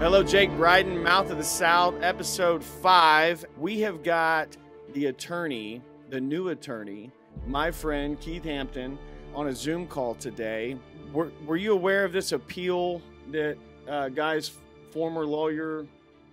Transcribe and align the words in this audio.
Hello, 0.00 0.22
Jake 0.22 0.52
Bryden, 0.52 1.02
Mouth 1.02 1.28
of 1.32 1.38
the 1.38 1.44
South, 1.44 1.92
episode 2.02 2.62
five. 2.62 3.44
We 3.58 3.80
have 3.80 4.04
got 4.04 4.56
the 4.92 5.06
attorney, 5.06 5.82
the 6.08 6.20
new 6.20 6.50
attorney, 6.50 7.10
my 7.48 7.72
friend 7.72 8.18
Keith 8.20 8.44
Hampton, 8.44 8.96
on 9.34 9.48
a 9.48 9.52
Zoom 9.52 9.88
call 9.88 10.14
today. 10.14 10.76
Were, 11.12 11.32
were 11.44 11.56
you 11.56 11.72
aware 11.72 12.04
of 12.04 12.12
this 12.12 12.30
appeal 12.30 13.02
that 13.32 13.58
uh, 13.88 14.08
Guy's 14.10 14.52
former 14.92 15.26
lawyer 15.26 15.84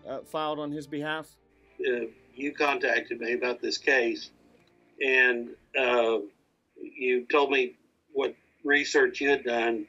uh, 0.07 0.20
filed 0.20 0.59
on 0.59 0.71
his 0.71 0.86
behalf? 0.86 1.27
Uh, 1.79 2.05
you 2.36 2.54
contacted 2.54 3.20
me 3.20 3.34
about 3.34 3.63
this 3.63 3.79
case, 3.79 4.29
and 5.04 5.50
uh, 5.75 6.20
you 6.79 7.25
told 7.32 7.50
me 7.50 7.73
what 8.13 8.36
research 8.63 9.21
you 9.21 9.32
had 9.32 9.43
done. 9.43 9.88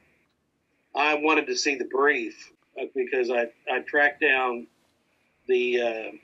I 0.95 1.13
wanted 1.13 1.45
to 1.45 1.55
see 1.55 1.75
the 1.75 1.85
brief 1.85 2.53
because 2.95 3.29
I, 3.29 3.47
I 3.71 3.79
tracked 3.79 4.21
down 4.21 4.67
the 5.47 5.81
uh, 5.81 6.17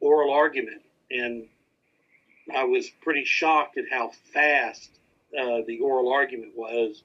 oral 0.00 0.32
argument 0.32 0.82
and 1.10 1.46
I 2.54 2.64
was 2.64 2.90
pretty 3.02 3.24
shocked 3.24 3.78
at 3.78 3.84
how 3.90 4.12
fast 4.32 4.90
uh, 5.38 5.60
the 5.66 5.80
oral 5.80 6.12
argument 6.12 6.52
was. 6.56 7.02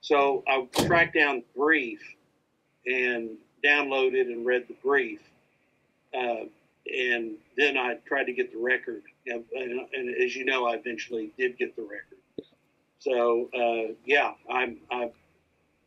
So 0.00 0.42
I 0.48 0.66
tracked 0.84 1.14
down 1.14 1.36
the 1.36 1.58
brief 1.60 2.00
and 2.86 3.30
downloaded 3.64 4.22
and 4.22 4.44
read 4.44 4.66
the 4.68 4.74
brief. 4.82 5.20
Uh, 6.12 6.46
and 6.86 7.36
then 7.56 7.76
I 7.76 7.94
tried 8.06 8.24
to 8.24 8.32
get 8.32 8.52
the 8.52 8.58
record. 8.58 9.02
And, 9.26 9.44
and, 9.54 10.14
as 10.16 10.34
you 10.34 10.44
know, 10.44 10.66
I 10.66 10.74
eventually 10.74 11.30
did 11.38 11.56
get 11.56 11.76
the 11.76 11.82
record. 11.82 12.18
So 12.98 13.48
uh, 13.54 13.94
yeah, 14.04 14.32
I'm, 14.50 14.78
I'm 14.90 15.10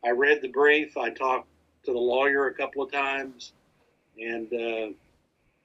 I 0.06 0.12
read 0.12 0.42
the 0.42 0.50
brief. 0.50 0.98
I 0.98 1.10
talked 1.10 1.48
to 1.86 1.92
the 1.92 2.00
lawyer 2.00 2.48
a 2.48 2.54
couple 2.54 2.84
of 2.84 2.92
times, 2.92 3.54
and 4.20 4.54
uh, 4.54 4.94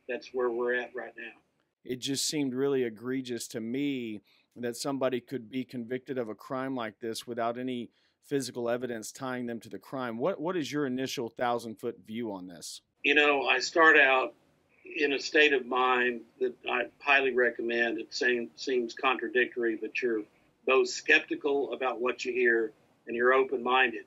that's 0.09 0.33
where 0.33 0.51
we're 0.51 0.75
at 0.75 0.95
right 0.95 1.13
now. 1.17 1.33
It 1.85 2.01
just 2.01 2.27
seemed 2.27 2.55
really 2.55 2.85
egregious 2.85 3.47
to 3.49 3.61
me 3.61 4.23
that 4.57 4.77
somebody 4.77 5.21
could 5.21 5.51
be 5.51 5.65
convicted 5.65 6.19
of 6.19 6.29
a 6.29 6.35
crime 6.35 6.75
like 6.75 7.01
this 7.01 7.27
without 7.27 7.59
any 7.59 7.91
physical 8.25 8.69
evidence 8.69 9.13
tying 9.13 9.47
them 9.47 9.61
to 9.61 9.69
the 9.69 9.79
crime. 9.79 10.19
What 10.19 10.41
what 10.41 10.57
is 10.57 10.71
your 10.73 10.87
initial 10.87 11.29
thousand 11.29 11.77
foot 11.77 11.99
view 12.07 12.33
on 12.33 12.47
this? 12.47 12.83
You 13.03 13.15
know, 13.15 13.47
I 13.47 13.59
start 13.59 13.99
out 13.99 14.35
in 14.97 15.13
a 15.13 15.19
state 15.19 15.53
of 15.53 15.67
mind 15.67 16.23
that 16.41 16.55
I 16.69 16.83
highly 16.99 17.35
recommend. 17.35 17.99
It 17.99 18.13
seems 18.13 18.51
seems 18.57 18.95
contradictory, 18.95 19.79
but 19.81 20.03
you're 20.03 20.23
both 20.67 20.89
skeptical 20.89 21.73
about 21.73 22.01
what 22.01 22.25
you 22.25 22.33
hear 22.33 22.73
and 23.07 23.17
you're 23.17 23.33
open 23.33 23.63
minded 23.63 24.05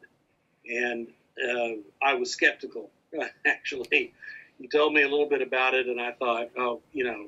and 0.70 1.08
uh, 1.44 1.82
I 2.02 2.14
was 2.16 2.32
skeptical. 2.32 2.90
Actually, 3.46 4.14
he 4.60 4.68
told 4.68 4.94
me 4.94 5.04
a 5.04 5.08
little 5.08 5.30
bit 5.30 5.42
about 5.42 5.74
it, 5.74 5.88
and 5.88 6.00
I 6.00 6.12
thought, 6.14 6.50
oh, 6.58 6.82
you 6.92 7.04
know, 7.04 7.28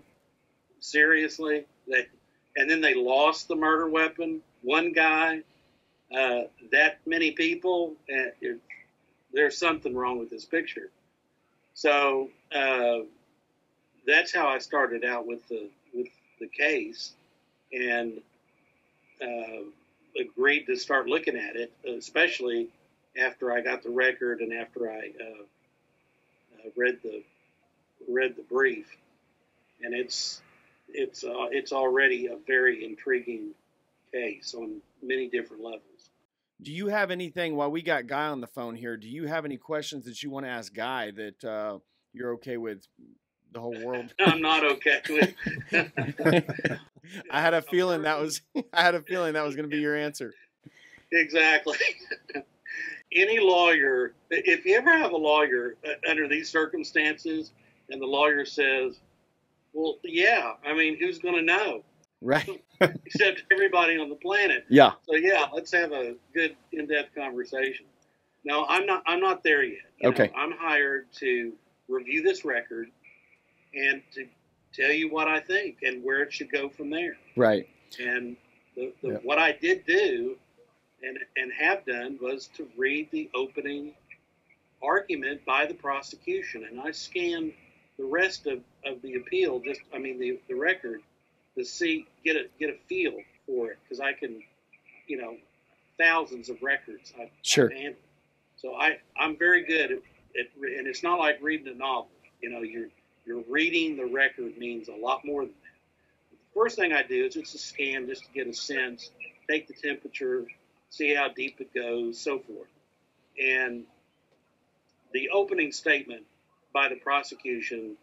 seriously, 0.79 1.65
they, 1.87 2.07
and 2.55 2.69
then 2.69 2.81
they 2.81 2.93
lost 2.93 3.47
the 3.47 3.55
murder 3.55 3.89
weapon. 3.89 4.41
One 4.61 4.91
guy, 4.91 5.41
uh, 6.15 6.43
that 6.71 6.99
many 7.05 7.31
people, 7.31 7.93
there's 9.33 9.57
something 9.57 9.95
wrong 9.95 10.17
with 10.17 10.29
this 10.29 10.45
picture. 10.45 10.89
So 11.73 12.29
uh, 12.55 12.99
that's 14.07 14.33
how 14.33 14.47
I 14.47 14.59
started 14.59 15.03
out 15.03 15.27
with 15.27 15.47
the 15.49 15.69
with 15.93 16.07
the 16.39 16.47
case, 16.47 17.13
and 17.73 18.21
uh, 19.21 19.63
agreed 20.19 20.65
to 20.67 20.77
start 20.77 21.07
looking 21.07 21.37
at 21.37 21.55
it, 21.55 21.71
especially 21.85 22.69
after 23.17 23.51
I 23.51 23.61
got 23.61 23.83
the 23.83 23.89
record 23.89 24.41
and 24.41 24.53
after 24.53 24.89
I 24.89 25.11
uh, 25.19 25.43
uh, 26.53 26.69
read 26.75 26.99
the 27.03 27.23
read 28.07 28.35
the 28.35 28.43
brief, 28.43 28.87
and 29.81 29.93
it's 29.93 30.41
it's 30.89 31.23
uh, 31.23 31.47
it's 31.51 31.71
already 31.71 32.27
a 32.27 32.37
very 32.47 32.85
intriguing 32.85 33.51
case 34.11 34.53
on 34.53 34.81
many 35.01 35.27
different 35.29 35.63
levels. 35.63 35.81
Do 36.61 36.71
you 36.71 36.87
have 36.87 37.11
anything 37.11 37.55
while 37.55 37.69
we 37.69 37.81
got 37.81 38.07
Guy 38.07 38.27
on 38.27 38.39
the 38.39 38.47
phone 38.47 38.75
here? 38.75 38.95
Do 38.95 39.09
you 39.09 39.27
have 39.27 39.43
any 39.45 39.57
questions 39.57 40.05
that 40.05 40.23
you 40.23 40.29
want 40.29 40.45
to 40.45 40.49
ask 40.49 40.73
Guy 40.73 41.11
that 41.11 41.43
uh, 41.43 41.79
you're 42.13 42.33
okay 42.35 42.57
with 42.57 42.87
the 43.51 43.59
whole 43.59 43.77
world? 43.83 44.13
I'm 44.19 44.41
not 44.41 44.63
okay 44.63 45.01
with. 45.09 45.33
I 47.31 47.41
had 47.41 47.53
a 47.53 47.61
feeling 47.61 48.03
that 48.03 48.19
was 48.19 48.41
I 48.73 48.81
had 48.81 48.95
a 48.95 49.01
feeling 49.01 49.33
that 49.33 49.43
was 49.43 49.55
going 49.55 49.69
to 49.69 49.75
be 49.75 49.81
your 49.81 49.95
answer. 49.95 50.33
Exactly 51.11 51.77
any 53.15 53.39
lawyer, 53.39 54.13
if 54.29 54.65
you 54.65 54.77
ever 54.77 54.95
have 54.95 55.11
a 55.11 55.17
lawyer 55.17 55.75
uh, 55.87 56.09
under 56.09 56.27
these 56.27 56.49
circumstances, 56.49 57.51
and 57.89 58.01
the 58.01 58.05
lawyer 58.05 58.45
says, 58.45 58.99
"Well, 59.73 59.97
yeah, 60.03 60.53
I 60.65 60.73
mean, 60.73 60.97
who's 60.99 61.19
going 61.19 61.35
to 61.35 61.41
know?" 61.41 61.83
Right. 62.21 62.63
Except 62.81 63.43
everybody 63.51 63.97
on 63.97 64.09
the 64.09 64.15
planet. 64.15 64.65
Yeah. 64.69 64.93
So 65.07 65.15
yeah, 65.15 65.45
let's 65.53 65.71
have 65.71 65.91
a 65.91 66.15
good 66.33 66.55
in-depth 66.71 67.15
conversation. 67.15 67.85
No, 68.43 68.65
I'm 68.67 68.85
not. 68.85 69.03
I'm 69.07 69.19
not 69.19 69.43
there 69.43 69.63
yet. 69.63 69.79
You 69.99 70.09
okay. 70.09 70.27
Know, 70.27 70.33
I'm 70.35 70.51
hired 70.51 71.11
to 71.19 71.53
review 71.87 72.21
this 72.21 72.45
record 72.45 72.89
and 73.73 74.01
to 74.13 74.27
tell 74.73 74.91
you 74.91 75.11
what 75.11 75.27
I 75.27 75.39
think 75.39 75.77
and 75.83 76.03
where 76.03 76.21
it 76.21 76.33
should 76.33 76.51
go 76.51 76.69
from 76.69 76.89
there. 76.89 77.17
Right. 77.35 77.67
And 77.99 78.35
the, 78.75 78.93
the, 79.01 79.07
yeah. 79.09 79.17
what 79.23 79.39
I 79.39 79.53
did 79.53 79.85
do 79.85 80.37
and, 81.05 81.19
and 81.37 81.51
have 81.53 81.85
done 81.85 82.17
was 82.21 82.49
to 82.57 82.67
read 82.77 83.09
the 83.11 83.29
opening 83.35 83.93
argument 84.83 85.45
by 85.45 85.65
the 85.65 85.73
prosecution. 85.73 86.65
And 86.69 86.79
I 86.79 86.91
scanned 86.91 87.53
the 87.97 88.05
rest 88.05 88.47
of, 88.47 88.59
of 88.85 89.01
the 89.01 89.15
appeal, 89.15 89.59
just, 89.59 89.81
I 89.93 89.97
mean, 89.99 90.19
the, 90.19 90.39
the 90.47 90.55
record, 90.55 91.01
to 91.57 91.63
see, 91.63 92.07
get 92.23 92.35
a, 92.35 92.45
get 92.59 92.69
a 92.69 92.77
feel 92.87 93.13
for 93.45 93.71
it. 93.71 93.79
Because 93.83 93.99
I 93.99 94.13
can, 94.13 94.41
you 95.07 95.17
know, 95.17 95.37
thousands 95.97 96.49
of 96.49 96.61
records 96.61 97.13
I've, 97.19 97.29
sure. 97.41 97.71
I've 97.71 97.77
handled. 97.77 97.95
So 98.57 98.75
I, 98.75 98.97
I'm 99.17 99.37
very 99.37 99.63
good 99.63 99.91
at, 99.91 99.97
at, 100.39 100.47
and 100.57 100.87
it's 100.87 101.03
not 101.03 101.19
like 101.19 101.39
reading 101.41 101.73
a 101.73 101.77
novel. 101.77 102.09
You 102.41 102.49
know, 102.49 102.61
you're, 102.61 102.89
you're 103.25 103.43
reading 103.49 103.95
the 103.95 104.05
record 104.05 104.57
means 104.57 104.87
a 104.87 104.95
lot 104.95 105.23
more 105.23 105.41
than 105.41 105.51
that. 105.51 106.31
The 106.31 106.59
first 106.59 106.75
thing 106.75 106.93
I 106.93 107.03
do 107.03 107.25
is 107.25 107.35
just 107.35 107.55
a 107.55 107.57
scan 107.57 108.07
just 108.07 108.25
to 108.25 108.31
get 108.33 108.47
a 108.47 108.53
sense, 108.53 109.11
take 109.49 109.67
the 109.67 109.73
temperature, 109.73 110.45
see 110.89 111.13
how 111.13 111.29
deep 111.29 111.59
it 111.59 111.73
goes, 111.73 112.19
so 112.19 112.39
forth. 112.39 112.69
And 113.41 113.83
the 115.13 115.29
opening 115.29 115.71
statement 115.71 116.23
by 116.73 116.89
the 116.89 116.95
prosecution, 116.95 117.95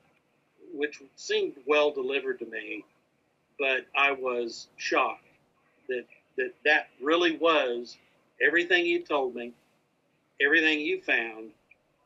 which 0.74 1.00
seemed 1.16 1.54
well 1.66 1.90
delivered 1.90 2.38
to 2.40 2.46
me, 2.46 2.84
but 3.58 3.86
I 3.94 4.12
was 4.12 4.66
shocked 4.76 5.24
that 5.88 6.06
that, 6.36 6.54
that 6.64 6.88
really 7.00 7.36
was 7.36 7.96
everything 8.40 8.86
you 8.86 9.02
told 9.02 9.34
me, 9.34 9.52
everything 10.40 10.80
you 10.80 11.00
found 11.00 11.50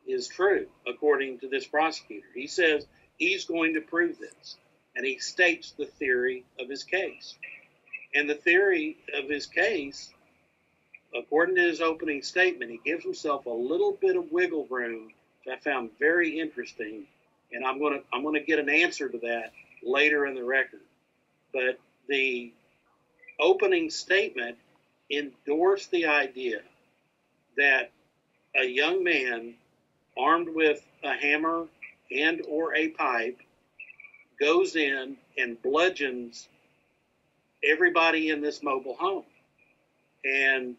is 0.06 0.28
true, 0.28 0.66
according 0.86 1.38
to 1.40 1.48
this 1.48 1.66
prosecutor. 1.66 2.26
He 2.34 2.46
says 2.46 2.86
he's 3.16 3.44
going 3.44 3.74
to 3.74 3.80
prove 3.80 4.18
this, 4.18 4.56
and 4.94 5.04
he 5.04 5.18
states 5.18 5.72
the 5.72 5.86
theory 5.86 6.44
of 6.58 6.68
his 6.68 6.84
case. 6.84 7.34
And 8.14 8.28
the 8.28 8.34
theory 8.34 8.96
of 9.14 9.28
his 9.28 9.46
case 9.46 10.10
according 11.16 11.56
to 11.56 11.62
his 11.62 11.80
opening 11.80 12.22
statement, 12.22 12.70
he 12.70 12.80
gives 12.84 13.04
himself 13.04 13.46
a 13.46 13.50
little 13.50 13.92
bit 13.92 14.16
of 14.16 14.30
wiggle 14.30 14.66
room, 14.68 15.12
which 15.44 15.56
I 15.56 15.58
found 15.58 15.90
very 15.98 16.38
interesting, 16.38 17.06
and 17.52 17.64
I'm 17.64 17.78
going 17.78 17.94
to 17.94 18.04
I'm 18.12 18.22
going 18.22 18.34
to 18.34 18.40
get 18.40 18.58
an 18.58 18.68
answer 18.68 19.08
to 19.08 19.18
that 19.18 19.52
later 19.82 20.26
in 20.26 20.34
the 20.34 20.44
record. 20.44 20.80
But 21.52 21.78
the 22.08 22.52
opening 23.40 23.90
statement 23.90 24.56
endorsed 25.10 25.90
the 25.90 26.06
idea 26.06 26.60
that 27.56 27.90
a 28.54 28.64
young 28.64 29.04
man 29.04 29.54
armed 30.18 30.48
with 30.48 30.84
a 31.04 31.12
hammer 31.12 31.66
and 32.10 32.42
or 32.48 32.74
a 32.74 32.88
pipe 32.88 33.38
goes 34.40 34.76
in 34.76 35.16
and 35.38 35.60
bludgeons 35.62 36.48
everybody 37.64 38.30
in 38.30 38.40
this 38.40 38.62
mobile 38.62 38.96
home. 38.96 39.24
And 40.24 40.76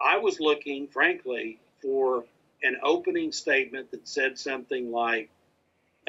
I 0.00 0.18
was 0.18 0.40
looking, 0.40 0.88
frankly, 0.88 1.58
for 1.82 2.24
an 2.62 2.76
opening 2.82 3.32
statement 3.32 3.90
that 3.90 4.06
said 4.06 4.38
something 4.38 4.90
like, 4.90 5.30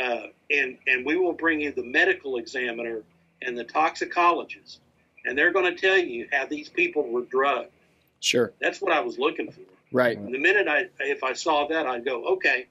uh, 0.01 0.27
and 0.49 0.77
and 0.87 1.05
we 1.05 1.17
will 1.17 1.33
bring 1.33 1.61
you 1.61 1.71
the 1.71 1.83
medical 1.83 2.37
examiner 2.37 3.03
and 3.41 3.57
the 3.57 3.63
toxicologist, 3.63 4.79
and 5.25 5.37
they're 5.37 5.51
going 5.51 5.75
to 5.75 5.79
tell 5.79 5.97
you 5.97 6.27
how 6.31 6.45
these 6.45 6.69
people 6.69 7.03
were 7.03 7.23
drugged. 7.23 7.71
Sure, 8.19 8.53
that's 8.59 8.81
what 8.81 8.91
I 8.91 9.01
was 9.01 9.17
looking 9.17 9.51
for. 9.51 9.61
Right. 9.91 10.17
And 10.17 10.33
the 10.33 10.39
minute 10.39 10.67
I, 10.69 10.85
if 11.01 11.23
I 11.23 11.33
saw 11.33 11.67
that, 11.67 11.85
I'd 11.85 12.05
go, 12.05 12.33
okay, 12.33 12.67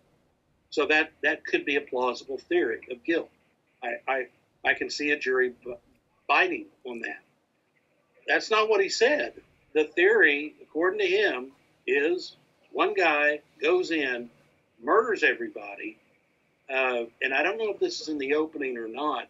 so 0.70 0.86
that 0.86 1.12
that 1.22 1.44
could 1.44 1.64
be 1.64 1.76
a 1.76 1.82
plausible 1.82 2.38
theory 2.38 2.80
of 2.90 3.04
guilt. 3.04 3.30
I 3.82 3.96
I, 4.08 4.26
I 4.64 4.74
can 4.74 4.90
see 4.90 5.10
a 5.10 5.18
jury 5.18 5.52
biting 6.26 6.66
on 6.84 7.00
that. 7.00 7.20
That's 8.26 8.50
not 8.50 8.68
what 8.68 8.80
he 8.80 8.88
said 8.88 9.34
the 9.72 9.84
theory, 9.84 10.54
according 10.70 11.00
to 11.00 11.06
him, 11.06 11.52
is 11.86 12.36
one 12.72 12.94
guy 12.94 13.40
goes 13.60 13.90
in, 13.90 14.30
murders 14.82 15.22
everybody, 15.22 15.98
uh, 16.72 17.04
and 17.20 17.34
I 17.34 17.42
don't 17.42 17.58
know 17.58 17.70
if 17.70 17.80
this 17.80 18.00
is 18.00 18.08
in 18.08 18.18
the 18.18 18.34
opening 18.34 18.78
or 18.78 18.88
not, 18.88 19.26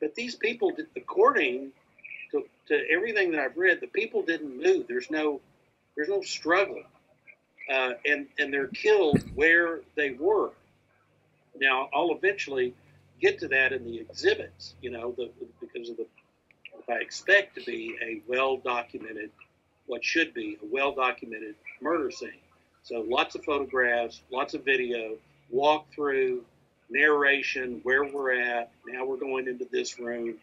but 0.00 0.14
these 0.14 0.34
people, 0.34 0.72
according 0.96 1.72
to, 2.30 2.44
to 2.68 2.90
everything 2.90 3.32
that 3.32 3.40
I've 3.40 3.56
read, 3.56 3.80
the 3.80 3.86
people 3.86 4.22
didn't 4.22 4.62
move. 4.62 4.86
There's 4.88 5.10
no, 5.10 5.40
there's 5.94 6.08
no 6.08 6.22
struggle, 6.22 6.82
uh, 7.70 7.92
and 8.06 8.26
and 8.38 8.52
they're 8.52 8.68
killed 8.68 9.20
where 9.34 9.80
they 9.94 10.12
were. 10.12 10.50
Now 11.60 11.90
I'll 11.94 12.12
eventually 12.12 12.74
get 13.20 13.38
to 13.40 13.48
that 13.48 13.72
in 13.72 13.84
the 13.84 14.00
exhibits, 14.00 14.74
you 14.80 14.90
know, 14.90 15.12
the, 15.12 15.30
because 15.60 15.90
of 15.90 15.98
the 15.98 16.06
I 16.88 16.94
expect 16.94 17.54
to 17.56 17.64
be 17.64 17.96
a 18.02 18.22
well 18.26 18.56
documented, 18.56 19.30
what 19.92 20.02
should 20.02 20.32
be 20.32 20.56
a 20.62 20.66
well 20.72 20.94
documented 20.94 21.54
murder 21.82 22.10
scene. 22.10 22.30
So 22.82 23.04
lots 23.06 23.34
of 23.34 23.44
photographs, 23.44 24.22
lots 24.32 24.54
of 24.54 24.64
video, 24.64 25.16
walkthrough, 25.54 26.40
narration, 26.88 27.78
where 27.82 28.02
we're 28.02 28.32
at. 28.32 28.70
Now 28.86 29.04
we're 29.04 29.18
going 29.18 29.48
into 29.48 29.66
this 29.70 29.98
room, 29.98 30.36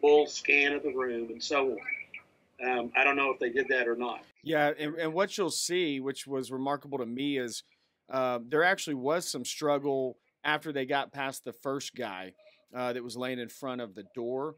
full 0.00 0.26
scan 0.26 0.72
of 0.72 0.82
the 0.82 0.94
room, 0.94 1.28
and 1.28 1.42
so 1.42 1.72
on. 1.72 2.78
Um, 2.78 2.92
I 2.96 3.04
don't 3.04 3.16
know 3.16 3.30
if 3.30 3.38
they 3.38 3.50
did 3.50 3.68
that 3.68 3.86
or 3.86 3.94
not. 3.94 4.22
Yeah, 4.42 4.72
and, 4.78 4.94
and 4.94 5.12
what 5.12 5.36
you'll 5.36 5.50
see, 5.50 6.00
which 6.00 6.26
was 6.26 6.50
remarkable 6.50 6.96
to 6.96 7.06
me, 7.06 7.36
is 7.36 7.62
uh, 8.10 8.38
there 8.48 8.64
actually 8.64 8.94
was 8.94 9.28
some 9.28 9.44
struggle 9.44 10.16
after 10.44 10.72
they 10.72 10.86
got 10.86 11.12
past 11.12 11.44
the 11.44 11.52
first 11.52 11.94
guy 11.94 12.32
uh, 12.74 12.94
that 12.94 13.04
was 13.04 13.18
laying 13.18 13.38
in 13.38 13.50
front 13.50 13.82
of 13.82 13.94
the 13.94 14.04
door. 14.14 14.54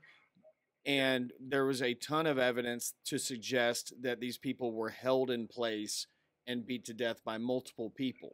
And 0.86 1.32
there 1.40 1.66
was 1.66 1.82
a 1.82 1.94
ton 1.94 2.26
of 2.26 2.38
evidence 2.38 2.94
to 3.06 3.18
suggest 3.18 3.92
that 4.02 4.20
these 4.20 4.38
people 4.38 4.72
were 4.72 4.90
held 4.90 5.30
in 5.30 5.48
place 5.48 6.06
and 6.46 6.64
beat 6.64 6.84
to 6.84 6.94
death 6.94 7.24
by 7.24 7.38
multiple 7.38 7.90
people. 7.90 8.30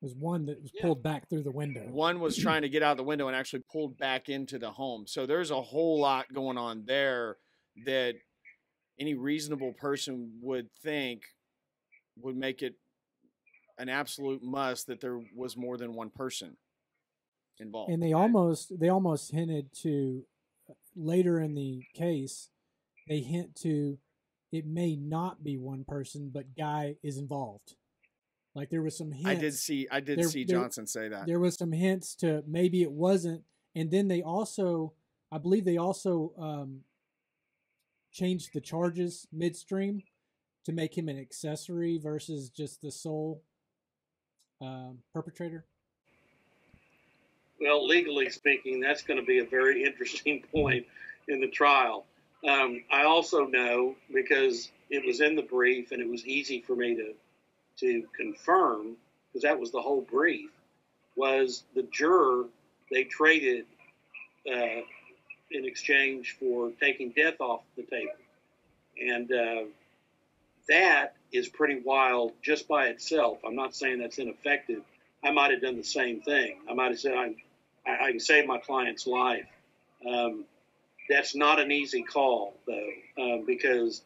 There's 0.00 0.14
one 0.16 0.46
that 0.46 0.60
was 0.60 0.72
yeah. 0.74 0.82
pulled 0.82 1.02
back 1.02 1.28
through 1.28 1.44
the 1.44 1.52
window. 1.52 1.82
One 1.82 2.18
was 2.18 2.36
trying 2.36 2.62
to 2.62 2.68
get 2.68 2.82
out 2.82 2.96
the 2.96 3.04
window 3.04 3.28
and 3.28 3.36
actually 3.36 3.62
pulled 3.70 3.98
back 3.98 4.28
into 4.28 4.58
the 4.58 4.70
home. 4.70 5.06
So 5.06 5.26
there's 5.26 5.50
a 5.50 5.62
whole 5.62 6.00
lot 6.00 6.32
going 6.32 6.58
on 6.58 6.84
there 6.86 7.36
that 7.84 8.14
any 8.98 9.14
reasonable 9.14 9.72
person 9.74 10.32
would 10.40 10.68
think 10.82 11.22
would 12.16 12.36
make 12.36 12.62
it 12.62 12.74
an 13.78 13.88
absolute 13.88 14.42
must 14.42 14.86
that 14.88 15.00
there 15.00 15.20
was 15.36 15.56
more 15.56 15.76
than 15.76 15.94
one 15.94 16.10
person 16.10 16.56
involved. 17.58 17.92
And 17.92 18.02
they 18.02 18.12
almost 18.12 18.78
they 18.78 18.88
almost 18.88 19.30
hinted 19.30 19.72
to 19.82 20.24
later 20.96 21.40
in 21.40 21.54
the 21.54 21.82
case 21.94 22.50
they 23.08 23.20
hint 23.20 23.56
to 23.56 23.98
it 24.50 24.66
may 24.66 24.96
not 24.96 25.42
be 25.42 25.56
one 25.56 25.84
person 25.84 26.30
but 26.32 26.56
guy 26.56 26.96
is 27.02 27.18
involved. 27.18 27.74
Like 28.54 28.68
there 28.68 28.82
was 28.82 28.98
some 28.98 29.12
hints. 29.12 29.28
I 29.28 29.34
did 29.34 29.54
see 29.54 29.88
I 29.90 30.00
did 30.00 30.18
there, 30.18 30.28
see 30.28 30.44
Johnson 30.44 30.84
there, 30.84 31.04
say 31.04 31.08
that. 31.08 31.26
There 31.26 31.40
was 31.40 31.56
some 31.56 31.72
hints 31.72 32.14
to 32.16 32.42
maybe 32.46 32.82
it 32.82 32.92
wasn't 32.92 33.42
and 33.74 33.90
then 33.90 34.08
they 34.08 34.22
also 34.22 34.92
I 35.30 35.38
believe 35.38 35.64
they 35.64 35.78
also 35.78 36.32
um, 36.38 36.80
changed 38.12 38.50
the 38.52 38.60
charges 38.60 39.26
midstream 39.32 40.02
to 40.64 40.72
make 40.72 40.96
him 40.96 41.08
an 41.08 41.18
accessory 41.18 41.98
versus 41.98 42.50
just 42.50 42.82
the 42.82 42.92
sole 42.92 43.42
um, 44.60 44.98
perpetrator. 45.12 45.64
Well, 47.62 47.86
legally 47.86 48.28
speaking, 48.28 48.80
that's 48.80 49.02
going 49.02 49.20
to 49.20 49.24
be 49.24 49.38
a 49.38 49.44
very 49.44 49.84
interesting 49.84 50.42
point 50.52 50.84
in 51.28 51.40
the 51.40 51.48
trial. 51.48 52.04
Um, 52.48 52.82
I 52.92 53.04
also 53.04 53.46
know 53.46 53.94
because 54.12 54.70
it 54.90 55.06
was 55.06 55.20
in 55.20 55.36
the 55.36 55.42
brief 55.42 55.92
and 55.92 56.02
it 56.02 56.08
was 56.08 56.26
easy 56.26 56.60
for 56.60 56.74
me 56.74 56.96
to 56.96 57.14
to 57.78 58.06
confirm 58.16 58.96
because 59.28 59.42
that 59.44 59.58
was 59.58 59.70
the 59.70 59.80
whole 59.80 60.02
brief 60.02 60.50
was 61.16 61.62
the 61.74 61.84
juror 61.84 62.44
they 62.90 63.04
traded 63.04 63.64
uh, 64.46 64.82
in 65.50 65.64
exchange 65.64 66.36
for 66.38 66.70
taking 66.80 67.10
death 67.10 67.40
off 67.40 67.62
the 67.76 67.84
table, 67.84 68.12
and 69.00 69.30
uh, 69.32 69.64
that 70.68 71.14
is 71.32 71.48
pretty 71.48 71.80
wild 71.84 72.32
just 72.42 72.66
by 72.66 72.86
itself. 72.86 73.38
I'm 73.46 73.54
not 73.54 73.74
saying 73.74 74.00
that's 74.00 74.18
ineffective. 74.18 74.82
I 75.24 75.30
might 75.30 75.52
have 75.52 75.62
done 75.62 75.76
the 75.76 75.84
same 75.84 76.20
thing. 76.20 76.58
I 76.68 76.74
might 76.74 76.90
have 76.90 76.98
said 76.98 77.14
I'm 77.14 77.36
I, 77.86 78.06
I 78.06 78.10
can 78.10 78.20
save 78.20 78.46
my 78.46 78.58
client's 78.58 79.06
life. 79.06 79.46
Um, 80.08 80.44
that's 81.08 81.34
not 81.34 81.60
an 81.60 81.70
easy 81.72 82.02
call, 82.02 82.54
though, 82.66 82.90
um, 83.22 83.44
because 83.46 84.02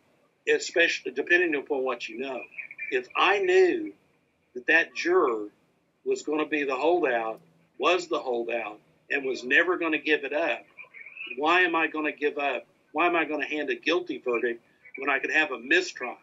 especially 0.52 1.12
depending 1.12 1.54
upon 1.54 1.84
what 1.84 2.08
you 2.08 2.18
know. 2.18 2.40
If 2.90 3.08
I 3.16 3.38
knew 3.40 3.92
that 4.54 4.66
that 4.68 4.94
juror 4.94 5.48
was 6.04 6.22
going 6.22 6.38
to 6.38 6.46
be 6.46 6.64
the 6.64 6.76
holdout, 6.76 7.40
was 7.78 8.06
the 8.06 8.18
holdout, 8.18 8.78
and 9.10 9.24
was 9.24 9.44
never 9.44 9.76
going 9.76 9.92
to 9.92 9.98
give 9.98 10.24
it 10.24 10.32
up, 10.32 10.64
why 11.36 11.62
am 11.62 11.74
I 11.74 11.88
going 11.88 12.06
to 12.06 12.12
give 12.12 12.38
up? 12.38 12.66
Why 12.92 13.06
am 13.06 13.16
I 13.16 13.24
going 13.24 13.40
to 13.40 13.46
hand 13.46 13.70
a 13.70 13.74
guilty 13.74 14.22
verdict 14.24 14.62
when 14.98 15.10
I 15.10 15.18
could 15.18 15.30
have 15.30 15.50
a 15.50 15.58
mistrial? 15.58 16.16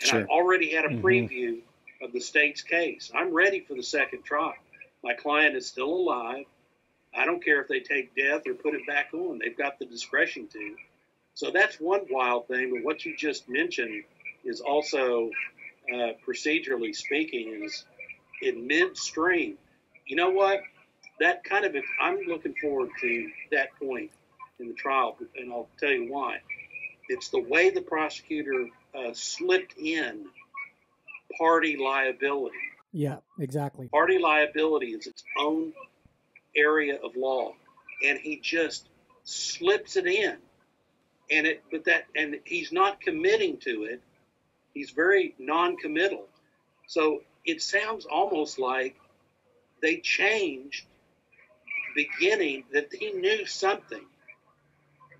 And 0.00 0.08
sure. 0.08 0.20
I've 0.20 0.28
already 0.28 0.70
had 0.70 0.84
a 0.84 0.88
mm-hmm. 0.88 1.04
preview 1.04 1.48
mm-hmm. 1.54 2.04
of 2.04 2.12
the 2.12 2.20
state's 2.20 2.62
case. 2.62 3.10
I'm 3.14 3.32
ready 3.32 3.60
for 3.60 3.74
the 3.74 3.82
second 3.82 4.24
trial. 4.24 4.54
My 5.02 5.14
client 5.14 5.56
is 5.56 5.66
still 5.66 5.88
alive. 5.90 6.44
I 7.16 7.24
don't 7.24 7.44
care 7.44 7.60
if 7.60 7.68
they 7.68 7.80
take 7.80 8.14
death 8.14 8.42
or 8.46 8.54
put 8.54 8.74
it 8.74 8.86
back 8.86 9.08
on. 9.12 9.38
They've 9.38 9.56
got 9.56 9.78
the 9.78 9.86
discretion 9.86 10.48
to. 10.48 10.76
So 11.34 11.50
that's 11.50 11.76
one 11.80 12.02
wild 12.10 12.48
thing. 12.48 12.72
But 12.74 12.84
what 12.84 13.04
you 13.04 13.16
just 13.16 13.48
mentioned 13.48 14.04
is 14.44 14.60
also, 14.60 15.30
uh, 15.92 16.12
procedurally 16.26 16.94
speaking, 16.94 17.62
is 17.64 17.84
in 18.42 18.66
midstream. 18.66 19.56
You 20.06 20.16
know 20.16 20.30
what? 20.30 20.60
That 21.20 21.44
kind 21.44 21.64
of, 21.64 21.74
I'm 22.00 22.20
looking 22.28 22.54
forward 22.60 22.90
to 23.00 23.30
that 23.52 23.68
point 23.80 24.10
in 24.60 24.68
the 24.68 24.74
trial, 24.74 25.16
and 25.36 25.52
I'll 25.52 25.68
tell 25.78 25.90
you 25.90 26.12
why. 26.12 26.40
It's 27.08 27.30
the 27.30 27.40
way 27.40 27.70
the 27.70 27.80
prosecutor 27.80 28.68
uh, 28.94 29.12
slipped 29.12 29.74
in 29.78 30.26
party 31.38 31.76
liability. 31.76 32.56
Yeah, 32.92 33.18
exactly. 33.38 33.88
Party 33.88 34.18
liability 34.18 34.88
is 34.88 35.06
its 35.06 35.24
own 35.38 35.72
area 36.58 36.98
of 37.02 37.16
law, 37.16 37.52
and 38.04 38.18
he 38.18 38.36
just 38.36 38.88
slips 39.24 39.96
it 39.96 40.06
in, 40.06 40.36
and 41.30 41.46
it 41.46 41.62
but 41.70 41.84
that 41.84 42.04
and 42.16 42.40
he's 42.44 42.72
not 42.72 43.00
committing 43.00 43.58
to 43.58 43.84
it. 43.84 44.00
He's 44.74 44.90
very 44.90 45.34
non-committal, 45.38 46.26
so 46.86 47.22
it 47.44 47.62
sounds 47.62 48.06
almost 48.06 48.58
like 48.58 48.96
they 49.80 49.98
changed 49.98 50.84
beginning 51.94 52.64
that 52.72 52.92
he 52.92 53.12
knew 53.12 53.44
something 53.46 54.04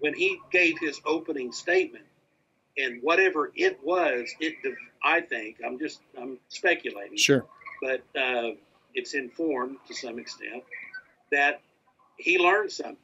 when 0.00 0.14
he 0.14 0.38
gave 0.52 0.78
his 0.78 1.00
opening 1.04 1.52
statement. 1.52 2.04
And 2.76 3.02
whatever 3.02 3.50
it 3.57 3.80
was 3.83 4.33
it 4.38 4.54
i 5.02 5.21
think 5.21 5.57
i'm 5.66 5.80
just 5.80 6.00
i'm 6.16 6.38
speculating. 6.49 7.16
Sure. 7.16 7.45
But 7.83 8.02
uh, 8.16 8.50
it's 8.95 9.14
informed 9.14 9.78
to 9.88 9.95
some 9.95 10.18
extent 10.21 10.62
that 11.32 11.61
he 12.16 12.38
learned 12.38 12.73
something. 12.73 12.97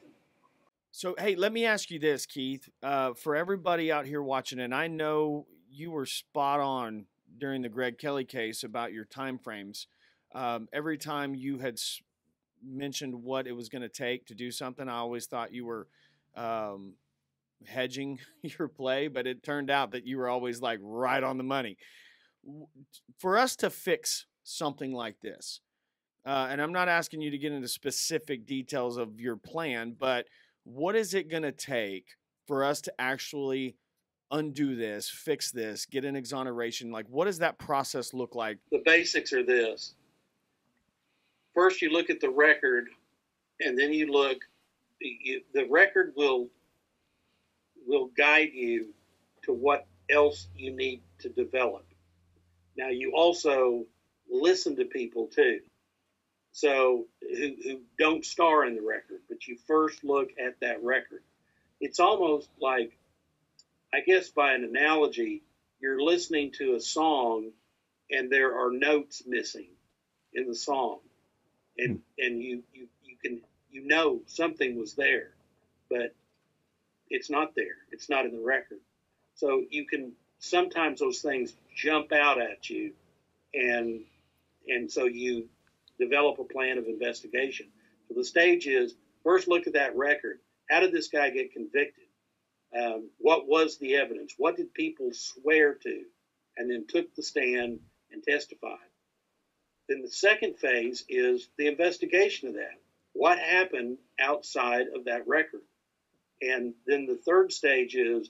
So, 0.91 1.15
hey, 1.17 1.35
let 1.35 1.51
me 1.51 1.65
ask 1.65 1.91
you 1.91 1.99
this, 1.99 2.25
Keith. 2.25 2.69
Uh, 2.81 3.13
for 3.13 3.35
everybody 3.35 3.91
out 3.91 4.05
here 4.05 4.21
watching, 4.21 4.59
and 4.59 4.73
I 4.73 4.87
know 4.87 5.45
you 5.69 5.91
were 5.91 6.05
spot 6.05 6.59
on 6.61 7.05
during 7.37 7.61
the 7.61 7.69
Greg 7.69 7.97
Kelley 7.97 8.23
case 8.23 8.63
about 8.63 8.93
your 8.93 9.05
time 9.05 9.37
frames. 9.37 9.87
Um, 10.33 10.67
every 10.71 10.97
time 10.97 11.35
you 11.35 11.59
had 11.59 11.79
mentioned 12.63 13.13
what 13.13 13.47
it 13.47 13.51
was 13.51 13.69
going 13.69 13.81
to 13.81 13.89
take 13.89 14.27
to 14.27 14.35
do 14.35 14.51
something, 14.51 14.87
I 14.87 14.97
always 14.97 15.25
thought 15.25 15.53
you 15.53 15.65
were 15.65 15.87
um, 16.35 16.93
hedging 17.65 18.19
your 18.41 18.67
play, 18.67 19.07
but 19.07 19.27
it 19.27 19.43
turned 19.43 19.69
out 19.69 19.91
that 19.91 20.05
you 20.05 20.17
were 20.17 20.29
always 20.29 20.61
like 20.61 20.79
right 20.81 21.23
on 21.23 21.37
the 21.37 21.43
money. 21.43 21.77
For 23.17 23.37
us 23.37 23.55
to 23.57 23.69
fix 23.69 24.27
something 24.43 24.93
like 24.93 25.19
this, 25.21 25.61
uh, 26.25 26.47
and 26.49 26.61
I'm 26.61 26.73
not 26.73 26.89
asking 26.89 27.21
you 27.21 27.29
to 27.31 27.37
get 27.37 27.51
into 27.51 27.67
specific 27.67 28.45
details 28.45 28.97
of 28.97 29.19
your 29.19 29.35
plan, 29.35 29.95
but 29.97 30.25
what 30.63 30.95
is 30.95 31.13
it 31.13 31.29
going 31.29 31.43
to 31.43 31.51
take 31.51 32.15
for 32.47 32.63
us 32.63 32.81
to 32.81 32.93
actually 32.99 33.75
undo 34.31 34.75
this, 34.75 35.07
fix 35.07 35.51
this, 35.51 35.85
get 35.85 36.03
an 36.03 36.15
exoneration? 36.15 36.91
Like, 36.91 37.05
what 37.09 37.25
does 37.25 37.37
that 37.39 37.59
process 37.59 38.13
look 38.13 38.33
like? 38.33 38.57
The 38.71 38.81
basics 38.83 39.33
are 39.33 39.43
this. 39.43 39.93
First, 41.53 41.81
you 41.81 41.91
look 41.91 42.09
at 42.09 42.19
the 42.19 42.29
record, 42.29 42.87
and 43.61 43.77
then 43.77 43.93
you 43.93 44.11
look. 44.11 44.37
You, 44.99 45.41
the 45.53 45.67
record 45.69 46.13
will 46.15 46.47
will 47.85 48.09
guide 48.17 48.49
you 48.53 48.93
to 49.43 49.53
what 49.53 49.85
else 50.09 50.47
you 50.55 50.75
need 50.75 51.01
to 51.19 51.29
develop. 51.29 51.85
Now, 52.77 52.89
you 52.89 53.13
also 53.15 53.85
listen 54.27 54.75
to 54.77 54.85
people 54.85 55.27
too 55.27 55.59
so 56.55 57.05
who, 57.19 57.51
who 57.63 57.81
don't 57.99 58.23
star 58.23 58.65
in 58.65 58.75
the 58.75 58.81
record, 58.81 59.19
but 59.27 59.45
you 59.45 59.57
first 59.67 60.05
look 60.05 60.29
at 60.39 60.57
that 60.61 60.81
record. 60.81 61.21
It's 61.81 61.99
almost 61.99 62.47
like, 62.61 62.97
I 63.93 63.99
guess 63.99 64.29
by 64.29 64.53
an 64.53 64.63
analogy, 64.63 65.43
you're 65.81 66.01
listening 66.01 66.53
to 66.53 66.75
a 66.75 66.79
song 66.79 67.51
and 68.09 68.31
there 68.31 68.57
are 68.57 68.71
notes 68.71 69.23
missing 69.27 69.67
in 70.33 70.47
the 70.47 70.55
song, 70.55 70.99
and 71.77 71.95
hmm. 71.95 72.25
and 72.25 72.41
you 72.41 72.63
you 72.73 72.87
you 73.03 73.17
can 73.21 73.41
you 73.69 73.85
know 73.85 74.21
something 74.25 74.79
was 74.79 74.93
there, 74.93 75.31
but 75.89 76.15
it's 77.09 77.29
not 77.29 77.53
there. 77.53 77.75
It's 77.91 78.09
not 78.09 78.25
in 78.25 78.31
the 78.31 78.45
record. 78.45 78.79
So 79.33 79.65
you 79.69 79.85
can 79.85 80.13
sometimes 80.39 81.01
those 81.01 81.19
things 81.19 81.53
jump 81.75 82.13
out 82.13 82.39
at 82.39 82.69
you, 82.69 82.93
and 83.53 84.05
and 84.69 84.89
so 84.89 85.03
you 85.03 85.49
develop 85.99 86.39
a 86.39 86.43
plan 86.43 86.77
of 86.77 86.85
investigation. 86.87 87.67
So 88.07 88.13
the 88.15 88.23
stage 88.23 88.67
is 88.67 88.95
first 89.23 89.47
look 89.47 89.67
at 89.67 89.73
that 89.73 89.95
record. 89.95 90.39
How 90.69 90.79
did 90.79 90.91
this 90.91 91.07
guy 91.07 91.29
get 91.29 91.53
convicted? 91.53 92.05
Um, 92.77 93.09
what 93.17 93.47
was 93.47 93.77
the 93.77 93.95
evidence? 93.95 94.33
What 94.37 94.57
did 94.57 94.73
people 94.73 95.09
swear 95.13 95.75
to? 95.75 96.03
And 96.57 96.69
then 96.69 96.85
took 96.87 97.13
the 97.15 97.23
stand 97.23 97.79
and 98.11 98.23
testified. 98.23 98.77
Then 99.87 100.01
the 100.01 100.09
second 100.09 100.57
phase 100.57 101.05
is 101.07 101.47
the 101.57 101.67
investigation 101.67 102.49
of 102.49 102.55
that. 102.55 102.79
What 103.13 103.37
happened 103.37 103.97
outside 104.19 104.87
of 104.95 105.05
that 105.05 105.27
record? 105.27 105.61
And 106.41 106.73
then 106.85 107.05
the 107.05 107.17
third 107.17 107.51
stage 107.51 107.95
is 107.95 108.29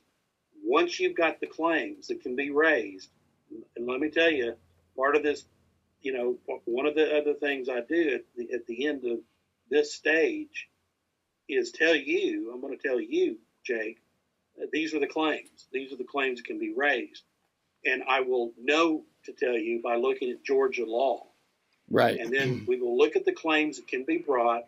once 0.63 0.99
you've 0.99 1.15
got 1.15 1.39
the 1.39 1.47
claims 1.47 2.07
that 2.07 2.21
can 2.21 2.35
be 2.35 2.51
raised, 2.51 3.09
and 3.75 3.87
let 3.87 3.99
me 3.99 4.09
tell 4.09 4.31
you, 4.31 4.55
part 4.97 5.15
of 5.15 5.23
this, 5.23 5.45
you 6.05 6.13
know, 6.13 6.37
one 6.65 6.85
of 6.85 6.93
the 6.93 7.17
other 7.17 7.33
things 7.33 7.67
I 7.67 7.81
do 7.81 8.13
at 8.13 8.21
the, 8.37 8.53
at 8.53 8.67
the 8.67 8.85
end 8.85 9.05
of 9.05 9.17
this 9.71 9.91
stage 9.91 10.69
is 11.49 11.71
tell 11.71 11.95
you, 11.95 12.51
I'm 12.53 12.61
going 12.61 12.77
to 12.77 12.87
tell 12.87 13.01
you, 13.01 13.37
Jake, 13.65 13.97
these 14.71 14.93
are 14.93 14.99
the 14.99 15.07
claims. 15.07 15.67
These 15.73 15.91
are 15.91 15.95
the 15.95 16.03
claims 16.03 16.39
that 16.39 16.45
can 16.45 16.59
be 16.59 16.73
raised. 16.77 17.23
And 17.85 18.03
I 18.07 18.21
will 18.21 18.51
know 18.61 19.01
to 19.25 19.33
tell 19.33 19.57
you 19.57 19.81
by 19.83 19.95
looking 19.95 20.29
at 20.29 20.43
Georgia 20.43 20.85
law. 20.85 21.25
Right. 21.89 22.19
And 22.19 22.31
then 22.31 22.65
we 22.67 22.79
will 22.79 22.95
look 22.95 23.15
at 23.15 23.25
the 23.25 23.33
claims 23.33 23.77
that 23.77 23.87
can 23.87 24.03
be 24.03 24.19
brought 24.19 24.65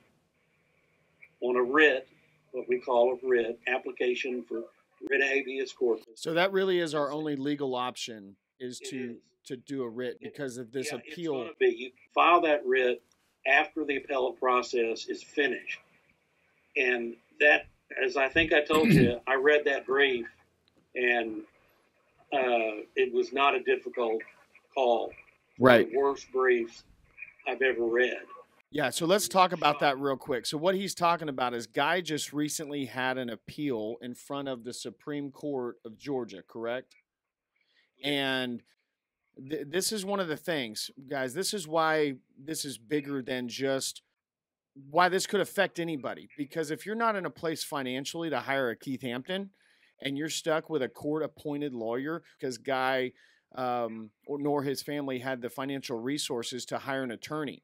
on 1.41 1.55
a 1.55 1.61
writ, 1.61 2.07
what 2.51 2.67
we 2.67 2.79
call 2.79 3.13
a 3.13 3.27
writ, 3.27 3.59
application 3.67 4.43
for 4.43 4.63
writ 5.07 5.21
habeas 5.21 5.71
corpus. 5.71 6.05
So 6.15 6.33
that 6.33 6.51
really 6.51 6.79
is 6.79 6.95
our 6.95 7.11
only 7.11 7.35
legal 7.35 7.75
option 7.75 8.37
is 8.59 8.79
to 8.79 9.11
is. 9.11 9.17
To 9.47 9.57
do 9.57 9.83
a 9.83 9.89
writ 9.89 10.19
because 10.21 10.57
of 10.57 10.71
this 10.71 10.91
Yeah, 10.91 10.99
appeal. 10.99 11.41
It's 11.43 11.57
be, 11.59 11.75
you 11.77 11.91
file 12.13 12.41
that 12.41 12.65
writ 12.65 13.01
after 13.47 13.85
the 13.85 13.97
appellate 13.97 14.39
process 14.39 15.07
is 15.07 15.23
finished. 15.23 15.79
And 16.75 17.15
that, 17.39 17.67
as 18.03 18.17
I 18.17 18.29
think 18.29 18.53
I 18.53 18.61
told 18.61 18.89
you, 18.89 19.19
I 19.27 19.35
read 19.35 19.63
that 19.65 19.85
brief 19.85 20.27
and 20.95 21.41
uh, 22.33 22.83
it 22.95 23.13
was 23.13 23.31
not 23.31 23.55
a 23.55 23.61
difficult 23.63 24.21
call. 24.73 25.11
Right. 25.59 25.89
The 25.89 25.97
worst 25.97 26.31
briefs 26.31 26.83
I've 27.47 27.61
ever 27.61 27.85
read. 27.85 28.17
Yeah, 28.69 28.89
so 28.89 29.05
let's 29.05 29.29
talk 29.29 29.53
about 29.53 29.79
that 29.79 29.97
real 29.97 30.17
quick. 30.17 30.45
So 30.45 30.57
what 30.57 30.75
he's 30.75 30.93
talking 30.93 31.29
about 31.29 31.53
is 31.53 31.67
Guy 31.67 32.01
just 32.01 32.33
recently 32.33 32.85
had 32.85 33.17
an 33.17 33.29
appeal 33.29 33.95
in 34.01 34.13
front 34.13 34.49
of 34.49 34.65
the 34.65 34.73
Supreme 34.73 35.31
Court 35.31 35.77
of 35.85 35.97
Georgia, 35.97 36.43
correct? 36.45 36.95
And 38.03 38.61
th- 39.49 39.67
this 39.69 39.91
is 39.91 40.05
one 40.05 40.19
of 40.19 40.27
the 40.27 40.37
things, 40.37 40.91
guys. 41.09 41.33
This 41.33 41.53
is 41.53 41.67
why 41.67 42.13
this 42.37 42.65
is 42.65 42.77
bigger 42.77 43.21
than 43.21 43.47
just 43.47 44.01
why 44.89 45.09
this 45.09 45.25
could 45.25 45.41
affect 45.41 45.79
anybody. 45.79 46.29
Because 46.37 46.71
if 46.71 46.85
you're 46.85 46.95
not 46.95 47.15
in 47.15 47.25
a 47.25 47.31
place 47.31 47.63
financially 47.63 48.29
to 48.29 48.39
hire 48.39 48.69
a 48.69 48.75
Keith 48.75 49.01
Hampton, 49.01 49.51
and 50.01 50.17
you're 50.17 50.29
stuck 50.29 50.69
with 50.69 50.83
a 50.83 50.89
court-appointed 50.89 51.73
lawyer 51.73 52.21
because 52.39 52.59
Guy 52.59 53.13
um, 53.55 54.11
or 54.27 54.39
nor 54.39 54.61
his 54.63 54.83
family 54.83 55.19
had 55.19 55.41
the 55.41 55.49
financial 55.49 55.99
resources 55.99 56.65
to 56.65 56.77
hire 56.77 57.03
an 57.03 57.11
attorney, 57.11 57.63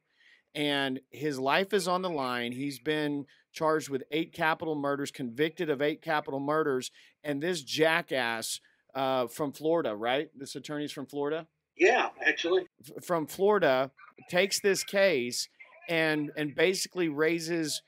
and 0.56 1.00
his 1.12 1.39
life 1.39 1.74
is 1.74 1.88
on 1.88 2.01
the 2.01 2.10
line. 2.10 2.53
He's 2.53 2.80
been 2.80 3.25
charged 3.51 3.89
with 3.89 4.03
eight 4.10 4.34
capital 4.34 4.75
murders, 4.75 5.12
convicted 5.12 5.70
of 5.70 5.82
eight 5.82 6.01
capital 6.01 6.39
murders, 6.39 6.89
and 7.24 7.44
this 7.44 7.62
jackass 7.62 8.60
uh, 8.96 9.27
from 9.27 9.51
Florida, 9.51 9.96
right? 9.96 10.30
This 10.36 10.56
attorney's 10.56 10.92
from 10.92 11.06
Florida. 11.06 11.48
Yeah, 11.77 12.10
actually. 12.25 12.65
From 13.03 13.27
Florida 13.27 13.92
takes 14.30 14.60
this 14.60 14.84
case 14.84 15.48
and 15.89 16.32
and 16.38 16.56
basically 16.56 17.10
raises 17.10 17.82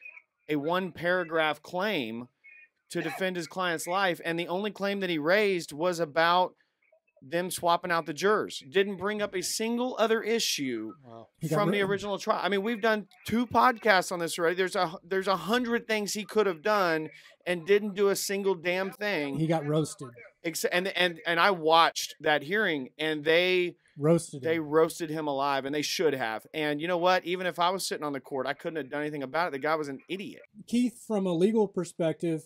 a 0.50 0.56
one 0.56 0.92
paragraph 0.92 1.62
claim 1.62 2.28
to 2.92 3.02
defend 3.02 3.36
his 3.36 3.48
client's 3.48 3.88
life 3.88 4.20
and 4.24 4.38
the 4.38 4.48
only 4.48 4.72
claim 4.72 5.00
that 5.00 5.10
he 5.10 5.18
raised 5.18 5.72
was 5.72 6.00
about 6.00 6.54
them 7.22 7.50
swapping 7.50 7.92
out 7.92 8.06
the 8.06 8.14
jurors 8.14 8.64
didn't 8.72 8.98
bring 8.98 9.22
up 9.22 9.34
a 9.34 9.40
mm. 9.40 9.44
single 9.44 9.96
other 9.98 10.22
issue 10.22 10.94
He 11.40 11.48
got 11.48 11.56
from 11.56 11.72
the 11.72 11.82
original 11.82 12.18
trial. 12.20 12.42
I 12.44 12.50
mean, 12.50 12.62
we've 12.62 12.82
done 12.82 13.08
two 13.26 13.48
podcasts 13.48 14.12
on 14.12 14.20
this 14.20 14.38
already. 14.38 14.56
There's 14.56 14.76
a 14.76 14.94
there's 15.04 15.28
a 15.28 15.36
hundred 15.38 15.88
things 15.88 16.14
he 16.14 16.24
could 16.24 16.46
have 16.46 16.62
done 16.62 17.10
and 17.46 17.66
didn't 17.66 17.96
do 17.96 18.10
a 18.10 18.16
single 18.16 18.56
damn 18.56 18.92
thing. 18.92 19.38
He 19.38 19.48
got 19.48 19.66
roasted. 19.66 20.10
And 20.72 20.88
and 20.90 21.20
and 21.26 21.40
I 21.40 21.52
watched 21.52 22.16
that 22.22 22.44
hearing, 22.44 22.90
and 23.00 23.24
they 23.24 23.78
Roasted. 23.98 24.44
they 24.44 24.58
him. 24.58 24.70
roasted 24.70 25.10
him 25.10 25.28
alive, 25.28 25.66
and 25.66 25.74
they 25.74 25.82
should 25.82 26.14
have. 26.14 26.46
And 26.54 26.80
you 26.80 26.88
know 26.88 26.98
what? 26.98 27.26
Even 27.26 27.48
if 27.48 27.58
I 27.58 27.70
was 27.70 27.88
sitting 27.88 28.06
on 28.06 28.14
the 28.14 28.20
court, 28.20 28.46
I 28.46 28.54
couldn't 28.54 28.78
have 28.78 28.92
done 28.92 29.02
anything 29.02 29.24
about 29.24 29.48
it. 29.48 29.52
The 29.52 29.60
guy 29.60 29.76
was 29.76 29.88
an 29.88 30.00
idiot. 30.08 30.44
Keith, 30.68 31.02
from 31.08 31.26
a 31.26 31.34
legal 31.34 31.68
perspective, 31.68 32.44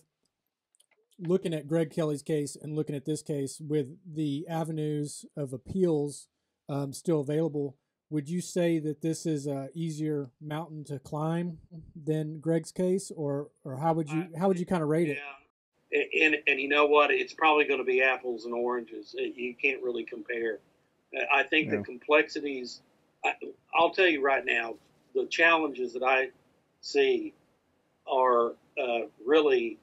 looking 1.20 1.54
at 1.54 1.68
Greg 1.68 1.92
Kelley's 1.92 2.22
case 2.22 2.56
and 2.56 2.76
looking 2.76 2.96
at 2.96 3.06
this 3.06 3.22
case 3.22 3.60
with 3.60 3.98
the 4.06 4.48
avenues 4.48 5.26
of 5.36 5.54
appeals 5.54 6.28
um, 6.70 6.94
still 6.94 7.20
available, 7.20 7.76
would 8.10 8.30
you 8.30 8.42
say 8.42 8.80
that 8.80 9.02
this 9.02 9.26
is 9.26 9.46
a 9.48 9.70
easier 9.74 10.32
mountain 10.42 10.84
to 10.86 11.00
climb 11.00 11.60
than 11.96 12.40
Greg's 12.40 12.72
case, 12.72 13.12
or 13.16 13.50
or 13.64 13.78
how 13.78 13.94
would 13.94 14.10
you 14.10 14.28
how 14.38 14.48
would 14.48 14.60
you 14.60 14.66
kind 14.66 14.82
of 14.82 14.90
rate 14.90 15.10
it? 15.10 15.18
Yeah. 15.92 16.00
A- 16.02 16.26
And, 16.26 16.36
and 16.48 16.60
you 16.60 16.68
know 16.70 16.86
what? 16.86 17.12
It's 17.12 17.34
probably 17.34 17.66
going 17.66 17.80
to 17.80 17.86
be 17.86 18.02
apples 18.02 18.46
and 18.46 18.54
oranges. 18.54 19.16
Uh, 19.18 19.24
You 19.24 19.56
can't 19.56 19.82
really 19.84 20.04
compare. 20.04 20.60
Uh, 21.16 21.24
I 21.34 21.44
think 21.44 21.72
Yeah. 21.72 21.78
the 21.78 21.84
complexities, 21.84 22.82
I, 23.26 23.34
I'll 23.74 23.90
tell 23.92 24.08
you 24.08 24.22
right 24.24 24.46
now, 24.46 24.76
the 25.16 25.26
challenges 25.26 25.94
that 25.94 26.04
I 26.04 26.30
see 26.82 27.34
are 28.08 28.52
uh, 28.82 29.02
really 29.26 29.78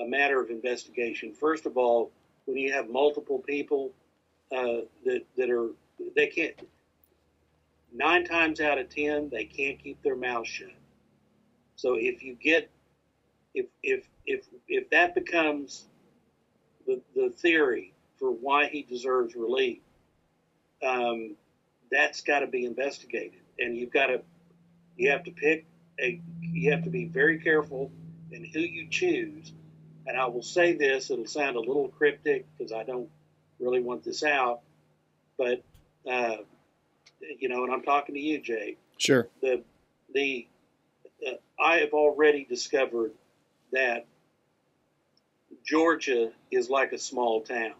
a 0.00 0.06
matter 0.06 0.40
of 0.40 0.50
investigation. 0.50 1.32
First 1.32 1.66
of 1.66 1.76
all, 1.76 2.10
when 2.46 2.56
you 2.56 2.72
have 2.72 2.88
multiple 2.88 3.38
people 3.40 3.92
uh, 4.52 4.82
that, 5.04 5.22
that 5.36 5.50
are, 5.50 5.70
they 6.16 6.26
can't, 6.28 6.54
nine 7.92 8.24
times 8.24 8.60
out 8.60 8.78
of 8.78 8.88
ten, 8.88 9.28
they 9.30 9.44
can't 9.44 9.82
keep 9.82 10.02
their 10.02 10.16
mouth 10.16 10.46
shut. 10.46 10.68
So 11.76 11.94
if 11.94 12.22
you 12.22 12.34
get 12.34 12.70
if 13.54 13.66
if 13.82 14.08
if 14.26 14.46
if 14.66 14.90
that 14.90 15.14
becomes 15.14 15.86
the 16.86 17.00
the 17.14 17.30
theory 17.30 17.94
for 18.18 18.30
why 18.30 18.66
he 18.66 18.82
deserves 18.82 19.34
relief, 19.34 19.78
um, 20.82 21.36
that's 21.90 22.20
got 22.20 22.40
to 22.40 22.46
be 22.46 22.64
investigated, 22.64 23.40
and 23.58 23.76
you've 23.76 23.92
got 23.92 24.06
to 24.06 24.22
you 24.96 25.10
have 25.10 25.24
to 25.24 25.30
pick 25.30 25.66
a 26.00 26.20
you 26.40 26.70
have 26.72 26.84
to 26.84 26.90
be 26.90 27.06
very 27.06 27.38
careful 27.38 27.90
in 28.32 28.44
who 28.44 28.60
you 28.60 28.88
choose. 28.88 29.52
And 30.08 30.16
I 30.18 30.26
will 30.26 30.42
say 30.42 30.72
this; 30.72 31.10
it'll 31.10 31.26
sound 31.26 31.56
a 31.56 31.60
little 31.60 31.88
cryptic 31.88 32.46
because 32.56 32.72
I 32.72 32.82
don't 32.82 33.10
really 33.60 33.80
want 33.80 34.02
this 34.04 34.22
out, 34.24 34.60
but 35.36 35.62
uh, 36.10 36.36
you 37.38 37.48
know, 37.50 37.64
and 37.64 37.72
I'm 37.72 37.82
talking 37.82 38.14
to 38.14 38.20
you, 38.20 38.40
Jay 38.40 38.76
Sure. 38.96 39.28
the 39.42 39.62
the 40.14 40.46
uh, 41.26 41.32
I 41.60 41.76
have 41.80 41.92
already 41.92 42.44
discovered 42.44 43.12
that 43.72 44.06
Georgia 45.64 46.30
is 46.50 46.70
like 46.70 46.92
a 46.92 46.98
small 46.98 47.42
town. 47.42 47.74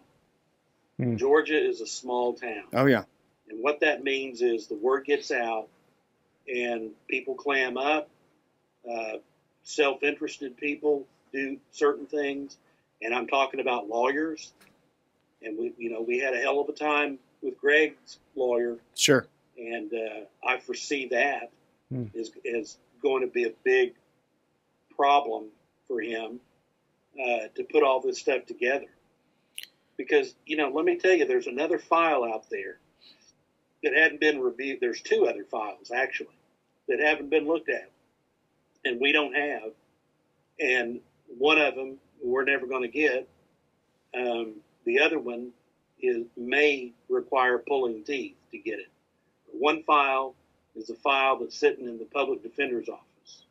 Hmm. 0.97 1.15
Georgia 1.15 1.57
is 1.59 1.81
a 1.81 1.87
small 1.87 2.33
town, 2.33 2.65
Oh 2.73 2.85
yeah. 2.85 3.05
and 3.49 3.63
what 3.63 3.79
that 3.79 4.03
means 4.03 4.41
is 4.43 4.67
the 4.67 4.75
word 4.75 5.05
gets 5.05 5.31
out, 5.31 5.67
and 6.47 6.91
people 7.07 7.33
clam 7.33 7.75
up. 7.77 8.07
Uh, 8.89 9.17
self-interested 9.63 10.55
people 10.57 11.05
do 11.31 11.57
certain 11.71 12.05
things, 12.05 12.57
and 13.01 13.13
I'm 13.13 13.27
talking 13.27 13.59
about 13.59 13.87
lawyers. 13.87 14.53
And 15.41 15.57
we, 15.57 15.73
you 15.77 15.89
know, 15.89 16.01
we 16.01 16.19
had 16.19 16.33
a 16.33 16.37
hell 16.37 16.59
of 16.59 16.67
a 16.69 16.73
time 16.73 17.17
with 17.41 17.57
Greg's 17.59 18.19
lawyer 18.35 18.77
Sure. 18.95 19.25
and 19.57 19.91
uh, 19.93 20.25
I 20.47 20.59
foresee 20.59 21.07
that 21.09 21.51
Hmm. 21.89 22.05
is 22.13 22.31
is 22.45 22.77
going 23.01 23.21
to 23.21 23.27
be 23.31 23.45
a 23.45 23.53
big 23.63 23.93
problem 24.95 25.45
for 25.87 25.99
him 26.01 26.39
uh, 27.19 27.47
to 27.55 27.63
put 27.63 27.81
all 27.81 27.99
this 27.99 28.19
stuff 28.19 28.45
together. 28.45 28.85
Because 29.97 30.35
you 30.45 30.55
know, 30.57 30.69
let 30.69 30.85
me 30.85 30.97
tell 30.97 31.13
you, 31.13 31.25
there's 31.25 31.47
another 31.47 31.79
file 31.79 32.23
out 32.23 32.49
there 32.51 32.77
that 33.83 33.93
hadn't 33.95 34.19
been 34.19 34.39
reviewed. 34.39 34.79
There's 34.81 35.01
two 35.01 35.25
other 35.25 35.45
files 35.45 35.89
actually 35.91 36.35
that 36.87 36.99
haven't 36.99 37.29
been 37.31 37.47
looked 37.47 37.69
at, 37.69 37.89
and 38.85 38.99
we 39.01 39.11
don't 39.11 39.33
have. 39.33 39.71
And 40.59 40.99
one 41.37 41.59
of 41.59 41.75
them 41.75 41.97
we're 42.23 42.43
never 42.43 42.65
going 42.65 42.83
to 42.83 42.87
get. 42.87 43.27
Um, 44.17 44.55
the 44.85 44.99
other 44.99 45.19
one 45.19 45.51
is 46.01 46.25
may 46.37 46.93
require 47.09 47.59
pulling 47.59 48.03
teeth 48.03 48.35
to 48.51 48.57
get 48.57 48.79
it. 48.79 48.89
One 49.51 49.83
file 49.83 50.35
is 50.75 50.89
a 50.89 50.95
file 50.95 51.39
that's 51.39 51.57
sitting 51.57 51.87
in 51.87 51.97
the 51.97 52.05
public 52.05 52.41
defender's 52.43 52.89
office. 52.89 53.43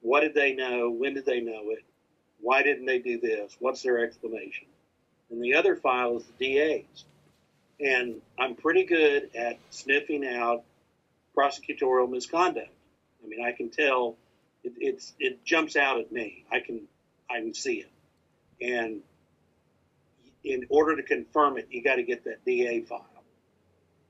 What 0.00 0.20
did 0.20 0.34
they 0.34 0.54
know? 0.54 0.90
When 0.90 1.14
did 1.14 1.26
they 1.26 1.40
know 1.40 1.70
it? 1.70 1.84
Why 2.40 2.62
didn't 2.62 2.86
they 2.86 2.98
do 2.98 3.18
this? 3.18 3.56
What's 3.58 3.82
their 3.82 4.04
explanation? 4.04 4.66
And 5.30 5.42
the 5.42 5.54
other 5.54 5.74
file 5.74 6.18
is 6.18 6.24
the 6.38 6.54
DA's. 6.54 7.04
And 7.80 8.20
I'm 8.38 8.54
pretty 8.54 8.84
good 8.84 9.30
at 9.34 9.58
sniffing 9.70 10.26
out 10.26 10.62
prosecutorial 11.36 12.10
misconduct. 12.10 12.70
I 13.24 13.28
mean, 13.28 13.44
I 13.44 13.52
can 13.52 13.68
tell 13.68 14.16
it, 14.66 14.72
it's 14.78 15.14
it 15.18 15.44
jumps 15.44 15.76
out 15.76 15.98
at 15.98 16.12
me. 16.12 16.44
I 16.50 16.60
can 16.60 16.82
I 17.30 17.38
can 17.38 17.54
see 17.54 17.84
it, 17.84 17.90
and 18.60 19.02
in 20.44 20.66
order 20.68 20.96
to 20.96 21.02
confirm 21.02 21.58
it, 21.58 21.68
you 21.70 21.82
got 21.82 21.96
to 21.96 22.02
get 22.02 22.24
that 22.24 22.44
DA 22.44 22.80
file. 22.82 23.04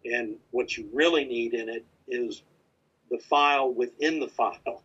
And 0.04 0.36
what 0.50 0.76
you 0.76 0.88
really 0.92 1.25
need 1.25 1.54
in 1.54 1.68
it 1.68 1.84
is 2.06 2.42
the 3.10 3.18
file 3.18 3.72
within 3.72 4.20
the 4.20 4.28
file, 4.28 4.82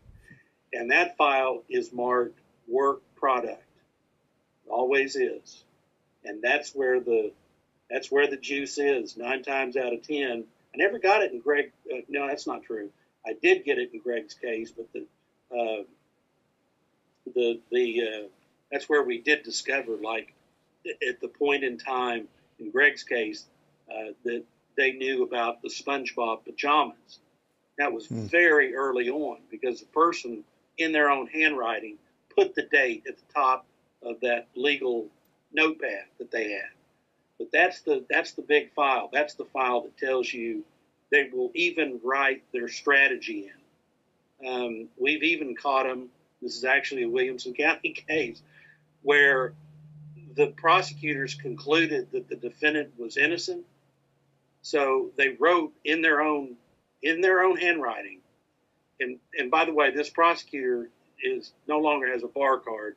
and 0.73 0.91
that 0.91 1.17
file 1.17 1.63
is 1.69 1.91
marked 1.93 2.39
work 2.67 3.01
product. 3.15 3.63
It 4.65 4.69
always 4.69 5.15
is, 5.15 5.63
and 6.23 6.41
that's 6.41 6.73
where 6.73 6.99
the 6.99 7.31
that's 7.89 8.11
where 8.11 8.27
the 8.27 8.37
juice 8.37 8.77
is. 8.77 9.17
Nine 9.17 9.43
times 9.43 9.77
out 9.77 9.93
of 9.93 10.01
ten, 10.05 10.45
I 10.73 10.77
never 10.77 10.99
got 10.99 11.21
it 11.21 11.31
in 11.31 11.39
Greg. 11.39 11.71
Uh, 11.91 12.01
no, 12.09 12.27
that's 12.27 12.47
not 12.47 12.63
true. 12.63 12.89
I 13.25 13.33
did 13.39 13.63
get 13.63 13.77
it 13.77 13.91
in 13.93 13.99
Greg's 13.99 14.33
case, 14.33 14.71
but 14.71 14.91
the 14.93 15.05
uh, 15.53 15.84
the 17.34 17.60
the 17.72 18.01
uh, 18.01 18.27
that's 18.72 18.89
where 18.89 19.03
we 19.03 19.20
did 19.20 19.43
discover, 19.43 19.98
like 19.98 20.34
at 21.08 21.20
the 21.22 21.27
point 21.27 21.63
in 21.63 21.77
time 21.77 22.27
in 22.60 22.72
Greg's 22.72 23.03
case, 23.03 23.46
uh, 23.89 24.13
that 24.24 24.43
they 24.77 24.93
knew 24.93 25.24
about 25.24 25.62
the 25.62 25.70
SpongeBob 25.70 26.46
pajamas. 26.46 27.20
That 27.77 27.91
was 27.91 28.08
Hmm. 28.08 28.25
very 28.27 28.75
early 28.75 29.10
on 29.10 29.39
because 29.50 29.79
the 29.79 29.86
person 29.88 30.43
in 30.77 30.91
their 30.91 31.10
own 31.10 31.27
handwriting 31.27 31.98
put 32.36 32.55
the 32.55 32.63
date 32.63 33.03
at 33.08 33.17
the 33.17 33.34
top 33.34 33.65
of 34.03 34.20
that 34.22 34.48
legal 34.55 35.08
notepad 35.53 36.05
that 36.17 36.31
they 36.31 36.51
had. 36.51 36.70
But 37.38 37.51
that's 37.51 37.81
the 37.81 38.05
that's 38.10 38.34
the 38.34 38.41
big 38.43 38.74
file. 38.74 39.10
That's 39.12 39.34
the 39.36 39.46
file 39.46 39.81
that 39.81 39.98
tells 39.98 40.31
you 40.31 40.63
they 41.12 41.29
will 41.34 41.51
even 41.55 42.00
write 42.03 42.43
their 42.53 42.67
strategy 42.67 43.46
in. 43.48 43.61
Um, 44.48 44.89
we've 44.98 45.24
even 45.24 45.55
caught 45.55 45.86
them. 45.86 46.10
This 46.41 46.55
is 46.55 46.63
actually 46.63 47.03
a 47.03 47.10
Williamson 47.10 47.53
County 47.57 47.93
case 47.93 48.41
where 49.03 49.53
the 50.36 50.48
prosecutors 50.48 51.36
concluded 51.36 52.12
that 52.12 52.29
the 52.29 52.36
defendant 52.36 52.93
was 52.98 53.17
innocent. 53.17 53.65
So 54.62 55.12
they 55.17 55.29
wrote 55.29 55.74
in 55.83 56.01
their 56.01 56.21
own 56.21 56.55
in 57.01 57.21
their 57.21 57.43
own 57.43 57.57
handwriting. 57.57 58.19
And 59.00 59.19
and 59.38 59.50
by 59.50 59.65
the 59.65 59.74
way, 59.74 59.91
this 59.91 60.10
prosecutor 60.10 60.89
is 61.24 61.51
no 61.67 61.79
longer 61.79 62.12
has 62.12 62.24
a 62.24 62.27
bar 62.27 62.60
card, 62.60 62.95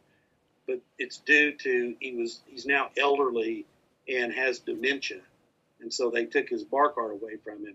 but 0.67 0.81
it's 0.99 1.19
due 1.19 1.53
to 1.53 1.97
he 2.01 2.15
was 2.15 2.41
he's 2.47 2.67
now 2.67 2.91
elderly 2.99 3.65
and 4.09 4.33
has 4.33 4.59
dementia, 4.59 5.21
and 5.81 5.93
so 5.93 6.11
they 6.11 6.27
took 6.27 6.49
his 6.49 6.63
bar 6.63 6.91
card 6.91 7.13
away 7.13 7.37
from 7.43 7.65
him. 7.65 7.75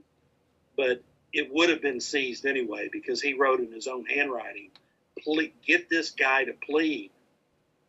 But 0.77 1.01
it 1.33 1.53
would 1.53 1.69
have 1.69 1.81
been 1.81 1.99
seized 2.01 2.45
anyway 2.45 2.89
because 2.91 3.21
he 3.21 3.33
wrote 3.33 3.59
in 3.59 3.71
his 3.71 3.87
own 3.87 4.05
handwriting, 4.05 4.71
"Ple- 5.23 5.47
"Get 5.65 5.89
this 5.89 6.11
guy 6.11 6.45
to 6.45 6.53
plead." 6.53 7.11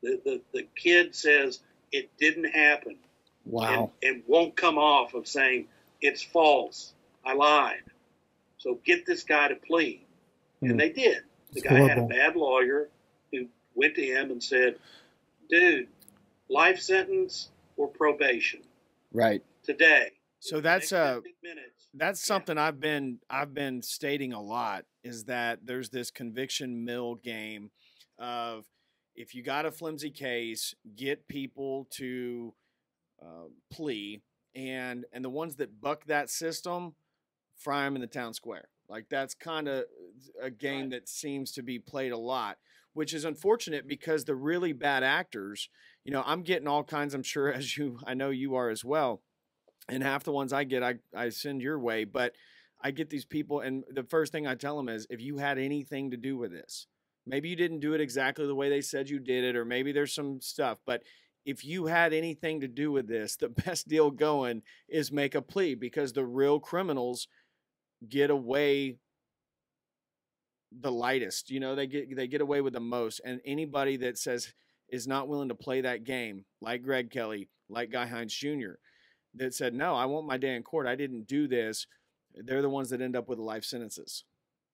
The 0.02 0.20
the, 0.24 0.40
the 0.52 0.66
kid 0.76 1.14
says 1.14 1.60
it 1.92 2.10
didn't 2.18 2.52
happen 2.52 2.96
Wow. 3.44 3.92
and, 4.02 4.14
and 4.14 4.22
won't 4.26 4.56
come 4.56 4.78
off 4.78 5.14
of 5.14 5.26
saying 5.26 5.66
it's 6.00 6.22
false. 6.22 6.92
I 7.24 7.34
lied. 7.34 7.82
So 8.58 8.78
get 8.84 9.06
this 9.06 9.24
guy 9.24 9.48
to 9.48 9.56
plead. 9.56 10.02
Hmm. 10.60 10.70
And 10.70 10.80
they 10.80 10.90
did. 10.90 11.18
The 11.52 11.58
It's 11.58 11.62
guy 11.62 11.80
had 11.80 11.98
a 11.98 12.06
bad 12.06 12.36
lawyer 12.36 12.88
who 13.32 13.46
went 13.74 13.96
to 13.96 14.02
him 14.04 14.30
and 14.30 14.42
said, 14.42 14.76
dude, 15.48 15.88
life 16.48 16.80
sentence 16.80 17.48
or 17.76 17.88
probation 17.88 18.60
Right. 19.12 19.42
today. 19.64 20.12
So 20.38 20.60
that's 20.60 20.92
a 20.92 20.98
uh 21.00 21.14
15 21.16 21.32
minutes. 21.42 21.79
That's 21.94 22.20
Yeah. 22.26 22.44
something 22.44 22.58
I've 22.58 22.80
been 22.80 23.18
I've 23.28 23.54
been 23.54 23.82
stating 23.82 24.32
a 24.32 24.40
lot 24.40 24.84
is 25.02 25.24
that 25.24 25.60
there's 25.66 25.90
this 25.90 26.10
conviction 26.10 26.84
mill 26.84 27.16
game 27.16 27.70
of 28.18 28.66
if 29.16 29.34
you 29.34 29.42
got 29.42 29.66
a 29.66 29.72
flimsy 29.72 30.10
case, 30.10 30.74
get 30.96 31.26
people 31.28 31.86
to 31.92 32.54
uh, 33.22 33.48
plea, 33.70 34.22
and 34.54 35.04
and 35.12 35.24
the 35.24 35.30
ones 35.30 35.56
that 35.56 35.80
buck 35.80 36.04
that 36.06 36.30
system, 36.30 36.94
fry 37.56 37.84
them 37.84 37.94
in 37.96 38.00
the 38.00 38.06
town 38.06 38.34
square. 38.34 38.68
Like 38.88 39.06
that's 39.08 39.34
kind 39.34 39.68
of 39.68 39.84
a 40.40 40.50
game 40.50 40.90
Right. 40.90 40.90
that 40.90 41.08
seems 41.08 41.52
to 41.52 41.62
be 41.62 41.78
played 41.78 42.12
a 42.12 42.18
lot, 42.18 42.58
which 42.92 43.14
is 43.14 43.24
unfortunate 43.24 43.86
because 43.86 44.24
the 44.24 44.34
really 44.34 44.72
bad 44.72 45.02
actors, 45.04 45.68
you 46.04 46.12
know, 46.12 46.22
I'm 46.26 46.42
getting 46.42 46.68
all 46.68 46.84
kinds. 46.84 47.14
I'm 47.14 47.22
sure 47.22 47.52
as 47.52 47.76
you, 47.76 47.98
I 48.06 48.14
know 48.14 48.30
you 48.30 48.54
are 48.56 48.70
as 48.70 48.84
well 48.84 49.22
and 49.88 50.02
half 50.02 50.24
the 50.24 50.32
ones 50.32 50.52
I 50.52 50.64
get, 50.64 50.82
I, 50.82 50.96
I 51.14 51.30
send 51.30 51.62
your 51.62 51.78
way. 51.78 52.04
But 52.04 52.34
I 52.82 52.90
get 52.90 53.10
these 53.10 53.24
people, 53.24 53.60
and 53.60 53.84
the 53.90 54.04
first 54.04 54.32
thing 54.32 54.46
I 54.46 54.54
tell 54.54 54.76
them 54.76 54.88
is 54.88 55.06
if 55.10 55.20
you 55.20 55.38
had 55.38 55.58
anything 55.58 56.10
to 56.10 56.16
do 56.16 56.36
with 56.36 56.52
this, 56.52 56.86
maybe 57.26 57.48
you 57.48 57.56
didn't 57.56 57.80
do 57.80 57.94
it 57.94 58.00
exactly 58.00 58.46
the 58.46 58.54
way 58.54 58.68
they 58.68 58.80
said 58.80 59.10
you 59.10 59.18
did 59.18 59.44
it, 59.44 59.56
or 59.56 59.64
maybe 59.64 59.92
there's 59.92 60.14
some 60.14 60.40
stuff, 60.40 60.78
but 60.86 61.02
if 61.44 61.64
you 61.64 61.86
had 61.86 62.12
anything 62.12 62.60
to 62.60 62.68
do 62.68 62.92
with 62.92 63.08
this, 63.08 63.36
the 63.36 63.48
best 63.64 63.88
deal 63.88 64.10
going 64.10 64.62
is 64.88 65.12
make 65.12 65.34
a 65.34 65.42
plea 65.42 65.74
because 65.74 66.12
the 66.12 66.24
real 66.24 66.60
criminals 66.60 67.28
get 68.08 68.30
away 68.30 68.98
the 70.72 70.92
lightest. 70.92 71.50
You 71.50 71.60
know, 71.60 71.74
they 71.74 71.86
get 71.86 72.14
they 72.14 72.28
get 72.28 72.40
away 72.40 72.60
with 72.60 72.72
the 72.72 72.80
most. 72.80 73.20
And 73.24 73.40
anybody 73.44 73.96
that 73.98 74.18
says 74.18 74.52
is 74.88 75.06
not 75.06 75.28
willing 75.28 75.48
to 75.48 75.54
play 75.54 75.80
that 75.82 76.04
game, 76.04 76.44
like 76.60 76.82
Greg 76.82 77.10
Kelley, 77.10 77.48
like 77.68 77.90
Guy 77.90 78.06
Heinze 78.06 78.34
Jr., 78.34 78.74
that 79.34 79.54
said, 79.54 79.74
No, 79.74 79.94
I 79.94 80.06
want 80.06 80.26
my 80.26 80.36
day 80.36 80.54
in 80.54 80.62
court. 80.62 80.86
I 80.86 80.94
didn't 80.94 81.26
do 81.26 81.46
this. 81.46 81.86
They're 82.34 82.62
the 82.62 82.70
ones 82.70 82.90
that 82.90 83.00
end 83.00 83.16
up 83.16 83.28
with 83.28 83.38
life 83.38 83.64
sentences. 83.64 84.24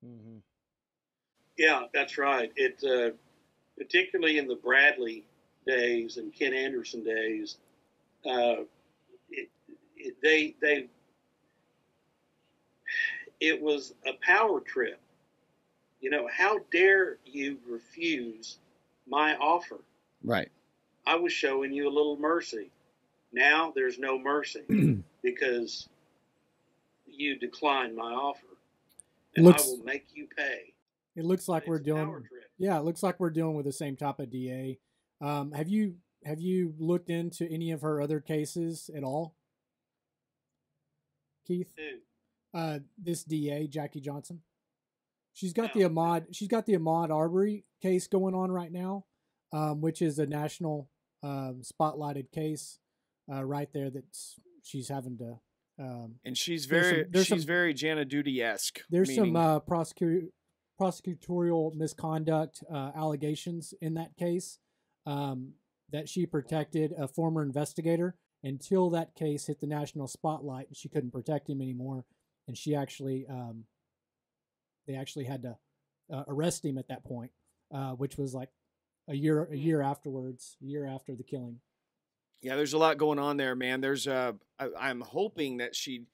Mm-hmm. 0.05 0.39
Yeah, 1.57 1.85
that's 1.93 2.19
right. 2.19 2.53
It 2.57 2.83
uh, 2.85 3.15
particularly 3.79 4.39
in 4.39 4.47
the 4.47 4.57
Bradley 4.57 5.25
days 5.67 6.17
and 6.17 6.33
Ken 6.33 6.53
Anderson 6.53 7.03
days, 7.03 7.57
uh, 8.27 8.63
it, 9.31 9.49
it, 9.97 10.15
they 10.23 10.55
they 10.61 10.89
it 13.41 13.61
was 13.61 13.95
a 14.07 14.13
power 14.25 14.61
trip. 14.61 15.01
You 16.01 16.11
know, 16.11 16.29
how 16.31 16.61
dare 16.71 17.19
you 17.25 17.59
refuse 17.69 18.59
my 19.09 19.35
offer? 19.37 19.79
Right. 20.23 20.51
I 21.07 21.17
was 21.17 21.33
showing 21.33 21.73
you 21.73 21.89
a 21.89 21.91
little 21.91 22.19
mercy. 22.19 22.71
Now 23.37 23.71
there's 23.77 23.99
no 23.99 24.19
mercy 24.19 24.63
because 25.23 25.89
you 27.07 27.39
declined 27.39 27.95
my 27.95 28.11
offer, 28.13 28.47
and 29.37 29.45
Looks- 29.45 29.65
I 29.67 29.71
will 29.73 29.85
make 29.85 30.07
you 30.15 30.27
pay. 30.35 30.73
It 31.15 31.25
looks 31.25 31.47
like 31.49 31.63
It's 31.65 31.69
we're 31.69 31.77
a 31.77 31.83
dealing. 31.83 32.25
Yeah, 32.59 32.79
it 32.79 32.85
looks 32.85 33.03
like 33.03 33.21
we're 33.21 33.31
dealing 33.31 33.55
with 33.55 33.65
the 33.67 33.73
same 33.73 33.97
type 33.97 34.19
of 34.21 34.31
DA. 34.31 34.79
Um, 35.21 35.53
have 35.53 35.69
you 35.69 35.97
have 36.25 36.41
you 36.41 36.75
looked 36.79 37.09
into 37.11 37.47
any 37.47 37.71
of 37.73 37.83
her 37.83 38.01
other 38.03 38.21
cases 38.21 38.91
at 38.95 39.05
all, 39.05 39.35
Keith? 41.47 41.73
Dude, 41.77 42.01
Uh, 42.55 42.79
this 42.99 43.23
DA, 43.23 43.67
Jackie 43.67 44.01
Johnson. 44.01 44.43
She's 45.35 45.53
got 45.53 45.75
No. 45.75 45.83
the 45.83 45.89
Ahmaud. 45.91 46.27
She's 46.35 46.49
got 46.49 46.65
the 46.67 46.73
Ahmaud 46.75 47.11
Arbery 47.11 47.65
case 47.83 48.07
going 48.07 48.35
on 48.35 48.51
right 48.51 48.73
now, 48.73 49.05
um, 49.53 49.81
which 49.83 50.01
is 50.01 50.19
a 50.19 50.27
national 50.27 50.89
um, 51.23 51.61
spotlighted 51.63 52.31
case. 52.31 52.79
Uh, 53.33 53.45
right 53.45 53.69
there, 53.73 53.91
that's 53.91 54.39
she's 54.63 54.89
having 54.89 55.19
to. 55.19 55.39
Um, 55.79 56.17
And 56.25 56.37
she's 56.39 56.67
There's 56.67 56.87
some- 56.87 56.95
very 56.95 57.07
there's 57.11 57.27
she's 57.27 57.41
some- 57.43 57.47
very 57.47 57.75
Jana 57.75 58.05
Duty 58.05 58.41
esque. 58.43 58.81
there's 58.89 59.15
some 59.15 59.37
uh, 59.37 59.61
prosecu- 59.61 60.31
prosecutorial 60.81 61.75
misconduct 61.75 62.63
uh, 62.71 62.93
allegations 62.95 63.75
in 63.81 63.95
that 63.95 64.17
case 64.17 64.59
um, 65.07 65.53
that 65.91 66.09
she 66.09 66.25
protected 66.27 66.93
a 66.97 67.09
former 67.09 67.43
investigator 67.43 68.17
until 68.43 68.91
that 68.91 69.15
case 69.15 69.47
hit 69.47 69.61
the 69.61 69.67
national 69.67 70.07
spotlight 70.07 70.69
and 70.69 70.77
she 70.77 70.89
couldn't 70.89 71.11
protect 71.11 71.49
him 71.49 71.61
anymore 71.61 72.05
and 72.47 72.57
she 72.57 72.75
actually 72.75 73.27
um, 73.29 73.65
they 74.87 74.95
actually 74.95 75.25
had 75.25 75.43
to 75.43 75.57
uh, 76.13 76.25
arrest 76.29 76.65
him 76.65 76.79
at 76.79 76.89
that 76.89 77.05
point 77.05 77.33
uh, 77.73 77.93
which 77.93 78.17
was 78.17 78.35
like 78.35 78.51
a 79.09 79.15
year 79.15 79.45
a 79.45 79.47
Hmm. 79.49 79.55
year 79.55 79.81
afterwards 79.83 80.57
a 80.63 80.67
year 80.67 80.87
after 80.87 81.15
the 81.17 81.25
killing 81.25 81.61
Yeah, 82.43 82.57
there's 82.57 82.75
a 82.75 82.79
lot 82.79 82.99
going 82.99 83.19
on 83.19 83.37
there, 83.37 83.55
man. 83.55 83.81
There's 83.81 84.07
uh 84.07 84.33
I, 84.59 84.69
I'm 84.79 85.01
hoping 85.01 85.59
that 85.59 85.75
she 85.75 86.05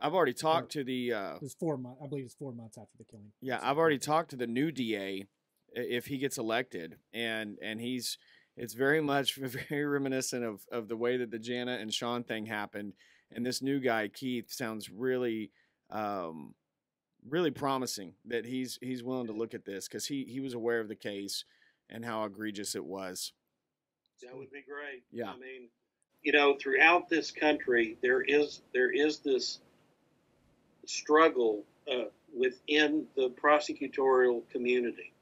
I've 0.00 0.14
already 0.14 0.34
talked 0.34 0.72
to 0.72 0.84
the 0.84 1.12
uh 1.12 1.34
it 1.36 1.42
was 1.42 1.56
four 1.58 1.76
months 1.76 2.00
i 2.04 2.06
believe 2.06 2.24
it's 2.24 2.34
four 2.34 2.52
months 2.52 2.78
after 2.78 2.96
the 2.98 3.04
killing 3.04 3.32
Yeah, 3.40 3.58
I've 3.62 3.78
already 3.78 3.98
talked 3.98 4.30
to 4.30 4.36
the 4.36 4.46
new 4.46 4.70
DA 4.70 5.26
if 5.72 6.06
he 6.06 6.18
gets 6.18 6.38
elected, 6.38 6.96
and 7.12 7.58
and 7.62 7.80
he's 7.80 8.18
It's 8.56 8.74
very 8.74 9.00
much 9.00 9.34
very 9.68 9.84
reminiscent 9.84 10.44
of 10.44 10.62
of 10.70 10.88
the 10.88 10.96
way 10.96 11.16
that 11.16 11.30
the 11.30 11.38
Jana 11.38 11.78
and 11.80 11.92
Shawn 11.92 12.24
thing 12.24 12.46
happened. 12.46 12.94
And 13.30 13.44
this 13.44 13.60
new 13.60 13.78
guy 13.78 14.08
Keith 14.08 14.50
sounds 14.50 14.88
really, 14.88 15.50
um, 15.90 16.54
really 17.28 17.50
promising 17.50 18.14
that 18.24 18.46
he's 18.46 18.78
he's 18.80 19.04
willing 19.04 19.26
to 19.26 19.34
look 19.34 19.54
at 19.54 19.64
this 19.64 19.86
because 19.86 20.06
he 20.06 20.24
he 20.24 20.40
was 20.40 20.54
aware 20.54 20.80
of 20.80 20.88
the 20.88 20.96
case 20.96 21.44
and 21.90 22.04
how 22.04 22.24
egregious 22.24 22.74
it 22.74 22.84
was. 22.84 23.32
That 24.22 24.36
would 24.36 24.50
be 24.50 24.62
great. 24.62 25.02
Yeah. 25.12 25.30
I 25.30 25.36
mean, 25.36 25.68
you 26.22 26.32
know, 26.32 26.56
throughout 26.60 27.08
this 27.08 27.30
country, 27.30 27.96
there 28.02 28.20
is 28.20 28.60
there 28.72 28.90
is 28.90 29.18
this 29.18 29.60
struggle 30.86 31.64
uh, 31.90 32.04
within 32.36 33.06
the 33.16 33.30
prosecutorial 33.30 34.42
community. 34.50 35.12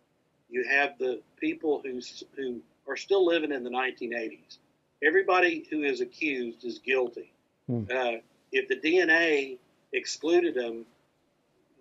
You 0.48 0.64
have 0.68 0.98
the 0.98 1.20
people 1.38 1.82
who 1.84 2.00
who 2.36 2.60
are 2.88 2.96
still 2.96 3.26
living 3.26 3.52
in 3.52 3.64
the 3.64 3.70
1980s. 3.70 4.58
Everybody 5.02 5.66
who 5.68 5.82
is 5.82 6.00
accused 6.00 6.64
is 6.64 6.78
guilty. 6.78 7.32
Hmm. 7.66 7.84
Uh, 7.90 8.12
if 8.52 8.68
the 8.68 8.76
DNA 8.76 9.58
excluded 9.92 10.54
them, 10.54 10.86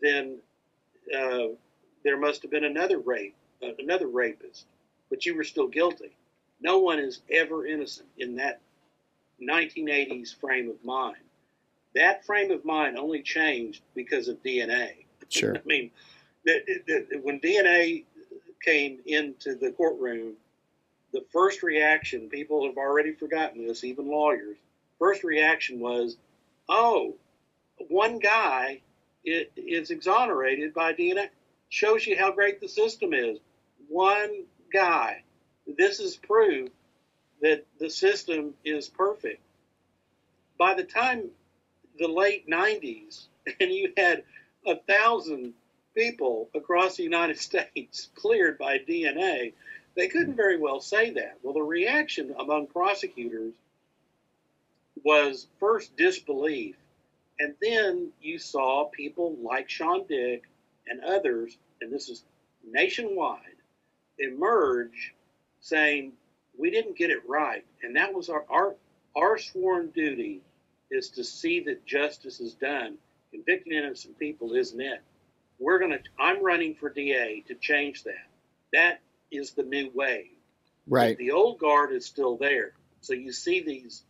then 0.01 0.39
uh, 1.17 1.47
there 2.03 2.17
must 2.17 2.41
have 2.41 2.51
been 2.51 2.65
another 2.65 2.99
rape, 2.99 3.35
uh, 3.63 3.69
another 3.79 4.07
rapist, 4.07 4.65
but 5.09 5.25
you 5.25 5.35
were 5.35 5.43
still 5.43 5.67
guilty. 5.67 6.15
No 6.61 6.79
one 6.79 6.99
is 6.99 7.21
ever 7.31 7.65
innocent 7.65 8.07
in 8.17 8.35
that 8.35 8.61
1980s 9.41 10.35
frame 10.35 10.69
of 10.69 10.83
mind. 10.83 11.17
That 11.93 12.25
frame 12.25 12.51
of 12.51 12.65
mind 12.65 12.97
only 12.97 13.21
changed 13.21 13.81
because 13.93 14.27
of 14.27 14.41
DNA. 14.43 15.05
Sure. 15.29 15.55
I 15.55 15.61
mean, 15.65 15.91
when 17.23 17.39
DNA 17.39 18.03
came 18.63 18.99
into 19.05 19.55
the 19.55 19.71
courtroom, 19.71 20.33
the 21.13 21.25
first 21.31 21.63
reaction, 21.63 22.29
people 22.29 22.65
have 22.65 22.77
already 22.77 23.13
forgotten 23.13 23.65
this, 23.65 23.83
even 23.83 24.07
lawyers, 24.07 24.57
first 24.99 25.23
reaction 25.23 25.79
was, 25.79 26.17
oh, 26.67 27.15
one 27.89 28.19
guy 28.19 28.81
is 29.23 29.89
exonerated 29.89 30.73
by 30.73 30.93
DNA. 30.93 31.29
Shows 31.69 32.05
you 32.05 32.17
how 32.17 32.31
great 32.31 32.61
the 32.61 32.67
system 32.67 33.13
is. 33.13 33.39
One 33.89 34.45
guy. 34.71 35.23
This 35.67 35.99
is 35.99 36.15
proof 36.15 36.69
that 37.41 37.65
the 37.79 37.89
system 37.89 38.53
is 38.63 38.87
perfect. 38.87 39.41
By 40.57 40.73
the 40.75 40.83
time 40.83 41.31
the 41.97 42.07
late 42.07 42.47
90s, 42.47 43.25
and 43.59 43.71
you 43.71 43.93
had 43.97 44.23
a 44.65 44.75
thousand 44.75 45.53
people 45.95 46.49
across 46.53 46.97
the 46.97 47.03
United 47.03 47.37
States 47.49 48.09
cleared 48.15 48.57
by 48.57 48.79
DNA, 48.79 49.53
they 49.95 50.07
couldn't 50.07 50.35
very 50.35 50.57
well 50.57 50.81
say 50.81 51.11
that. 51.11 51.37
Well, 51.41 51.53
the 51.53 51.61
reaction 51.61 52.35
among 52.37 52.67
prosecutors 52.67 53.53
was 55.03 55.47
first 55.59 55.95
disbelief, 55.95 56.75
and 57.39 57.55
then 57.61 58.11
you 58.21 58.39
saw 58.39 58.85
people 58.85 59.37
like 59.41 59.69
Shawn 59.69 60.05
Dick 60.07 60.43
and 60.87 61.03
others, 61.03 61.57
and 61.81 61.91
this 61.91 62.09
is 62.09 62.23
nationwide, 62.63 63.39
emerge 64.19 65.13
saying, 65.65 66.13
We 66.57 66.69
didn't 66.69 66.95
get 66.97 67.09
it 67.09 67.27
right. 67.27 67.65
And 67.83 67.95
that 67.95 68.13
was 68.13 68.29
our, 68.29 68.45
our, 68.49 68.75
our 69.15 69.37
sworn 69.37 69.89
duty 69.89 70.41
is 70.91 71.09
to 71.09 71.23
see 71.23 71.61
that 71.61 71.85
justice 71.85 72.39
is 72.39 72.53
done. 72.53 72.97
Convicting 73.31 73.73
innocent 73.73 74.17
people 74.19 74.53
isn't 74.53 74.79
it. 74.79 75.01
We're 75.59 75.79
going 75.79 75.91
to, 75.91 75.99
I'm 76.19 76.43
running 76.43 76.75
for 76.75 76.89
DA 76.89 77.43
to 77.47 77.55
change 77.55 78.03
that. 78.03 78.27
That 78.73 78.99
is 79.31 79.51
the 79.51 79.63
new 79.63 79.89
way. 79.93 80.29
Right. 80.87 81.17
The 81.17 81.31
old 81.31 81.57
guard 81.57 81.91
is 81.91 82.05
still 82.05 82.37
there. 82.37 82.73
So 83.01 83.13
you 83.13 83.31
see 83.31 83.61
these, 83.61 84.03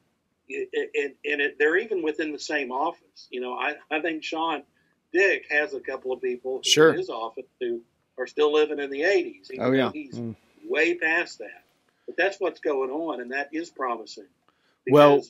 and, 0.49 1.13
and 1.23 1.41
it, 1.41 1.57
they're 1.57 1.77
even 1.77 2.03
within 2.03 2.33
the 2.33 2.39
same 2.39 2.71
office. 2.71 3.27
You 3.29 3.39
know, 3.41 3.53
I, 3.53 3.75
I 3.89 4.01
think 4.01 4.23
Shawn 4.23 4.63
Dick 5.13 5.45
has 5.49 5.73
a 5.73 5.79
couple 5.79 6.11
of 6.11 6.21
people 6.21 6.61
Sure. 6.63 6.91
in 6.91 6.97
his 6.97 7.09
office 7.09 7.45
who 7.61 7.81
are 8.17 8.27
still 8.27 8.51
living 8.53 8.79
in 8.79 8.89
the 8.89 9.01
80s. 9.01 9.51
even 9.51 9.65
Oh, 9.65 9.71
yeah. 9.71 9.91
He's 9.93 10.15
Mm. 10.15 10.35
Way 10.67 10.95
past 10.95 11.39
that. 11.39 11.63
But 12.05 12.17
that's 12.17 12.39
what's 12.39 12.59
going 12.59 12.89
on, 12.91 13.21
and 13.21 13.31
that 13.31 13.49
is 13.53 13.69
promising. 13.69 14.27
Well- 14.87 15.23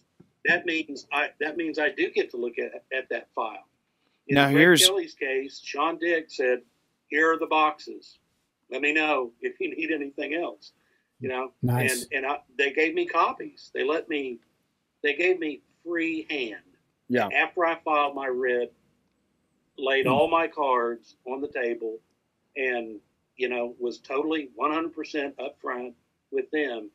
that 0.47 0.63
means 0.67 1.07
I 1.11 1.31
that 1.39 1.57
means 1.57 1.79
I 1.79 1.89
do 1.89 2.11
get 2.11 2.29
to 2.31 2.37
look 2.37 2.59
at, 2.59 2.83
at 2.95 3.09
that 3.09 3.29
file. 3.33 3.67
In 4.27 4.35
Now, 4.35 4.47
here's- 4.47 4.85
Kelley's 4.85 5.15
case. 5.15 5.59
Shawn 5.63 5.97
Dick 5.97 6.29
said, 6.29 6.61
"Here 7.07 7.31
are 7.33 7.37
the 7.39 7.47
boxes. 7.47 8.19
Let 8.69 8.81
me 8.83 8.93
know 8.93 9.33
if 9.41 9.59
you 9.59 9.71
need 9.75 9.91
anything 9.91 10.35
else." 10.35 10.73
You 11.19 11.29
know, 11.29 11.53
Nice. 11.63 12.03
and 12.03 12.13
and 12.13 12.25
I, 12.27 12.41
they 12.59 12.71
gave 12.73 12.93
me 12.93 13.07
copies. 13.07 13.71
They 13.73 13.83
let 13.83 14.07
me, 14.07 14.39
they 15.01 15.15
gave 15.15 15.39
me 15.39 15.61
free 15.83 16.27
hand. 16.29 16.61
Yeah. 17.09 17.27
After 17.33 17.65
I 17.65 17.79
filed 17.79 18.13
my 18.13 18.27
writ, 18.27 18.71
laid 19.79 20.05
Hmm. 20.05 20.11
all 20.11 20.27
my 20.27 20.47
cards 20.47 21.15
on 21.25 21.41
the 21.41 21.47
table, 21.47 21.99
and 22.55 22.99
you 23.37 23.49
know 23.49 23.75
was 23.79 23.99
totally 23.99 24.49
100% 24.59 24.93
upfront 25.35 25.93
with 26.31 26.49
them. 26.51 26.89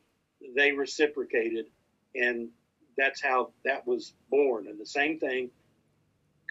They 0.55 0.71
reciprocated, 0.71 1.65
and 2.15 2.49
that's 2.97 3.21
how 3.21 3.51
that 3.65 3.85
was 3.87 4.13
born. 4.29 4.67
And 4.67 4.79
the 4.79 4.85
same 4.85 5.19
thing 5.19 5.49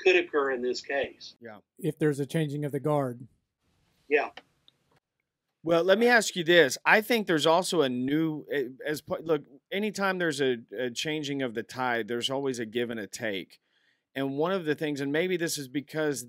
could 0.02 0.16
occur 0.16 0.52
in 0.52 0.62
this 0.62 0.80
case. 0.80 1.34
Yeah. 1.40 1.58
If 1.78 1.98
there's 1.98 2.20
a 2.20 2.26
changing 2.26 2.64
of 2.64 2.72
the 2.72 2.80
guard. 2.80 3.26
Yeah, 4.08 4.30
Well, 5.62 5.84
let 5.84 5.98
me 5.98 6.08
ask 6.08 6.34
you 6.34 6.42
this. 6.42 6.76
I 6.84 7.00
think 7.00 7.26
there's 7.28 7.46
also 7.46 7.82
a 7.82 7.88
new 7.88 8.44
eh, 8.52 8.64
as 8.84 9.00
pa- 9.02 9.18
look. 9.22 9.42
Anytime 9.70 10.18
there's 10.18 10.40
a, 10.40 10.56
a 10.76 10.90
changing 10.90 11.42
of 11.42 11.54
the 11.54 11.62
tide, 11.62 12.08
there's 12.08 12.30
always 12.30 12.58
a 12.58 12.66
give 12.66 12.90
and 12.90 12.98
a 12.98 13.06
take. 13.06 13.60
And 14.16 14.36
one 14.36 14.50
of 14.50 14.64
the 14.64 14.74
things, 14.74 15.00
and 15.00 15.12
maybe 15.12 15.36
this 15.36 15.58
is 15.58 15.68
because 15.68 16.26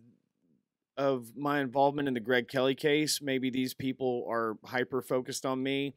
of 1.02 1.36
my 1.36 1.62
involvement 1.62 2.08
in 2.08 2.14
the 2.14 2.20
Greg 2.20 2.48
Kelley 2.48 2.76
case, 2.76 3.22
maybe 3.24 3.50
these 3.50 3.74
people 3.74 4.24
are 4.30 4.58
hyper 4.64 5.02
focused 5.02 5.48
on 5.48 5.64
me, 5.64 5.96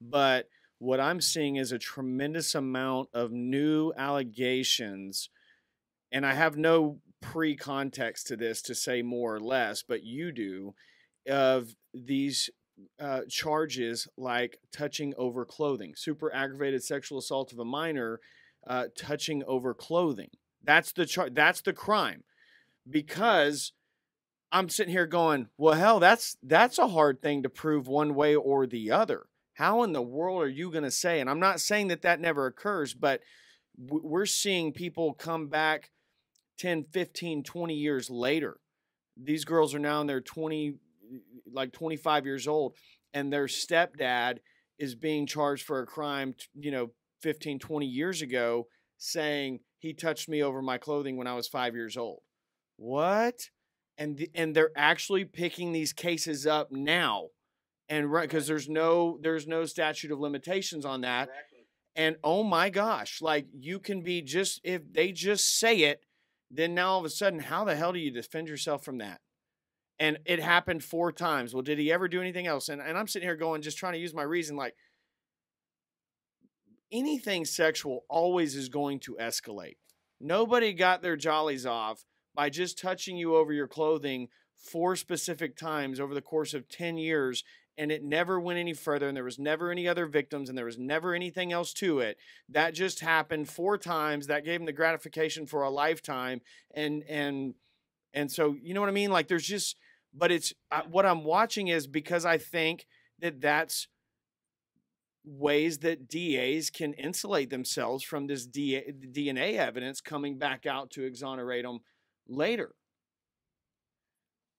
but 0.00 0.48
what 0.78 1.00
I'm 1.00 1.20
seeing 1.20 1.56
is 1.56 1.72
a 1.72 1.78
tremendous 1.78 2.54
amount 2.54 3.08
of 3.12 3.32
new 3.32 3.92
allegations, 3.96 5.28
and 6.12 6.24
I 6.24 6.34
have 6.34 6.56
no 6.56 7.00
pre 7.20 7.56
context 7.56 8.28
to 8.28 8.36
this 8.36 8.62
to 8.62 8.76
say 8.76 9.02
more 9.02 9.34
or 9.34 9.40
less, 9.40 9.82
but 9.82 10.04
you 10.04 10.30
do, 10.30 10.74
of 11.28 11.74
these 11.92 12.48
uh, 13.00 13.22
charges 13.28 14.06
like 14.16 14.58
touching 14.72 15.14
over 15.16 15.44
clothing, 15.44 15.94
super 15.96 16.32
aggravated 16.32 16.84
sexual 16.84 17.18
assault 17.18 17.52
of 17.52 17.58
a 17.58 17.64
minor, 17.64 18.20
uh, 18.68 18.84
touching 18.96 19.42
over 19.48 19.74
clothing. 19.74 20.30
That's 20.62 20.92
the 20.92 21.06
char- 21.06 21.30
That's 21.30 21.62
the 21.62 21.72
crime, 21.72 22.22
because 22.88 23.72
I'm 24.54 24.68
sitting 24.68 24.92
here 24.92 25.08
going, 25.08 25.48
well, 25.58 25.74
hell, 25.74 25.98
that's 25.98 26.36
that's 26.40 26.78
a 26.78 26.86
hard 26.86 27.20
thing 27.20 27.42
to 27.42 27.48
prove 27.48 27.88
one 27.88 28.14
way 28.14 28.36
or 28.36 28.68
the 28.68 28.92
other. 28.92 29.26
How 29.54 29.82
in 29.82 29.92
the 29.92 30.00
world 30.00 30.42
are 30.42 30.48
you 30.48 30.70
going 30.70 30.84
to 30.84 30.92
say? 30.92 31.20
And 31.20 31.28
I'm 31.28 31.40
not 31.40 31.60
saying 31.60 31.88
that 31.88 32.02
that 32.02 32.20
never 32.20 32.46
occurs, 32.46 32.94
but 32.94 33.20
we're 33.76 34.26
seeing 34.26 34.72
people 34.72 35.12
come 35.12 35.48
back 35.48 35.90
10, 36.58 36.84
15, 36.92 37.42
20 37.42 37.74
years 37.74 38.08
later. 38.08 38.58
These 39.16 39.44
girls 39.44 39.74
are 39.74 39.80
now 39.80 40.00
in 40.00 40.06
their 40.06 40.20
20, 40.20 40.76
like 41.52 41.72
25 41.72 42.24
years 42.24 42.46
old, 42.46 42.76
and 43.12 43.32
their 43.32 43.46
stepdad 43.46 44.38
is 44.78 44.94
being 44.94 45.26
charged 45.26 45.64
for 45.64 45.80
a 45.80 45.86
crime, 45.86 46.34
you 46.54 46.70
know, 46.70 46.90
15, 47.22 47.58
20 47.58 47.86
years 47.86 48.22
ago, 48.22 48.68
saying 48.98 49.60
he 49.78 49.92
touched 49.92 50.28
me 50.28 50.44
over 50.44 50.62
my 50.62 50.78
clothing 50.78 51.16
when 51.16 51.26
I 51.26 51.34
was 51.34 51.48
five 51.48 51.74
years 51.74 51.96
old. 51.96 52.20
What? 52.76 53.50
And 53.96 54.26
and 54.34 54.54
they're 54.54 54.72
actually 54.76 55.24
picking 55.24 55.72
these 55.72 55.92
cases 55.92 56.46
up 56.46 56.72
now, 56.72 57.28
and 57.88 58.10
right 58.10 58.28
because 58.28 58.46
there's 58.46 58.68
no 58.68 59.18
there's 59.22 59.46
no 59.46 59.64
statute 59.66 60.10
of 60.10 60.18
limitations 60.18 60.84
on 60.84 61.02
that. 61.02 61.28
exactly. 61.28 61.58
And 61.96 62.16
oh 62.24 62.42
my 62.42 62.70
gosh, 62.70 63.22
like 63.22 63.46
you 63.56 63.78
can 63.78 64.02
be 64.02 64.20
just 64.20 64.60
if 64.64 64.82
they 64.92 65.12
just 65.12 65.58
say 65.58 65.82
it, 65.82 66.02
then 66.50 66.74
now 66.74 66.92
all 66.92 66.98
of 66.98 67.04
a 67.04 67.10
sudden, 67.10 67.38
how 67.38 67.64
the 67.64 67.76
hell 67.76 67.92
do 67.92 68.00
you 68.00 68.10
defend 68.10 68.48
yourself 68.48 68.84
from 68.84 68.98
that? 68.98 69.20
And 70.00 70.18
it 70.24 70.40
happened 70.40 70.82
four 70.82 71.12
times. 71.12 71.54
Well, 71.54 71.62
did 71.62 71.78
he 71.78 71.92
ever 71.92 72.08
do 72.08 72.20
anything 72.20 72.48
else? 72.48 72.68
And 72.68 72.82
and 72.82 72.98
I'm 72.98 73.06
sitting 73.06 73.28
here 73.28 73.36
going, 73.36 73.62
just 73.62 73.78
trying 73.78 73.92
to 73.92 74.00
use 74.00 74.12
my 74.12 74.24
reason, 74.24 74.56
like 74.56 74.74
anything 76.90 77.44
sexual 77.44 78.04
always 78.08 78.56
is 78.56 78.68
going 78.68 79.00
to 79.00 79.16
escalate. 79.20 79.76
Nobody 80.20 80.72
got 80.72 81.02
their 81.02 81.16
jollies 81.16 81.66
off 81.66 82.04
by 82.34 82.50
just 82.50 82.78
touching 82.78 83.16
you 83.16 83.36
over 83.36 83.52
your 83.52 83.68
clothing 83.68 84.28
four 84.56 84.96
specific 84.96 85.56
times 85.56 86.00
over 86.00 86.14
the 86.14 86.22
course 86.22 86.54
of 86.54 86.68
10 86.68 86.96
years 86.96 87.44
and 87.76 87.90
it 87.90 88.04
never 88.04 88.38
went 88.38 88.58
any 88.58 88.72
further 88.72 89.08
and 89.08 89.16
there 89.16 89.24
was 89.24 89.38
never 89.38 89.70
any 89.70 89.88
other 89.88 90.06
victims 90.06 90.48
and 90.48 90.56
there 90.56 90.64
was 90.64 90.78
never 90.78 91.12
anything 91.12 91.52
else 91.52 91.72
to 91.72 91.98
it. 91.98 92.16
That 92.48 92.72
just 92.72 93.00
happened 93.00 93.48
four 93.48 93.78
times. 93.78 94.28
That 94.28 94.44
gave 94.44 94.60
him 94.60 94.66
the 94.66 94.72
gratification 94.72 95.46
for 95.46 95.62
a 95.62 95.70
lifetime 95.70 96.40
and 96.72 97.02
and 97.08 97.54
and 98.12 98.30
so 98.30 98.56
you 98.62 98.74
know 98.74 98.80
what 98.80 98.88
i 98.88 98.92
mean? 98.92 99.10
Like 99.10 99.28
there's 99.28 99.46
just 99.46 99.76
but 100.14 100.30
it's 100.30 100.52
I, 100.70 100.82
what 100.88 101.04
i'm 101.04 101.24
watching 101.24 101.68
is 101.68 101.86
because 101.86 102.24
i 102.24 102.38
think 102.38 102.86
that 103.18 103.40
that's 103.40 103.88
ways 105.24 105.78
that 105.78 106.06
DAs 106.06 106.68
can 106.70 106.92
insulate 106.94 107.48
themselves 107.48 108.04
from 108.04 108.26
this 108.26 108.46
DNA 108.46 109.54
evidence 109.56 110.02
coming 110.02 110.36
back 110.36 110.66
out 110.66 110.90
to 110.90 111.04
exonerate 111.04 111.64
them 111.64 111.78
later. 112.28 112.74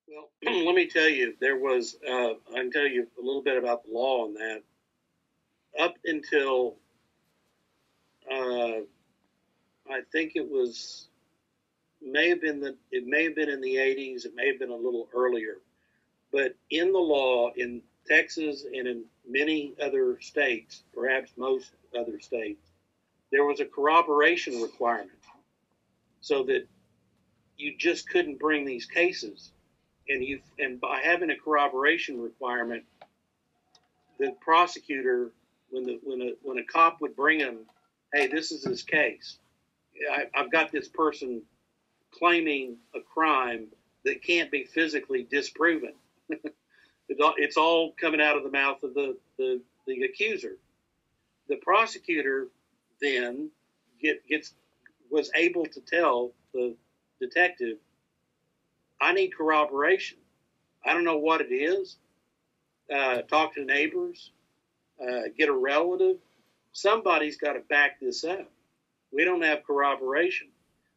Well, 0.08 0.30
let 0.66 0.76
me 0.76 0.88
tell 0.88 1.10
you, 1.10 1.36
there 1.40 1.58
was, 1.58 1.98
uh, 2.08 2.34
I 2.54 2.56
can 2.56 2.72
tell 2.72 2.88
you 2.88 3.08
a 3.22 3.26
little 3.26 3.42
bit 3.42 3.58
about 3.58 3.86
the 3.86 3.92
law 3.92 4.26
on 4.26 4.34
that. 4.36 4.64
Up 5.80 5.96
until, 6.06 6.76
uh, 8.32 8.82
I 9.90 10.02
think 10.12 10.34
it 10.36 10.50
was, 10.50 11.08
may 12.02 12.30
have 12.30 12.42
been 12.42 12.60
the, 12.60 12.78
it 12.92 13.06
may 13.06 13.24
have 13.26 13.36
been 13.36 13.50
in 13.50 13.62
the 13.62 13.76
80s, 13.76 14.26
it 14.26 14.36
may 14.36 14.48
have 14.48 14.60
been 14.60 14.70
a 14.70 14.76
little 14.76 15.10
earlier, 15.14 15.58
but 16.32 16.56
in 16.70 16.92
the 16.92 17.00
law 17.00 17.52
in 17.56 17.82
Texas 18.08 18.66
and 18.66 18.88
in 18.88 19.04
many 19.28 19.74
other 19.82 20.20
states, 20.22 20.84
perhaps 20.94 21.32
most 21.38 21.72
other 21.98 22.20
states, 22.20 22.72
there 23.32 23.46
was 23.46 23.60
a 23.60 23.66
corroboration 23.66 24.62
requirement 24.62 25.12
so 26.22 26.44
that 26.44 26.68
you 27.58 27.76
just 27.78 28.10
couldn't 28.10 28.40
bring 28.40 28.66
these 28.66 28.86
cases. 28.86 29.52
And 30.08 30.24
you 30.24 30.40
and 30.60 30.80
by 30.80 31.02
having 31.02 31.32
a 31.32 31.36
corroboration 31.36 32.22
requirement, 32.22 32.84
the 34.20 34.34
prosecutor, 34.40 35.32
when 35.72 35.84
the 35.84 36.00
when 36.04 36.22
a 36.22 36.32
when 36.44 36.60
a 36.60 36.64
cop 36.64 37.02
would 37.02 37.16
bring 37.16 37.40
him, 37.40 37.60
hey, 38.14 38.28
this 38.28 38.52
is 38.52 38.64
his 38.64 38.84
case. 38.84 39.40
I, 40.12 40.26
I've 40.36 40.52
got 40.52 40.72
this 40.72 40.88
person 40.88 41.42
claiming 42.12 42.78
a 42.94 43.00
crime 43.00 43.68
that 44.04 44.24
can't 44.24 44.52
be 44.52 44.64
physically 44.64 45.28
disproven. 45.30 45.94
it's 47.10 47.58
all 47.58 47.94
coming 48.00 48.22
out 48.22 48.38
of 48.38 48.44
the 48.44 48.52
mouth 48.52 48.84
of 48.84 48.94
the, 48.94 49.18
the, 49.38 49.62
the 49.88 50.04
accuser. 50.04 50.58
The 51.50 51.58
prosecutor 51.58 52.48
then 53.02 53.50
get, 54.02 54.26
gets 54.28 54.54
was 55.12 55.30
able 55.36 55.66
to 55.66 55.82
tell 55.82 56.32
the 56.54 56.76
detective, 57.20 57.78
I 59.00 59.14
need 59.14 59.36
corroboration. 59.36 60.18
I 60.84 60.94
don't 60.94 61.04
know 61.04 61.18
what 61.18 61.42
it 61.42 61.54
is. 61.54 61.98
Uh, 62.94 63.22
talk 63.24 63.56
to 63.56 63.66
neighbors, 63.66 64.32
uh, 65.02 65.24
get 65.38 65.50
a 65.50 65.54
relative. 65.54 66.18
Somebody's 66.72 67.38
got 67.38 67.54
to 67.54 67.62
back 67.62 68.00
this 68.00 68.24
up. 68.24 68.50
We 69.12 69.26
don't 69.26 69.44
have 69.44 69.64
corroboration. 69.64 70.48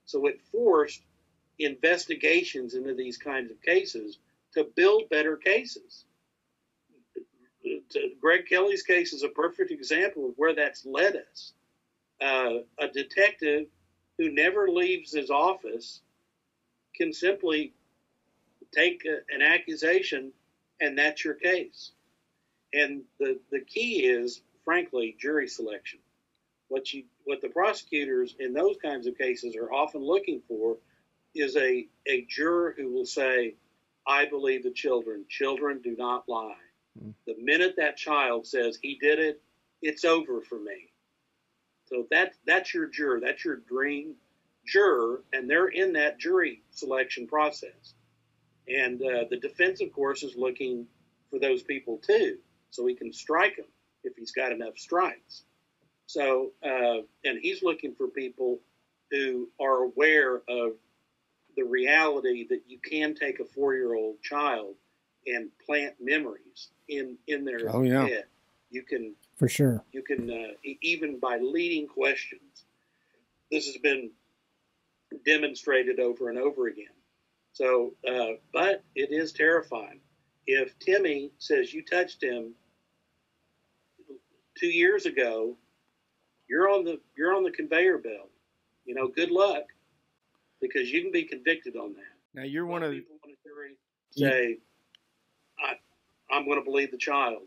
So 0.05 0.27
it 0.27 0.41
forced 0.53 1.03
investigations 1.59 2.75
into 2.75 2.95
these 2.95 3.17
kinds 3.17 3.51
of 3.51 3.61
cases 3.63 4.19
to 4.55 4.65
build 4.65 5.09
better 5.09 5.37
cases. 5.37 6.05
Greg 8.21 8.47
Kelley's 8.47 8.83
case 8.83 9.13
is 9.13 9.23
a 9.23 9.29
perfect 9.29 9.71
example 9.71 10.27
of 10.29 10.33
where 10.37 10.55
that's 10.55 10.87
led 10.87 11.17
us. 11.17 11.53
Uh, 12.21 12.61
a 12.79 12.89
detective 12.89 13.67
who 14.17 14.31
never 14.31 14.69
leaves 14.69 15.13
his 15.13 15.31
office 15.31 16.01
can 16.99 17.13
simply 17.13 17.73
take 18.75 19.05
a, 19.07 19.21
an 19.35 19.43
accusation 19.43 20.33
and 20.81 20.99
that's 20.99 21.25
your 21.25 21.35
case. 21.35 21.93
And 22.73 23.03
the, 23.19 23.39
the 23.51 23.61
key 23.61 24.07
is, 24.07 24.43
frankly, 24.65 25.17
jury 25.19 25.49
selection. 25.49 26.01
What 26.69 26.93
you 26.93 27.05
what 27.25 27.41
the 27.41 27.49
prosecutors 27.49 28.35
in 28.39 28.53
those 28.53 28.77
kinds 28.83 29.07
of 29.07 29.17
cases 29.17 29.57
are 29.57 29.73
often 29.73 30.05
looking 30.05 30.43
for 30.47 30.77
is 31.35 31.57
a, 31.57 31.87
a 32.07 32.27
juror 32.29 32.75
who 32.77 32.93
will 32.93 33.07
say, 33.07 33.55
I 34.07 34.27
believe 34.27 34.65
the 34.65 34.71
children. 34.71 35.25
Children 35.29 35.81
do 35.83 35.95
not 35.97 36.29
lie. 36.29 36.55
Mm. 37.03 37.15
The 37.27 37.37
minute 37.41 37.75
that 37.79 37.97
child 37.97 38.47
says 38.47 38.79
he 38.81 38.99
did 39.01 39.19
it, 39.19 39.41
it's 39.81 40.05
over 40.05 40.43
for 40.43 40.59
me. 40.59 40.91
So 41.87 42.07
that 42.11 42.35
that's 42.47 42.75
your 42.75 42.87
juror. 42.87 43.21
That's 43.21 43.45
your 43.45 43.57
dream 43.57 44.15
juror, 44.69 45.23
and 45.33 45.49
they're 45.49 45.69
in 45.69 45.95
that 45.95 46.19
jury 46.19 46.63
selection 46.71 47.27
process. 47.27 47.95
And 48.69 49.01
uh, 49.01 49.25
the 49.31 49.39
defense, 49.39 49.81
of 49.81 49.93
course, 49.93 50.23
is 50.23 50.37
looking 50.37 50.87
for 51.31 51.39
those 51.39 51.63
people 51.63 51.99
too, 52.07 52.39
so 52.71 52.87
he 52.87 52.95
can 52.95 53.13
strike 53.13 53.57
them 53.57 53.67
if 54.05 54.15
he's 54.17 54.33
got 54.33 54.53
enough 54.53 54.77
strikes. 54.77 55.43
So, 56.07 56.53
uh, 56.63 57.03
and 57.25 57.39
he's 57.41 57.63
looking 57.63 57.95
for 57.95 58.09
people 58.09 58.61
who 59.11 59.49
are 59.61 59.85
aware 59.85 60.37
of 60.49 60.73
the 61.57 61.65
reality 61.65 62.47
that 62.49 62.63
you 62.69 62.79
can 62.79 63.15
take 63.15 63.41
a 63.41 63.45
four-year-old 63.45 64.23
child 64.23 64.75
and 65.27 65.51
plant 65.67 65.95
memories 66.01 66.69
in 66.89 67.17
in 67.27 67.45
their 67.45 67.61
oh, 67.69 67.83
yeah. 67.83 68.07
head. 68.07 68.25
You 68.71 68.83
can 68.83 69.15
for 69.37 69.49
sure. 69.49 69.83
You 69.93 70.03
can 70.03 70.31
uh, 70.31 70.71
even 70.83 71.19
by 71.19 71.39
leading 71.39 71.87
questions. 71.87 72.65
This 73.51 73.67
has 73.67 73.79
been 73.79 74.11
demonstrated 75.25 76.01
over 76.01 76.29
and 76.31 76.39
over 76.39 76.69
again. 76.69 76.87
So, 77.53 77.95
uh, 78.07 78.39
but 78.53 78.85
it 78.95 79.11
is 79.11 79.33
terrifying. 79.33 80.01
If 80.47 80.79
Timmy 80.79 81.33
says 81.39 81.75
you 81.75 81.85
touched 81.85 82.23
him 82.23 82.55
two 84.59 84.69
years 84.69 85.07
ago, 85.07 85.57
you're 86.49 86.69
on 86.71 86.85
the 86.85 87.01
you're 87.17 87.35
on 87.35 87.43
the 87.43 87.51
conveyor 87.51 87.99
belt. 87.99 88.31
You 88.85 88.95
know, 88.95 89.09
good 89.09 89.31
luck, 89.31 89.65
because 90.61 90.91
you 90.91 91.03
can 91.03 91.13
be 91.13 91.25
convicted 91.25 91.77
on 91.77 91.93
that. 91.95 92.15
Now 92.35 92.45
you're 92.45 92.67
one 92.67 92.83
of 92.83 92.91
the 92.91 93.01
people 93.01 93.17
on 93.25 93.31
a 93.31 93.37
jury 93.47 93.77
say, 94.11 94.59
I, 95.63 95.75
I'm 96.35 96.47
going 96.47 96.59
to 96.59 96.65
believe 96.65 96.91
the 96.91 96.99
child. 96.99 97.43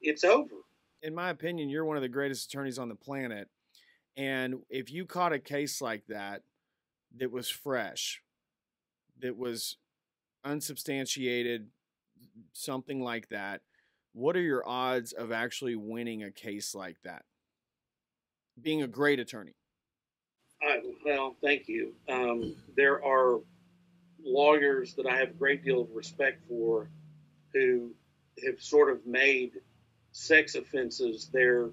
It's 0.00 0.22
over. 0.22 0.54
In 1.02 1.14
my 1.14 1.30
opinion, 1.30 1.68
you're 1.68 1.84
one 1.84 1.96
of 1.96 2.02
the 2.02 2.08
greatest 2.08 2.52
attorneys 2.52 2.78
on 2.78 2.88
the 2.88 2.94
planet. 2.94 3.48
And 4.16 4.60
if 4.70 4.90
you 4.90 5.04
caught 5.04 5.32
a 5.32 5.38
case 5.38 5.82
like 5.82 6.06
that, 6.08 6.42
that 7.18 7.30
was 7.30 7.48
fresh, 7.48 8.22
that 9.20 9.36
was 9.36 9.76
unsubstantiated, 10.44 11.68
something 12.52 13.00
like 13.00 13.28
that, 13.28 13.62
what 14.16 14.34
are 14.34 14.42
your 14.42 14.66
odds 14.66 15.12
of 15.12 15.30
actually 15.30 15.76
winning 15.76 16.22
a 16.22 16.30
case 16.30 16.74
like 16.74 16.96
that? 17.04 17.24
Being 18.60 18.82
a 18.82 18.86
great 18.86 19.20
attorney. 19.20 19.56
Uh, 20.66 20.76
well, 21.04 21.36
thank 21.42 21.68
you. 21.68 21.92
Um, 22.08 22.56
there 22.76 23.04
are 23.04 23.40
lawyers 24.24 24.94
that 24.94 25.06
I 25.06 25.16
have 25.16 25.30
a 25.30 25.34
great 25.34 25.62
deal 25.62 25.82
of 25.82 25.88
respect 25.94 26.42
for 26.48 26.88
who 27.52 27.90
have 28.44 28.60
sort 28.62 28.90
of 28.90 29.06
made 29.06 29.52
sex 30.12 30.54
offenses 30.54 31.28
their, 31.30 31.68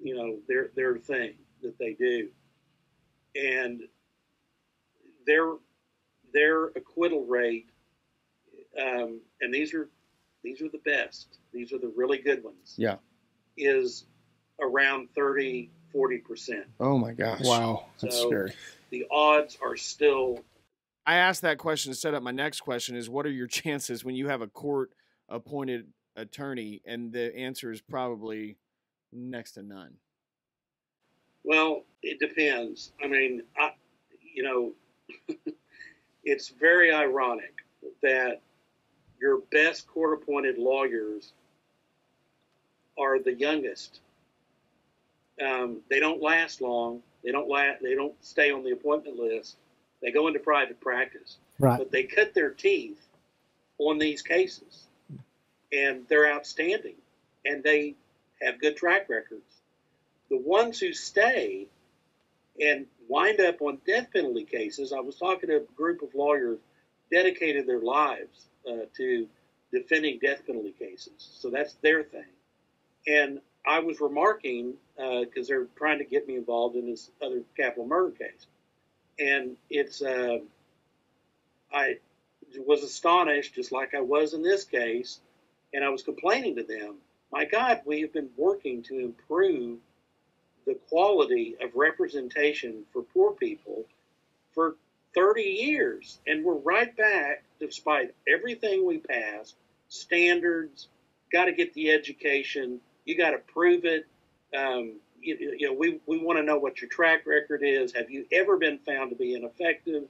you 0.00 0.16
know, 0.16 0.38
their 0.46 0.70
their 0.76 0.96
thing 0.96 1.34
that 1.62 1.76
they 1.78 1.94
do, 1.94 2.28
and 3.34 3.80
their 5.28 5.52
their 6.32 6.66
acquittal 6.68 7.24
rate, 7.24 7.68
um, 8.80 9.20
and 9.40 9.54
these 9.54 9.72
are 9.74 9.88
these 10.42 10.60
are 10.60 10.68
the 10.68 10.80
best. 10.84 11.38
These 11.52 11.72
are 11.72 11.78
the 11.78 11.92
really 11.94 12.18
good 12.18 12.42
ones. 12.42 12.74
Yeah, 12.76 12.96
is 13.56 14.06
around 14.60 15.08
30 15.14 15.70
40 15.92 16.18
percent. 16.18 16.66
Oh 16.80 16.98
my 16.98 17.12
gosh! 17.12 17.42
Wow, 17.44 17.86
that's 18.00 18.16
so 18.16 18.28
scary. 18.28 18.52
The 18.90 19.06
odds 19.10 19.58
are 19.62 19.76
still. 19.76 20.40
I 21.06 21.14
asked 21.16 21.42
that 21.42 21.58
question 21.58 21.92
to 21.92 21.98
set 21.98 22.14
up 22.14 22.22
my 22.22 22.32
next 22.32 22.60
question: 22.60 22.96
Is 22.96 23.08
what 23.08 23.26
are 23.26 23.30
your 23.30 23.46
chances 23.48 24.04
when 24.04 24.16
you 24.16 24.28
have 24.28 24.42
a 24.42 24.48
court 24.48 24.90
appointed 25.28 25.86
attorney? 26.16 26.80
And 26.86 27.12
the 27.12 27.36
answer 27.36 27.70
is 27.70 27.80
probably 27.80 28.56
next 29.12 29.52
to 29.52 29.62
none. 29.62 29.94
Well, 31.44 31.84
it 32.02 32.18
depends. 32.18 32.92
I 33.02 33.06
mean, 33.06 33.42
I, 33.56 33.72
you 34.34 34.42
know, 34.42 34.72
it's 36.24 36.48
very 36.48 36.92
ironic 36.92 37.54
that 38.02 38.40
your 39.20 39.38
best 39.50 39.86
court 39.86 40.22
appointed 40.22 40.58
lawyers 40.58 41.32
are 42.98 43.18
the 43.18 43.34
youngest. 43.34 44.00
Um, 45.44 45.78
they 45.88 46.00
don't 46.00 46.22
last 46.22 46.60
long. 46.60 47.02
They 47.24 47.32
don't 47.32 47.48
last. 47.48 47.82
They 47.82 47.94
don't 47.94 48.14
stay 48.24 48.50
on 48.50 48.64
the 48.64 48.72
appointment 48.72 49.18
list. 49.18 49.56
They 50.02 50.10
go 50.10 50.28
into 50.28 50.40
private 50.40 50.80
practice. 50.80 51.36
Right. 51.58 51.78
But 51.78 51.90
they 51.90 52.04
cut 52.04 52.34
their 52.34 52.50
teeth 52.50 53.00
on 53.78 53.98
these 53.98 54.22
cases, 54.22 54.84
and 55.72 56.06
they're 56.08 56.32
outstanding, 56.32 56.96
and 57.44 57.62
they 57.62 57.94
have 58.40 58.60
good 58.60 58.76
track 58.76 59.08
records. 59.08 59.42
The 60.30 60.38
ones 60.38 60.78
who 60.78 60.92
stay 60.92 61.66
and 62.60 62.86
wind 63.08 63.40
up 63.40 63.60
on 63.62 63.78
death 63.86 64.08
penalty 64.12 64.44
cases. 64.44 64.92
I 64.92 65.00
was 65.00 65.16
talking 65.16 65.48
to 65.48 65.56
a 65.56 65.60
group 65.76 66.02
of 66.02 66.14
lawyers 66.14 66.58
dedicated 67.10 67.66
their 67.66 67.80
lives 67.80 68.46
uh, 68.68 68.86
to 68.96 69.26
defending 69.72 70.18
death 70.18 70.46
penalty 70.46 70.74
cases. 70.78 71.12
So 71.18 71.50
that's 71.50 71.74
their 71.74 72.02
thing. 72.02 72.24
And 73.06 73.40
I 73.66 73.80
was 73.80 74.00
remarking 74.00 74.74
because 74.96 75.46
uh, 75.46 75.48
they're 75.48 75.66
trying 75.76 75.98
to 75.98 76.04
get 76.04 76.26
me 76.26 76.36
involved 76.36 76.76
in 76.76 76.86
this 76.86 77.10
other 77.22 77.42
capital 77.56 77.86
murder 77.86 78.10
case, 78.10 78.46
and 79.18 79.56
it's 79.70 80.02
uh, 80.02 80.38
I 81.72 81.98
was 82.66 82.82
astonished, 82.82 83.54
just 83.54 83.72
like 83.72 83.94
I 83.94 84.00
was 84.00 84.34
in 84.34 84.42
this 84.42 84.64
case, 84.64 85.20
and 85.72 85.84
I 85.84 85.90
was 85.90 86.02
complaining 86.02 86.56
to 86.56 86.64
them 86.64 86.96
my 87.30 87.44
God, 87.44 87.82
we 87.84 88.00
have 88.00 88.12
been 88.12 88.30
working 88.36 88.82
to 88.84 88.98
improve 88.98 89.78
the 90.68 90.78
quality 90.90 91.56
of 91.62 91.70
representation 91.74 92.84
for 92.92 93.02
poor 93.02 93.32
people 93.32 93.86
for 94.54 94.76
30 95.14 95.42
years. 95.42 96.18
And 96.26 96.44
we're 96.44 96.54
right 96.54 96.94
back, 96.94 97.42
despite 97.58 98.14
everything 98.28 98.86
we 98.86 98.98
passed 98.98 99.56
standards, 99.88 100.88
got 101.32 101.46
to 101.46 101.52
get 101.52 101.72
the 101.72 101.90
education, 101.90 102.80
you 103.06 103.16
got 103.16 103.30
to 103.30 103.38
prove 103.38 103.86
it. 103.86 104.06
Um, 104.56 104.96
you, 105.20 105.56
you, 105.58 105.68
know, 105.68 105.72
we, 105.72 106.00
we 106.06 106.18
want 106.18 106.38
to 106.38 106.44
know 106.44 106.58
what 106.58 106.80
your 106.82 106.90
track 106.90 107.26
record 107.26 107.62
is. 107.64 107.94
Have 107.94 108.10
you 108.10 108.26
ever 108.30 108.58
been 108.58 108.78
found 108.78 109.10
to 109.10 109.16
be 109.16 109.34
ineffective? 109.34 110.04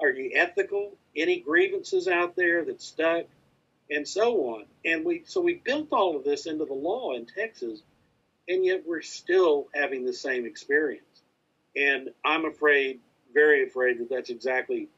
Are 0.00 0.08
you 0.08 0.32
ethical? 0.34 0.92
Any 1.14 1.40
grievances 1.40 2.08
out 2.08 2.36
there 2.36 2.64
that 2.64 2.80
stuck? 2.80 3.26
And 3.90 4.08
so 4.08 4.54
on. 4.54 4.64
And 4.84 5.04
we 5.04 5.24
so 5.26 5.40
we 5.40 5.54
built 5.54 5.88
all 5.90 6.16
of 6.16 6.24
this 6.24 6.46
into 6.46 6.64
the 6.64 6.74
law 6.74 7.12
in 7.12 7.26
Texas, 7.26 7.82
and 8.50 8.64
yet 8.64 8.82
we're 8.84 9.00
still 9.00 9.68
having 9.72 10.04
the 10.04 10.12
same 10.12 10.44
experience. 10.44 11.22
And 11.76 12.10
I'm 12.24 12.44
afraid, 12.44 12.98
very 13.32 13.64
afraid 13.64 14.00
that 14.00 14.10
that's 14.10 14.28
exactly 14.28 14.88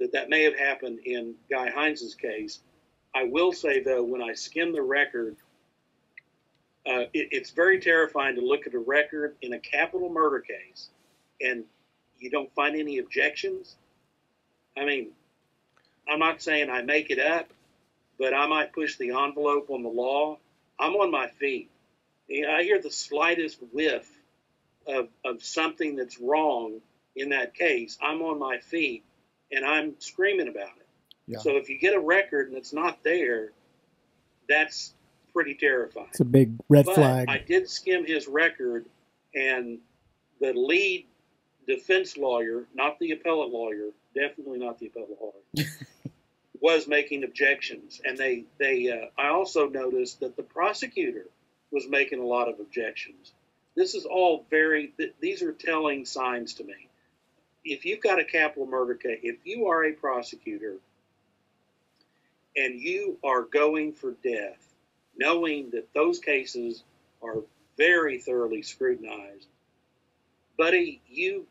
that 0.00 0.12
that 0.12 0.28
may 0.28 0.42
have 0.42 0.58
happened 0.58 0.98
in 1.04 1.34
Guy 1.48 1.70
Heinze's 1.70 2.14
case. 2.14 2.60
I 3.14 3.24
will 3.24 3.52
say 3.52 3.82
though, 3.82 4.02
when 4.02 4.20
I 4.20 4.34
skim 4.34 4.72
the 4.72 4.82
record, 4.82 5.36
uh, 6.86 7.06
it, 7.12 7.28
it's 7.30 7.50
very 7.50 7.80
terrifying 7.80 8.34
to 8.34 8.40
look 8.40 8.66
at 8.66 8.74
a 8.74 8.78
record 8.78 9.36
in 9.42 9.52
a 9.52 9.58
capital 9.60 10.10
murder 10.10 10.40
case, 10.40 10.90
and 11.40 11.64
you 12.18 12.30
don't 12.30 12.52
find 12.54 12.76
any 12.76 12.98
objections. 12.98 13.76
I 14.76 14.84
mean, 14.84 15.10
I'm 16.10 16.18
not 16.18 16.42
saying 16.42 16.68
I 16.68 16.82
make 16.82 17.10
it 17.10 17.20
up, 17.20 17.48
but 18.18 18.34
I 18.34 18.46
might 18.48 18.72
push 18.72 18.96
the 18.96 19.10
envelope 19.10 19.70
on 19.70 19.82
the 19.84 19.88
law. 19.88 20.38
I'm 20.80 20.94
on 20.94 21.10
my 21.12 21.28
feet. 21.28 21.70
I 22.30 22.62
hear 22.62 22.80
the 22.80 22.90
slightest 22.90 23.58
whiff 23.72 24.08
of, 24.86 25.08
of 25.24 25.42
something 25.42 25.96
that's 25.96 26.20
wrong 26.20 26.80
in 27.16 27.30
that 27.30 27.54
case. 27.54 27.98
I'm 28.02 28.22
on 28.22 28.38
my 28.38 28.58
feet 28.58 29.04
and 29.50 29.64
I'm 29.64 29.94
screaming 29.98 30.48
about 30.48 30.76
it. 30.78 30.86
Yeah. 31.26 31.38
So 31.38 31.56
if 31.56 31.68
you 31.68 31.78
get 31.78 31.94
a 31.94 32.00
record 32.00 32.48
and 32.48 32.56
it's 32.56 32.72
not 32.72 33.02
there, 33.02 33.52
that's 34.48 34.94
pretty 35.32 35.54
terrifying. 35.54 36.08
It's 36.10 36.20
a 36.20 36.24
big 36.24 36.54
red 36.68 36.86
but 36.86 36.94
flag. 36.94 37.28
I 37.28 37.38
did 37.38 37.68
skim 37.68 38.06
his 38.06 38.26
record, 38.26 38.86
and 39.34 39.78
the 40.40 40.52
lead 40.52 41.06
defense 41.66 42.16
lawyer, 42.16 42.64
not 42.74 42.98
the 42.98 43.12
appellate 43.12 43.50
lawyer, 43.50 43.90
definitely 44.14 44.58
not 44.58 44.78
the 44.78 44.86
appellate 44.86 45.18
lawyer, 45.20 45.66
was 46.60 46.88
making 46.88 47.24
objections. 47.24 48.00
And 48.04 48.16
they, 48.16 48.44
they, 48.58 48.90
uh, 48.90 49.20
I 49.20 49.28
also 49.28 49.68
noticed 49.68 50.20
that 50.20 50.36
the 50.36 50.42
prosecutor 50.42 51.26
was 51.70 51.88
making 51.88 52.20
a 52.20 52.26
lot 52.26 52.48
of 52.48 52.60
objections. 52.60 53.32
This 53.76 53.94
is 53.94 54.04
all 54.04 54.44
very, 54.50 54.92
th- 54.96 55.14
these 55.20 55.42
are 55.42 55.52
telling 55.52 56.04
signs 56.04 56.54
to 56.54 56.64
me. 56.64 56.88
If 57.64 57.84
you've 57.84 58.02
got 58.02 58.20
a 58.20 58.24
capital 58.24 58.66
murder 58.66 58.94
case, 58.94 59.20
if 59.22 59.36
you 59.44 59.68
are 59.68 59.84
a 59.84 59.92
prosecutor 59.92 60.76
and 62.56 62.80
you 62.80 63.18
are 63.22 63.42
going 63.42 63.92
for 63.92 64.12
death, 64.24 64.58
knowing 65.16 65.70
that 65.70 65.92
those 65.94 66.18
cases 66.18 66.82
are 67.22 67.42
very 67.76 68.18
thoroughly 68.18 68.62
scrutinized, 68.62 69.46
buddy, 70.56 71.00
you, 71.08 71.46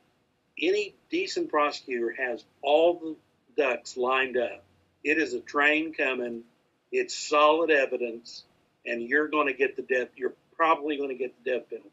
any 0.62 0.96
decent 1.10 1.50
prosecutor 1.50 2.14
has 2.18 2.44
all 2.62 3.00
the 3.00 3.16
ducks 3.62 3.96
lined 3.96 4.38
up. 4.38 4.64
It 5.04 5.18
is 5.18 5.34
a 5.34 5.40
train 5.40 5.94
coming. 5.94 6.44
It's 6.92 7.16
solid 7.16 7.72
evidence, 7.72 8.44
and 8.88 9.02
you're 9.02 9.28
going 9.28 9.48
to 9.48 9.54
get 9.54 9.76
the 9.76 9.82
death. 9.84 10.10
You're 10.16 10.34
probably 10.56 10.98
going 10.98 11.10
to 11.10 11.16
get 11.16 11.34
the 11.44 11.52
death 11.52 11.70
penalty 11.70 11.92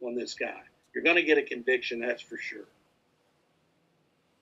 on 0.00 0.14
this 0.14 0.34
guy. 0.34 0.62
You're 0.94 1.04
going 1.04 1.16
to 1.16 1.22
get 1.22 1.38
a 1.38 1.42
conviction, 1.42 2.00
that's 2.00 2.22
for 2.22 2.36
sure. 2.36 2.66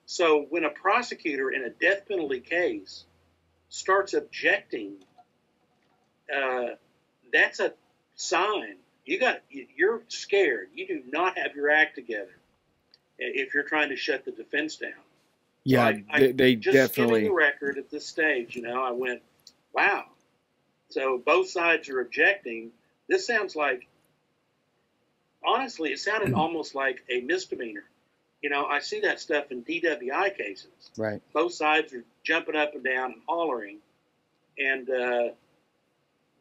So 0.05 0.45
when 0.49 0.65
a 0.65 0.69
prosecutor 0.69 1.49
in 1.49 1.63
a 1.63 1.69
death 1.69 2.07
penalty 2.07 2.41
case 2.41 3.05
starts 3.69 4.13
objecting, 4.13 4.95
uh, 6.33 6.75
that's 7.31 7.59
a 7.59 7.73
sign. 8.15 8.75
You 9.05 9.19
got 9.19 9.41
you're 9.49 10.03
scared. 10.07 10.69
You 10.73 10.87
do 10.87 11.03
not 11.09 11.37
have 11.37 11.55
your 11.55 11.69
act 11.69 11.95
together 11.95 12.35
if 13.17 13.53
you're 13.53 13.63
trying 13.63 13.89
to 13.89 13.95
shut 13.95 14.25
the 14.25 14.31
defense 14.31 14.77
down. 14.77 14.91
Yeah, 15.63 15.91
so 15.91 16.01
I, 16.11 16.19
they, 16.19 16.31
they 16.31 16.55
just 16.55 16.75
definitely. 16.75 17.23
the 17.23 17.31
record 17.31 17.77
at 17.77 17.89
this 17.89 18.05
stage, 18.05 18.55
you 18.55 18.61
know, 18.61 18.83
I 18.83 18.91
went, 18.91 19.21
wow. 19.73 20.05
So 20.93 21.21
both 21.25 21.49
sides 21.49 21.89
are 21.89 21.99
objecting. 21.99 22.71
This 23.09 23.25
sounds 23.25 23.55
like, 23.55 23.87
honestly, 25.45 25.91
it 25.91 25.99
sounded 25.99 26.33
almost 26.33 26.75
like 26.75 27.03
a 27.09 27.21
misdemeanor. 27.21 27.83
You 28.41 28.49
know, 28.49 28.65
I 28.65 28.79
see 28.79 28.99
that 29.01 29.19
stuff 29.19 29.51
in 29.51 29.63
DWI 29.63 30.37
cases. 30.37 30.91
Right. 30.97 31.21
Both 31.33 31.53
sides 31.53 31.93
are 31.93 32.03
jumping 32.23 32.55
up 32.55 32.75
and 32.75 32.83
down 32.83 33.13
and 33.13 33.21
hollering, 33.27 33.77
and 34.59 34.89
uh, 34.89 35.29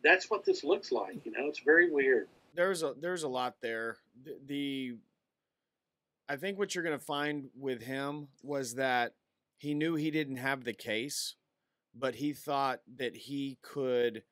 that's 0.02 0.28
what 0.28 0.44
this 0.44 0.64
looks 0.64 0.90
like. 0.92 1.24
You 1.24 1.32
know, 1.32 1.46
it's 1.46 1.60
very 1.60 1.90
weird. 1.90 2.26
There's 2.54 2.82
a 2.82 2.94
there's 3.00 3.22
a 3.22 3.28
lot 3.28 3.54
there. 3.62 3.96
The, 4.24 4.36
the 4.46 4.96
I 6.28 6.36
think 6.36 6.58
what 6.58 6.74
you're 6.74 6.84
going 6.84 6.98
to 6.98 7.04
find 7.04 7.50
with 7.58 7.82
him 7.82 8.28
was 8.42 8.74
that 8.74 9.14
he 9.58 9.72
knew 9.72 9.94
he 9.94 10.10
didn't 10.10 10.36
have 10.36 10.64
the 10.64 10.72
case, 10.72 11.36
but 11.94 12.16
he 12.16 12.32
thought 12.32 12.80
that 12.96 13.16
he 13.16 13.58
could 13.62 14.24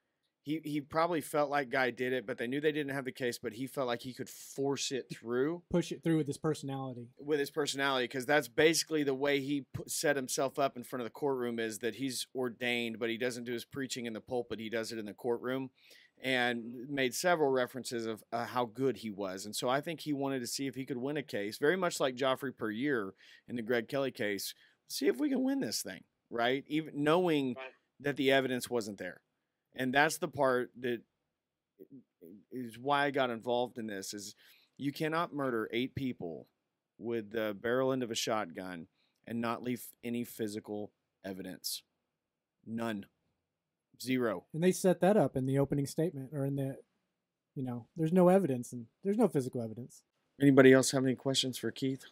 he 0.43 0.61
he 0.65 0.81
probably 0.81 1.21
felt 1.21 1.51
like 1.51 1.69
guy 1.69 1.91
did 1.91 2.13
it, 2.13 2.27
but 2.27 2.39
they 2.39 2.47
knew 2.47 2.61
they 2.61 2.73
didn't 2.73 2.95
have 2.95 3.05
the 3.05 3.13
case. 3.13 3.39
But 3.39 3.53
he 3.53 3.67
felt 3.67 3.87
like 3.87 4.03
he 4.03 4.15
could 4.15 4.29
force 4.29 4.91
it 4.91 5.07
through, 5.13 5.63
push 5.71 5.93
it 5.93 6.03
through 6.03 6.17
with 6.17 6.27
his 6.27 6.39
personality. 6.39 7.09
With 7.19 7.39
his 7.39 7.51
personality, 7.51 8.05
because 8.05 8.27
that's 8.27 8.49
basically 8.49 9.03
the 9.03 9.15
way 9.15 9.41
he 9.41 9.67
put, 9.75 9.91
set 9.91 10.17
himself 10.17 10.59
up 10.59 10.77
in 10.77 10.85
front 10.85 11.03
of 11.03 11.05
the 11.05 11.11
courtroom. 11.11 11.59
Is 11.59 11.81
that 11.81 11.97
he's 11.97 12.27
ordained, 12.35 12.99
but 12.99 13.11
he 13.11 13.19
doesn't 13.19 13.45
do 13.45 13.53
his 13.53 13.67
preaching 13.67 14.07
in 14.07 14.15
the 14.15 14.21
pulpit. 14.21 14.61
He 14.61 14.71
does 14.71 14.93
it 14.93 14.99
in 14.99 15.05
the 15.05 15.13
courtroom, 15.13 15.71
and 16.23 16.89
made 16.89 17.15
several 17.15 17.51
references 17.51 18.07
of 18.07 18.25
uh, 18.33 18.47
how 18.47 18.65
good 18.65 18.99
he 18.99 19.11
was. 19.11 19.45
And 19.45 19.55
so 19.55 19.69
I 19.69 19.83
think 19.83 20.01
he 20.01 20.15
wanted 20.15 20.41
to 20.41 20.47
see 20.47 20.67
if 20.67 20.75
he 20.75 20.87
could 20.87 20.99
win 20.99 21.19
a 21.19 21.23
case, 21.23 21.59
very 21.59 21.77
much 21.77 22.01
like 22.01 22.15
Geoffrey 22.15 22.53
Puryear 22.53 23.13
in 23.47 23.57
the 23.57 23.63
Greg 23.63 23.89
Kelley 23.89 24.11
case. 24.11 24.55
See 24.89 25.07
if 25.07 25.19
we 25.19 25.29
can 25.29 25.45
win 25.45 25.61
this 25.61 25.83
thing, 25.83 26.05
right? 26.31 26.65
Even 26.67 27.05
knowing 27.05 27.55
right. 27.57 27.73
that 28.01 28.17
the 28.17 28.33
evidence 28.33 28.71
wasn't 28.71 28.99
there 28.99 29.21
and 29.75 29.93
that's 29.93 30.19
the 30.19 30.29
part 30.29 30.71
that 30.81 31.01
is 32.53 32.79
why 32.79 33.07
I 33.07 33.11
got 33.11 33.31
involved 33.31 33.79
in 33.79 33.87
this 33.87 34.13
is 34.13 34.35
you 34.77 34.93
cannot 34.93 35.35
murder 35.35 35.69
eight 35.73 35.95
people 35.95 36.47
with 36.99 37.31
the 37.33 37.57
barrel 37.59 37.93
end 37.93 38.03
of 38.03 38.11
a 38.11 38.15
shotgun 38.15 38.87
and 39.27 39.41
not 39.41 39.63
leave 39.63 39.87
any 40.05 40.25
physical 40.25 40.93
evidence. 41.25 41.83
None. 42.67 43.07
Zero. 44.03 44.45
And 44.55 44.63
they 44.63 44.73
set 44.73 45.01
that 45.01 45.17
up 45.17 45.37
in 45.37 45.47
the 45.47 45.59
opening 45.59 45.87
statement 45.87 46.31
or 46.33 46.45
in 46.45 46.57
the 46.57 46.77
you 47.55 47.65
know, 47.65 47.87
there's 47.97 48.13
no 48.13 48.29
evidence 48.29 48.73
and 48.73 48.87
there's 49.05 49.19
no 49.19 49.29
physical 49.29 49.63
evidence. 49.63 50.03
Anybody 50.41 50.73
else 50.73 50.93
have 50.93 51.05
any 51.05 51.15
questions 51.15 51.59
for 51.59 51.71
Keith? 51.71 52.05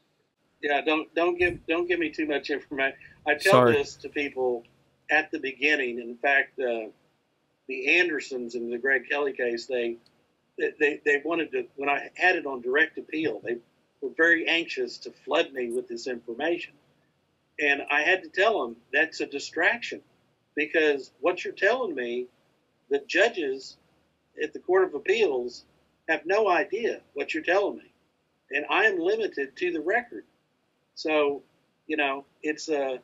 Yeah, 0.61 0.81
don't 0.81 1.15
don't 1.15 1.39
give 1.39 1.67
don't 1.67 1.89
give 1.89 2.01
me 2.01 2.11
too 2.11 2.27
much 2.27 2.51
information. 2.51 2.99
I 3.27 3.35
tell 3.35 3.53
Sorry. 3.53 3.73
this 3.73 3.95
to 3.97 4.09
people 4.09 4.65
at 5.11 5.31
the 5.31 5.39
beginning. 5.39 6.01
In 6.01 6.17
fact, 6.17 6.59
uh, 6.59 6.89
the 7.69 7.99
Andersons 7.99 8.55
in 8.55 8.71
the 8.71 8.79
Greg 8.79 9.09
Kelley 9.09 9.33
case, 9.33 9.67
they 9.67 9.97
they 10.59 11.01
they 11.05 11.23
wanted 11.25 11.53
to 11.53 11.67
when 11.77 11.89
I 11.89 12.11
had 12.15 12.37
it 12.37 12.47
on 12.47 12.61
direct 12.61 12.99
appeal, 12.99 13.41
they 13.45 13.59
were 14.01 14.11
very 14.17 14.49
anxious 14.49 14.99
to 14.99 15.11
flood 15.11 15.53
me 15.53 15.71
with 15.71 15.87
this 15.87 16.07
information, 16.07 16.73
and 17.61 17.83
I 17.91 18.03
had 18.03 18.23
to 18.25 18.29
tell 18.29 18.63
them 18.63 18.77
that's 18.93 19.21
a 19.21 19.27
distraction 19.27 20.01
because 20.57 21.13
what 21.21 21.45
you're 21.45 21.53
telling 21.53 21.95
me, 21.95 22.27
the 22.91 23.03
judges 23.07 23.77
at 24.43 24.53
the 24.53 24.59
Court 24.59 24.85
of 24.85 24.95
Appeals 24.95 25.65
have 26.09 26.27
no 26.27 26.49
idea 26.49 27.01
what 27.15 27.35
you're 27.35 27.43
telling 27.43 27.79
me, 27.79 27.93
and 28.51 28.65
I 28.71 28.87
am 28.87 28.99
limited 28.99 29.57
to 29.57 29.73
the 29.73 29.81
record. 29.81 30.25
So, 30.95 31.43
you 31.87 31.97
know, 31.97 32.25
it's 32.43 32.69
a 32.69 32.99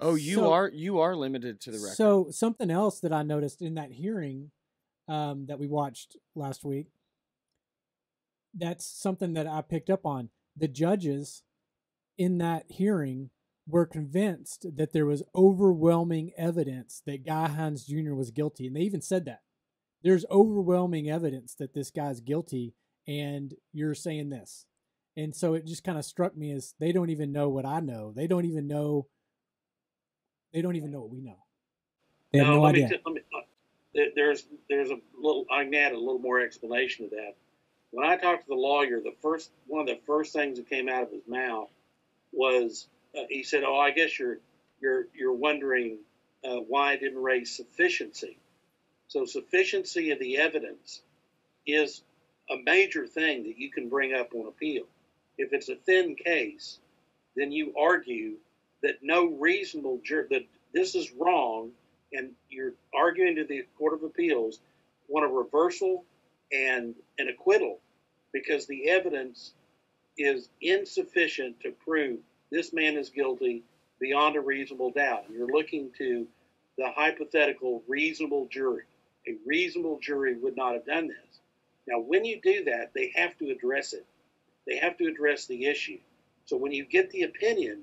Oh, 0.00 0.14
you 0.14 0.36
so, 0.36 0.52
are 0.52 0.70
you 0.72 1.00
are 1.00 1.16
limited 1.16 1.60
to 1.62 1.70
the 1.70 1.78
record. 1.78 1.96
So 1.96 2.28
something 2.30 2.70
else 2.70 3.00
that 3.00 3.12
I 3.12 3.22
noticed 3.22 3.62
in 3.62 3.74
that 3.74 3.92
hearing 3.92 4.50
um, 5.08 5.46
that 5.46 5.58
we 5.58 5.66
watched 5.66 6.16
last 6.34 6.64
week. 6.64 6.88
That's 8.56 8.84
something 8.84 9.34
that 9.34 9.46
I 9.46 9.62
picked 9.62 9.90
up 9.90 10.04
on. 10.04 10.30
The 10.56 10.68
judges 10.68 11.42
in 12.18 12.38
that 12.38 12.64
hearing 12.68 13.30
were 13.66 13.86
convinced 13.86 14.66
that 14.76 14.92
there 14.92 15.06
was 15.06 15.22
overwhelming 15.34 16.32
evidence 16.36 17.02
that 17.06 17.24
Guy 17.24 17.48
Heinze 17.48 17.84
Jr. 17.86 18.14
was 18.14 18.30
guilty, 18.30 18.66
and 18.66 18.76
they 18.76 18.80
even 18.80 19.02
said 19.02 19.24
that 19.26 19.42
there's 20.02 20.24
overwhelming 20.30 21.10
evidence 21.10 21.54
that 21.54 21.74
this 21.74 21.90
guy's 21.90 22.20
guilty, 22.20 22.74
and 23.06 23.54
you're 23.72 23.94
saying 23.94 24.30
this. 24.30 24.66
And 25.16 25.34
so 25.34 25.54
it 25.54 25.66
just 25.66 25.84
kind 25.84 25.98
of 25.98 26.04
struck 26.04 26.36
me 26.36 26.52
as 26.52 26.74
they 26.78 26.92
don't 26.92 27.10
even 27.10 27.32
know 27.32 27.48
what 27.48 27.66
I 27.66 27.80
know. 27.80 28.12
They 28.14 28.26
don't 28.26 28.46
even 28.46 28.66
know 28.66 29.08
they 30.52 30.62
don't 30.62 30.76
even 30.76 30.90
know 30.90 31.00
what 31.00 31.10
we 31.10 31.20
know. 31.20 31.36
They 32.32 32.38
have 32.38 32.48
no, 32.48 32.54
no 32.54 32.62
let 32.62 32.74
idea. 32.74 32.88
Me 32.88 32.96
t- 32.96 33.02
let, 33.06 33.14
me, 33.14 34.12
there's 34.14 34.46
there's 34.68 34.90
a 34.90 34.98
little 35.18 35.46
I 35.50 35.64
can 35.64 35.74
add 35.74 35.92
a 35.92 35.98
little 35.98 36.18
more 36.18 36.40
explanation 36.40 37.08
to 37.08 37.16
that. 37.16 37.34
When 37.90 38.06
I 38.06 38.16
talked 38.16 38.44
to 38.44 38.48
the 38.48 38.54
lawyer, 38.54 39.00
the 39.00 39.14
first 39.20 39.50
one 39.66 39.82
of 39.82 39.86
the 39.86 40.00
first 40.06 40.32
things 40.32 40.58
that 40.58 40.68
came 40.68 40.88
out 40.88 41.04
of 41.04 41.10
his 41.10 41.26
mouth 41.26 41.70
was 42.32 42.86
uh, 43.16 43.22
he 43.28 43.42
said, 43.42 43.64
"Oh, 43.64 43.78
I 43.78 43.90
guess 43.90 44.18
you're 44.18 44.38
you're 44.80 45.06
you're 45.14 45.32
wondering 45.32 45.98
uh, 46.44 46.56
why 46.56 46.92
I 46.92 46.96
didn't 46.96 47.22
raise 47.22 47.56
sufficiency." 47.56 48.38
So 49.08 49.24
sufficiency 49.24 50.12
of 50.12 50.20
the 50.20 50.38
evidence 50.38 51.02
is 51.66 52.02
a 52.48 52.56
major 52.64 53.06
thing 53.06 53.44
that 53.44 53.58
you 53.58 53.70
can 53.70 53.88
bring 53.88 54.14
up 54.14 54.34
on 54.34 54.46
appeal. 54.46 54.84
If 55.36 55.52
it's 55.52 55.68
a 55.68 55.74
thin 55.74 56.14
case, 56.14 56.78
then 57.34 57.50
you 57.50 57.74
argue 57.76 58.36
that 58.82 59.02
no 59.02 59.26
reasonable 59.26 60.00
juror 60.04 60.26
that 60.30 60.46
this 60.72 60.94
is 60.94 61.12
wrong, 61.12 61.70
and 62.12 62.30
you're 62.48 62.74
arguing 62.94 63.36
to 63.36 63.44
the 63.44 63.64
Court 63.78 63.94
of 63.94 64.02
Appeals 64.02 64.60
want 65.08 65.26
a 65.26 65.28
reversal 65.28 66.04
and 66.52 66.94
an 67.18 67.28
acquittal 67.28 67.78
because 68.32 68.66
the 68.66 68.88
evidence 68.88 69.52
is 70.16 70.48
insufficient 70.60 71.60
to 71.60 71.70
prove 71.70 72.18
this 72.50 72.72
man 72.72 72.96
is 72.96 73.10
guilty 73.10 73.62
beyond 74.00 74.36
a 74.36 74.40
reasonable 74.40 74.90
doubt. 74.90 75.24
You're 75.32 75.46
looking 75.46 75.90
to 75.98 76.26
the 76.78 76.90
hypothetical 76.90 77.82
reasonable 77.88 78.46
jury. 78.50 78.84
A 79.28 79.36
reasonable 79.46 79.98
jury 80.00 80.36
would 80.36 80.56
not 80.56 80.74
have 80.74 80.86
done 80.86 81.08
this. 81.08 81.40
Now, 81.86 82.00
when 82.00 82.24
you 82.24 82.40
do 82.40 82.64
that, 82.64 82.92
they 82.94 83.12
have 83.14 83.36
to 83.38 83.50
address 83.50 83.92
it. 83.92 84.06
They 84.66 84.76
have 84.76 84.96
to 84.98 85.06
address 85.06 85.46
the 85.46 85.66
issue. 85.66 85.98
So 86.46 86.56
when 86.56 86.72
you 86.72 86.84
get 86.84 87.10
the 87.10 87.22
opinion, 87.22 87.82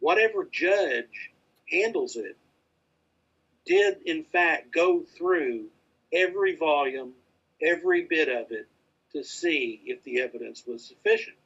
whatever 0.00 0.48
judge 0.50 1.32
handles 1.70 2.16
it 2.16 2.36
did, 3.66 3.98
in 4.06 4.24
fact, 4.24 4.72
go 4.72 5.02
through 5.02 5.66
every 6.12 6.56
volume, 6.56 7.12
every 7.60 8.04
bit 8.04 8.28
of 8.28 8.52
it 8.52 8.68
to 9.12 9.24
see 9.24 9.82
if 9.84 10.02
the 10.04 10.20
evidence 10.20 10.64
was 10.66 10.84
sufficient. 10.84 11.36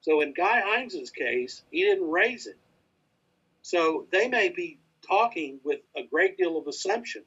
So 0.00 0.20
in 0.20 0.32
Guy 0.32 0.60
Heinze's 0.60 1.10
case, 1.10 1.62
he 1.70 1.82
didn't 1.82 2.10
raise 2.10 2.46
it. 2.46 2.56
So 3.62 4.06
they 4.10 4.28
may 4.28 4.48
be 4.48 4.78
talking 5.06 5.60
with 5.64 5.80
a 5.96 6.02
great 6.02 6.36
deal 6.36 6.58
of 6.58 6.66
assumption. 6.66 7.22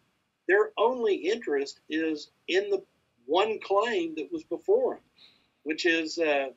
Their 0.48 0.72
only 0.78 1.16
interest 1.16 1.80
is 1.90 2.30
in 2.48 2.70
the 2.70 2.84
one 3.26 3.60
claim 3.60 4.16
that 4.16 4.32
was 4.32 4.44
before 4.44 4.96
him, 4.96 5.02
which 5.64 5.86
is 5.86 6.18
uh, 6.18 6.50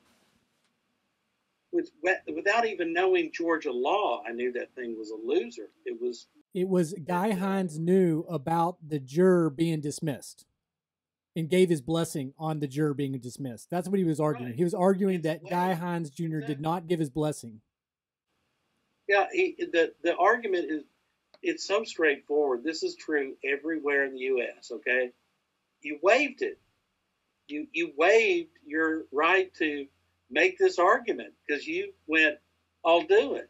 with, 1.71 1.89
without 2.33 2.65
even 2.65 2.93
knowing 2.93 3.31
Georgia 3.33 3.71
law, 3.71 4.21
I 4.27 4.31
knew 4.31 4.51
that 4.53 4.73
thing 4.75 4.97
was 4.97 5.11
a 5.11 5.15
loser. 5.15 5.69
It 5.85 5.99
was. 6.01 6.27
It 6.53 6.67
was 6.67 6.93
Guy 6.93 7.31
Heinze 7.31 7.79
knew 7.79 8.25
about 8.27 8.77
the 8.85 8.99
juror 8.99 9.49
being 9.49 9.79
dismissed 9.79 10.45
and 11.35 11.49
gave 11.49 11.69
his 11.69 11.81
blessing 11.81 12.33
on 12.37 12.59
the 12.59 12.67
juror 12.67 12.93
being 12.93 13.17
dismissed. 13.19 13.69
That's 13.69 13.87
what 13.87 13.99
he 13.99 14.03
was 14.03 14.19
arguing. 14.19 14.51
Right. 14.51 14.57
He 14.57 14.63
was 14.63 14.73
arguing 14.73 15.15
it's 15.15 15.23
that 15.23 15.49
Guy 15.49 15.73
Heinze 15.73 16.09
Jr. 16.09 16.23
Exactly. 16.23 16.47
did 16.47 16.61
not 16.61 16.87
give 16.87 16.99
his 16.99 17.09
blessing. 17.09 17.61
Yeah, 19.07 19.27
he, 19.31 19.55
the 19.59 19.93
the 20.03 20.15
argument 20.17 20.71
is 20.71 20.83
it's 21.41 21.65
so 21.65 21.83
straightforward. 21.83 22.63
This 22.63 22.83
is 22.83 22.95
true 22.95 23.35
everywhere 23.43 24.05
in 24.05 24.13
the 24.13 24.19
U.S. 24.19 24.71
Okay, 24.71 25.11
you 25.81 25.99
waived 26.01 26.41
it. 26.41 26.59
You 27.47 27.67
you 27.71 27.93
waived 27.97 28.57
your 28.65 29.03
right 29.11 29.53
to 29.55 29.87
make 30.31 30.57
this 30.57 30.79
argument 30.79 31.33
because 31.45 31.67
you 31.67 31.93
went, 32.07 32.37
"I'll 32.85 33.03
do 33.03 33.35
it." 33.35 33.49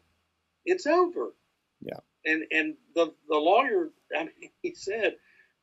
It's 0.64 0.86
over. 0.86 1.34
Yeah. 1.80 2.00
And 2.24 2.44
and 2.50 2.74
the 2.94 3.14
the 3.28 3.36
lawyer, 3.36 3.90
I 4.16 4.24
mean, 4.24 4.50
he 4.62 4.74
said, 4.74 5.16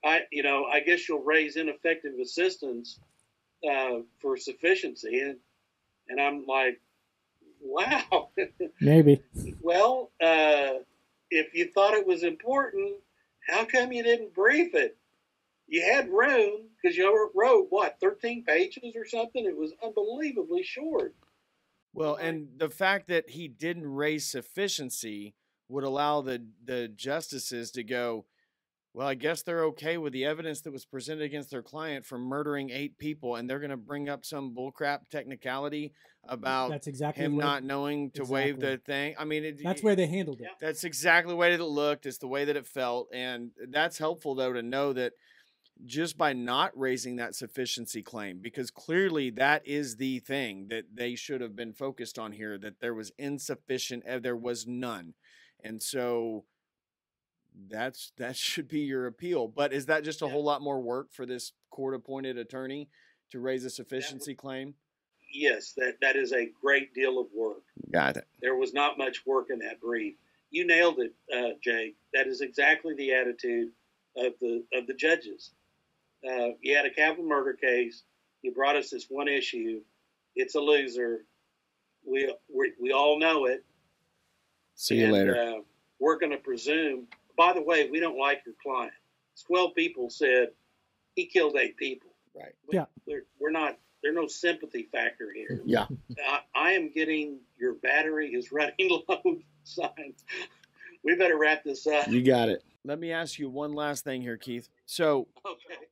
"I 0.04 0.22
you 0.32 0.44
know 0.44 0.66
I 0.66 0.80
guess 0.82 1.08
you'll 1.08 1.24
raise 1.24 1.56
ineffective 1.56 2.14
assistance 2.20 3.00
uh, 3.70 4.00
for 4.20 4.38
sufficiency," 4.38 5.20
and 5.20 5.38
and 6.08 6.20
I'm 6.20 6.46
like, 6.46 6.80
"Wow." 7.62 8.30
Maybe. 8.82 9.22
well, 9.62 10.12
uh, 10.22 10.80
if 11.30 11.54
you 11.54 11.72
thought 11.72 11.94
it 11.94 12.08
was 12.08 12.24
important, 12.24 12.96
how 13.48 13.66
come 13.66 13.92
you 13.92 14.04
didn't 14.04 14.34
brief 14.34 14.74
it? 14.76 14.98
You 15.70 15.84
had 15.84 16.10
room 16.10 16.68
because 16.82 16.98
you 16.98 17.32
wrote 17.36 17.68
what 17.70 18.00
13 18.02 18.44
pages 18.44 18.96
or 18.96 19.06
something? 19.06 19.46
It 19.46 19.58
was 19.58 19.74
unbelievably 19.84 20.64
short. 20.64 21.16
Well 21.94 22.16
and 22.16 22.50
the 22.58 22.70
fact 22.70 23.08
that 23.08 23.32
he 23.32 23.48
didn't 23.48 23.88
raise 23.88 24.26
sufficiency 24.26 25.36
would 25.70 25.84
allow 25.84 26.22
the 26.22 26.46
the 26.64 26.88
justices 26.88 27.72
to 27.72 27.84
go 27.84 28.26
well 28.94 29.08
i 29.08 29.14
guess 29.14 29.44
they're 29.44 29.66
okay 29.66 29.98
with 29.98 30.14
the 30.14 30.26
evidence 30.26 30.62
that 30.62 30.72
was 30.72 30.86
presented 30.86 31.24
against 31.24 31.52
their 31.52 31.62
client 31.62 32.06
for 32.06 32.18
murdering 32.18 32.72
eight 32.72 32.98
people 32.98 33.36
and 33.36 33.48
they're 33.48 33.60
going 33.60 33.70
to 33.70 33.78
bring 33.78 34.10
up 34.10 34.26
some 34.26 34.56
bullcrap 34.56 35.00
technicality 35.12 35.92
about 36.28 36.70
that's 36.70 36.88
exactly 36.88 37.24
him 37.24 37.38
not 37.38 37.64
knowing 37.64 38.12
to 38.12 38.22
exactly. 38.22 38.34
waive 38.34 38.60
the 38.60 38.78
thing. 38.78 39.16
I 39.18 39.26
mean 39.26 39.44
it, 39.44 39.64
that's 39.64 39.82
where 39.82 39.96
they 39.96 40.08
handled 40.08 40.42
it. 40.42 40.48
That's 40.60 40.84
exactly 40.84 41.32
the 41.32 41.38
way 41.38 41.52
that 41.52 41.60
it 41.62 41.66
looked. 41.66 42.06
It's 42.06 42.18
the 42.18 42.28
way 42.28 42.46
that 42.46 42.56
it 42.56 42.68
felt 42.68 43.10
and 43.14 43.52
that's 43.70 43.98
helpful 43.98 44.36
though 44.36 44.54
to 44.54 44.62
know 44.62 44.94
that 44.94 45.14
just 45.86 46.18
by 46.18 46.34
not 46.34 46.78
raising 46.78 47.16
that 47.16 47.36
sufficiency 47.36 48.02
claim 48.02 48.40
because 48.40 48.70
clearly 48.70 49.30
that 49.30 49.66
is 49.66 49.96
the 49.96 50.20
thing 50.20 50.68
that 50.70 50.86
they 50.94 51.16
should 51.16 51.42
have 51.42 51.56
been 51.56 51.74
focused 51.74 52.20
on 52.20 52.34
here 52.34 52.58
that 52.58 52.82
there 52.82 52.94
was 52.94 53.12
insufficient 53.18 54.04
there 54.22 54.36
was 54.36 54.68
none. 54.68 55.14
And 55.64 55.82
so 55.82 56.46
that's 57.70 58.12
that 58.18 58.36
should 58.36 58.68
be 58.68 58.82
your 58.82 59.08
appeal. 59.08 59.48
But 59.48 59.74
is 59.74 59.86
that 59.86 60.04
just 60.04 60.22
a 60.22 60.26
yeah. 60.26 60.32
whole 60.32 60.44
lot 60.44 60.62
more 60.62 60.82
work 60.82 61.12
for 61.12 61.26
this 61.26 61.54
court 61.70 61.96
appointed 61.96 62.38
attorney 62.38 62.90
to 63.32 63.40
raise 63.40 63.64
a 63.64 63.70
sufficiency 63.70 64.32
would, 64.32 64.38
claim? 64.38 64.74
Yes 65.34 65.74
that 65.78 65.96
that 66.02 66.16
is 66.16 66.34
a 66.34 66.50
great 66.62 66.94
deal 66.94 67.20
of 67.20 67.28
work. 67.36 67.64
Got 67.92 68.18
it. 68.18 68.28
There 68.42 68.56
was 68.56 68.74
not 68.74 68.98
much 68.98 69.26
work 69.26 69.48
in 69.50 69.60
that 69.60 69.80
brief. 69.80 70.16
You 70.52 70.66
nailed 70.66 71.00
it 71.00 71.14
uh, 71.34 71.56
jake 71.64 71.96
that 72.14 72.28
is 72.28 72.42
exactly 72.42 72.96
the 72.96 73.14
attitude 73.14 73.70
of 74.18 74.34
the 74.42 74.64
of 74.74 74.88
the 74.88 74.96
judges 74.96 75.52
uh, 76.28 76.50
you 76.62 76.76
had 76.76 76.86
a 76.86 76.90
capital 76.90 77.26
murder 77.26 77.54
case. 77.54 78.04
You 78.42 78.54
brought 78.54 78.76
us 78.76 78.90
this 78.90 79.08
one 79.10 79.28
issue. 79.28 79.82
It's 80.36 80.56
a 80.56 80.60
loser. 80.60 81.26
We 82.06 82.34
we, 82.54 82.74
we 82.80 82.92
all 82.92 83.20
know 83.20 83.46
it. 83.46 83.64
See 84.76 84.96
you 84.96 85.06
and, 85.06 85.14
later. 85.14 85.36
Uh, 85.36 85.62
we're 86.00 86.18
going 86.18 86.32
to 86.32 86.38
presume. 86.38 87.08
By 87.38 87.54
the 87.54 87.62
way, 87.62 87.90
we 87.90 88.00
don't 88.00 88.18
like 88.18 88.42
your 88.46 88.56
client. 88.62 88.94
Twelve 89.46 89.76
people 89.76 90.10
said 90.10 90.50
he 91.16 91.26
killed 91.26 91.56
eight 91.58 91.78
people. 91.78 92.10
Right. 92.36 92.54
We, 92.68 92.78
yeah. 92.78 92.86
We're 93.40 93.52
not. 93.52 93.78
There's 94.02 94.16
no 94.16 94.28
sympathy 94.28 94.88
factor 94.92 95.32
here. 95.34 95.62
Yeah. 95.66 95.88
I, 96.26 96.40
I 96.56 96.72
am 96.72 96.90
getting 96.90 97.40
your 97.58 97.74
battery 97.76 98.30
is 98.30 98.52
running 98.52 99.02
low 99.08 99.38
signs. 99.64 100.24
We 101.04 101.16
better 101.16 101.38
wrap 101.38 101.64
this 101.64 101.86
up. 101.88 102.08
You 102.08 102.24
got 102.24 102.50
it. 102.50 102.64
Let 102.86 103.00
me 103.00 103.12
ask 103.12 103.40
you 103.40 103.50
one 103.50 103.74
last 103.74 104.06
thing 104.06 104.22
here, 104.22 104.38
Keith. 104.38 104.70
So, 104.86 105.28
okay 105.46 105.86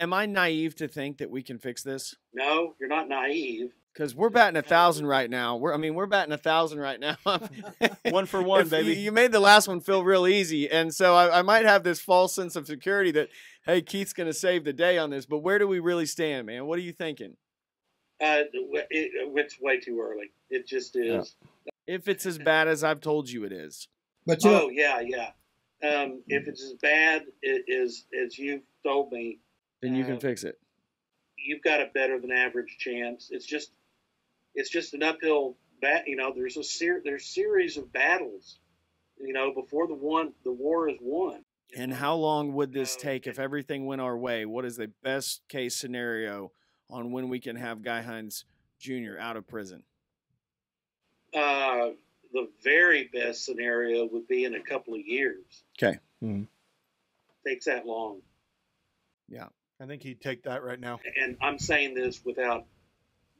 am 0.00 0.12
I 0.12 0.26
naive 0.26 0.74
to 0.76 0.88
think 0.88 1.18
that 1.18 1.30
we 1.30 1.42
can 1.42 1.58
fix 1.58 1.82
this? 1.82 2.16
No, 2.34 2.74
you're 2.80 2.88
not 2.88 3.08
naive. 3.08 3.72
Because 3.92 4.14
we're 4.14 4.28
batting 4.28 4.58
a 4.58 4.62
thousand 4.62 5.06
right 5.06 5.30
now. 5.30 5.56
We're, 5.56 5.72
I 5.72 5.78
mean, 5.78 5.94
we're 5.94 6.06
batting 6.06 6.32
a 6.32 6.38
thousand 6.38 6.80
right 6.80 7.00
now. 7.00 7.16
one 8.10 8.26
for 8.26 8.42
one, 8.42 8.68
baby. 8.68 8.88
You, 8.88 9.04
you, 9.04 9.12
made 9.12 9.32
the 9.32 9.40
last 9.40 9.68
one 9.68 9.80
feel 9.80 10.04
real 10.04 10.26
easy, 10.26 10.70
and 10.70 10.94
so 10.94 11.14
I, 11.14 11.38
I 11.38 11.42
might 11.42 11.64
have 11.64 11.82
this 11.82 12.00
false 12.00 12.34
sense 12.34 12.56
of 12.56 12.66
security 12.66 13.10
that, 13.12 13.30
hey, 13.64 13.80
Keith's 13.80 14.12
going 14.12 14.26
to 14.26 14.34
save 14.34 14.64
the 14.64 14.74
day 14.74 14.98
on 14.98 15.10
this. 15.10 15.24
But 15.24 15.38
where 15.38 15.58
do 15.58 15.66
we 15.66 15.80
really 15.80 16.04
stand, 16.04 16.46
man? 16.46 16.66
What 16.66 16.78
are 16.78 16.82
you 16.82 16.92
thinking? 16.92 17.36
Uh, 18.20 18.44
it, 18.52 18.80
it's 18.90 19.60
way 19.60 19.80
too 19.80 20.00
early. 20.00 20.30
It 20.50 20.66
just 20.66 20.96
is. 20.96 21.34
Yeah. 21.64 21.70
If 21.86 22.08
it's 22.08 22.26
as 22.26 22.38
bad 22.38 22.68
as 22.68 22.84
I've 22.84 23.00
told 23.00 23.30
you 23.30 23.44
it 23.44 23.52
is. 23.52 23.88
But 24.26 24.42
you 24.42 24.50
oh 24.50 24.68
yeah, 24.68 25.00
yeah. 25.00 25.30
Um, 25.82 26.22
if 26.26 26.48
it's 26.48 26.62
as 26.62 26.74
bad 26.74 27.24
as 27.44 28.04
as 28.24 28.38
you've 28.38 28.62
told 28.84 29.12
me, 29.12 29.38
then 29.86 29.94
you 29.94 30.04
uh, 30.04 30.08
can 30.08 30.20
fix 30.20 30.44
it. 30.44 30.58
You've 31.36 31.62
got 31.62 31.80
a 31.80 31.88
better 31.94 32.18
than 32.20 32.32
average 32.32 32.76
chance. 32.78 33.28
It's 33.30 33.46
just 33.46 33.70
it's 34.54 34.70
just 34.70 34.94
an 34.94 35.02
uphill 35.02 35.56
bat. 35.80 36.04
You 36.06 36.16
know, 36.16 36.32
there's 36.34 36.56
a 36.56 36.64
ser- 36.64 37.02
there's 37.04 37.26
series 37.26 37.76
of 37.76 37.92
battles. 37.92 38.58
You 39.18 39.32
know, 39.32 39.52
before 39.54 39.86
the 39.86 39.94
one 39.94 40.32
the 40.44 40.52
war 40.52 40.88
is 40.88 40.96
won. 41.00 41.44
And 41.76 41.92
how 41.92 42.14
long 42.14 42.52
would 42.54 42.72
this 42.72 42.96
take 42.96 43.26
if 43.26 43.38
everything 43.38 43.86
went 43.86 44.00
our 44.00 44.16
way? 44.16 44.44
What 44.46 44.64
is 44.64 44.76
the 44.76 44.90
best 45.02 45.42
case 45.48 45.74
scenario 45.74 46.52
on 46.88 47.12
when 47.12 47.28
we 47.28 47.40
can 47.40 47.56
have 47.56 47.82
Guy 47.82 48.02
Heinze 48.02 48.44
Jr. 48.78 49.18
out 49.18 49.36
of 49.36 49.46
prison? 49.46 49.82
Uh, 51.34 51.90
the 52.32 52.48
very 52.62 53.10
best 53.12 53.44
scenario 53.44 54.06
would 54.06 54.28
be 54.28 54.44
in 54.44 54.54
a 54.54 54.60
couple 54.60 54.94
of 54.94 55.00
years. 55.00 55.64
Okay. 55.78 55.98
Mm-hmm. 56.22 56.44
Takes 57.46 57.66
that 57.66 57.86
long. 57.86 58.20
Yeah. 59.28 59.46
I 59.80 59.86
think 59.86 60.02
he'd 60.02 60.20
take 60.20 60.42
that 60.44 60.62
right 60.62 60.80
now. 60.80 61.00
And 61.20 61.36
I'm 61.42 61.58
saying 61.58 61.94
this 61.94 62.24
without 62.24 62.64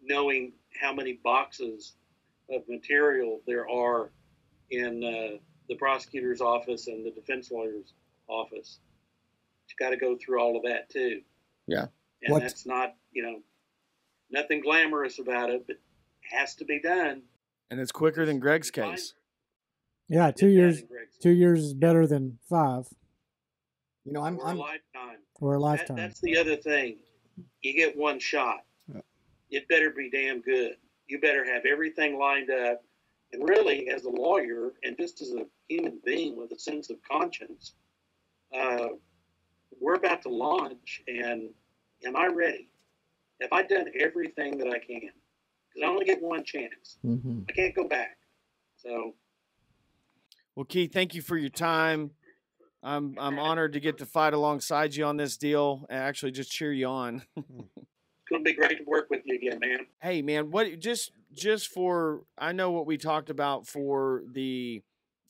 knowing 0.02 0.52
how 0.80 0.92
many 0.92 1.14
boxes 1.14 1.94
of 2.50 2.62
material 2.68 3.40
there 3.46 3.68
are 3.68 4.10
in 4.70 5.02
uh, 5.02 5.38
the 5.68 5.76
prosecutor's 5.76 6.40
office 6.40 6.86
and 6.88 7.04
the 7.04 7.10
defense 7.10 7.50
lawyer's 7.50 7.92
office 8.28 8.78
You 9.68 9.74
got 9.78 9.90
to 9.90 9.96
go 9.96 10.16
through 10.16 10.40
all 10.40 10.56
of 10.56 10.62
that 10.64 10.90
too. 10.90 11.22
Yeah. 11.66 11.86
And 12.22 12.32
What- 12.32 12.42
that's 12.42 12.66
not, 12.66 12.94
you 13.12 13.22
know, 13.22 13.42
nothing 14.30 14.60
glamorous 14.60 15.18
about 15.18 15.50
it, 15.50 15.66
but 15.66 15.76
it 15.76 15.82
has 16.36 16.54
to 16.56 16.64
be 16.64 16.80
done. 16.80 17.22
And 17.70 17.80
it's 17.80 17.92
quicker 17.92 18.24
than 18.26 18.38
Greg's 18.38 18.70
case. 18.70 19.14
Yeah, 20.08 20.30
two 20.30 20.48
years. 20.48 20.82
Two 21.20 21.30
years 21.30 21.64
is 21.64 21.74
better 21.74 22.06
than 22.06 22.38
five 22.48 22.86
You 24.04 24.12
know, 24.12 24.22
I'm, 24.22 24.38
or 24.38 24.44
a 24.44 24.48
I'm 24.50 24.58
lifetime. 24.58 25.18
Or 25.40 25.54
a 25.54 25.58
That, 25.58 25.60
lifetime. 25.60 25.96
that's 25.96 26.20
the 26.20 26.36
other 26.36 26.56
thing. 26.56 26.96
You 27.62 27.74
get 27.74 27.96
one 27.96 28.18
shot. 28.18 28.60
Yeah. 28.92 29.00
It 29.50 29.68
better 29.68 29.90
be 29.90 30.10
damn 30.10 30.40
good. 30.40 30.76
You 31.06 31.20
better 31.20 31.44
have 31.44 31.64
everything 31.64 32.18
lined 32.18 32.50
up. 32.50 32.82
And 33.32 33.48
really, 33.48 33.88
as 33.88 34.04
a 34.04 34.10
lawyer 34.10 34.72
and 34.84 34.96
just 34.96 35.20
as 35.20 35.32
a 35.32 35.46
human 35.68 36.00
being 36.04 36.36
with 36.36 36.52
a 36.52 36.58
sense 36.58 36.90
of 36.90 36.96
conscience, 37.02 37.74
uh, 38.54 38.88
we're 39.80 39.94
about 39.94 40.22
to 40.22 40.28
launch. 40.28 41.02
And 41.08 41.50
am 42.04 42.16
I 42.16 42.26
ready? 42.26 42.68
Have 43.40 43.52
I 43.52 43.62
done 43.62 43.86
everything 43.98 44.56
that 44.58 44.68
I 44.68 44.78
can? 44.78 45.10
Because 45.68 45.82
I 45.82 45.86
only 45.86 46.06
get 46.06 46.22
one 46.22 46.44
chance. 46.44 46.98
mhm. 47.04 47.44
I 47.48 47.52
can't 47.52 47.74
go 47.74 47.86
back. 47.88 48.16
So 48.76 49.14
Well, 50.54 50.64
Keith, 50.64 50.92
thank 50.92 51.14
you 51.14 51.20
for 51.20 51.36
your 51.36 51.50
time. 51.50 52.12
I'm 52.86 53.16
I'm 53.18 53.38
honored 53.38 53.72
to 53.72 53.80
get 53.80 53.98
to 53.98 54.06
fight 54.06 54.32
alongside 54.32 54.94
you 54.94 55.04
on 55.04 55.16
this 55.16 55.36
deal 55.36 55.84
and 55.90 55.98
actually 55.98 56.30
just 56.32 56.50
cheer 56.52 56.72
you 56.72 56.86
on. 56.86 57.22
it's 57.36 58.28
going 58.30 58.44
to 58.44 58.50
be 58.50 58.54
great 58.54 58.78
to 58.78 58.84
work 58.86 59.08
with 59.10 59.22
you 59.24 59.34
again, 59.36 59.58
man. 59.60 59.80
hey 60.00 60.22
man, 60.22 60.50
what 60.52 60.78
just 60.78 61.10
just 61.32 61.68
for 61.68 62.22
I 62.38 62.52
know 62.52 62.70
what 62.70 62.86
we 62.86 62.96
talked 62.96 63.28
about 63.28 63.66
for 63.66 64.22
the 64.32 64.82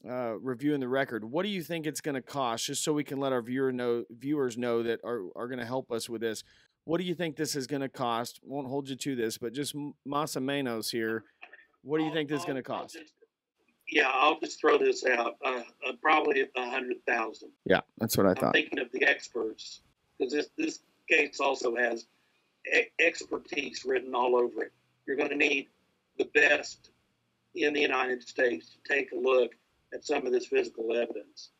uh, 0.09 0.39
reviewing 0.39 0.81
the 0.81 0.89
record. 0.89 1.25
What 1.25 1.45
do 1.45 1.49
you 1.49 1.63
think 1.63 1.87
it's 1.87 2.03
going 2.03 2.15
to 2.15 2.23
cost? 2.23 2.67
Just 2.67 2.85
so 2.85 2.93
we 2.93 3.03
can 3.05 3.19
let 3.19 3.33
our 3.33 3.43
viewer 3.43 3.73
know 3.73 4.05
viewers 4.11 4.59
know 4.59 4.83
that 4.83 5.01
are 5.03 5.23
are 5.35 5.49
going 5.49 5.59
to 5.59 5.65
help 5.67 5.91
us 5.91 6.09
with 6.11 6.21
this. 6.21 6.45
What 6.85 6.99
do 6.99 7.05
you 7.05 7.15
think 7.15 7.37
this 7.37 7.57
is 7.57 7.67
going 7.67 7.83
to 7.83 7.89
cost? 7.89 8.39
Won't 8.45 8.69
hold 8.69 8.89
you 8.91 8.97
to 8.97 9.17
this, 9.17 9.39
but 9.39 9.53
just 9.55 9.75
m- 9.75 9.95
más 10.07 10.37
menos 10.41 10.91
here. 10.93 11.25
What 11.83 11.99
do 11.99 12.05
you 12.05 12.11
I'll- 12.11 12.15
think 12.15 12.29
this 12.29 12.41
is 12.41 12.45
going 12.45 12.63
to 12.63 12.71
I'll- 12.73 12.77
I'll 12.77 12.83
cost? 12.83 12.99
Yeah, 13.91 14.11
I'll 14.12 14.39
just 14.41 14.61
throw 14.61 14.78
this 14.78 15.05
out. 15.05 15.37
Uh, 15.45 15.62
uh, 15.87 15.93
probably 16.03 16.47
a 16.57 16.70
hundred 16.70 16.99
thousand. 17.07 17.51
Yeah, 17.64 17.80
that's 17.99 18.16
what 18.16 18.26
I 18.26 18.30
I'm 18.30 18.37
thought. 18.37 18.53
thinking 18.55 18.78
of 18.78 18.91
the 18.93 19.05
experts 19.05 19.80
because 20.18 20.32
this 20.32 20.49
this 20.57 20.78
case 21.09 21.41
also 21.41 21.76
has 21.76 22.07
e- 22.74 22.87
expertise 23.01 23.84
written 23.84 24.14
all 24.14 24.37
over 24.37 24.64
it. 24.64 24.72
You're 25.07 25.16
going 25.16 25.30
to 25.30 25.37
need 25.37 25.68
the 26.18 26.28
best 26.34 26.91
in 27.55 27.72
the 27.72 27.80
United 27.80 28.22
States 28.22 28.70
to 28.70 28.95
take 28.95 29.12
a 29.12 29.16
look 29.16 29.53
at 29.95 30.05
some 30.05 30.26
of 30.26 30.32
this 30.32 30.47
physical 30.47 30.95
evidence. 30.95 31.51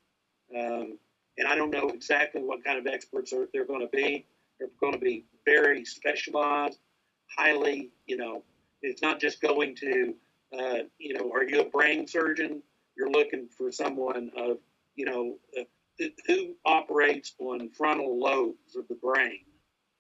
Um, 0.55 0.99
and 1.39 1.47
I 1.47 1.55
don't 1.55 1.71
know 1.71 1.89
exactly 1.89 2.43
what 2.43 2.65
kind 2.65 2.79
of 2.79 2.87
experts 2.87 3.33
are, 3.33 3.49
they're 3.53 3.67
going 3.67 3.81
to 3.81 3.89
be. 3.89 4.27
They're 4.59 4.69
going 4.81 4.95
to 4.95 4.99
be 4.99 5.27
very 5.45 5.85
specialized, 5.85 6.79
highly, 7.37 7.91
you 8.07 8.17
know, 8.17 8.43
it's 8.83 9.03
not 9.03 9.21
just 9.21 9.41
going 9.41 9.75
to, 9.77 10.15
uh, 10.53 10.79
you 10.99 11.15
know, 11.15 11.33
are 11.33 11.45
you 11.45 11.61
a 11.61 11.69
brain 11.69 12.07
surgeon? 12.07 12.63
You're 12.97 13.11
looking 13.11 13.49
for 13.49 13.71
someone 13.71 14.31
of, 14.37 14.59
you 14.95 15.05
know, 15.05 15.39
uh, 15.59 16.05
who- 16.27 16.57
operates 16.65 17.35
on 17.39 17.71
frontal 17.71 18.19
lobes 18.19 18.77
of 18.77 18.87
the 18.89 18.95
brain. 18.95 19.41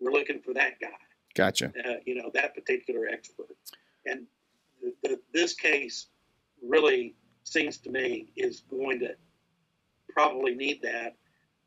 We're 0.00 0.12
looking 0.12 0.40
for 0.40 0.52
that 0.54 0.78
guy 0.80 0.88
Gotcha. 1.34 1.72
uh, 1.84 1.94
you 2.04 2.14
know, 2.14 2.30
that 2.34 2.54
particular 2.54 3.06
expert. 3.06 3.56
And 4.04 4.26
the, 4.82 4.94
the, 5.02 5.20
this 5.32 5.54
case 5.54 6.06
really 6.62 7.14
seems 7.44 7.78
to 7.78 7.90
me 7.90 8.32
is 8.36 8.62
going 8.70 9.00
to 9.00 9.14
probably 10.08 10.54
need 10.54 10.82
that. 10.82 11.14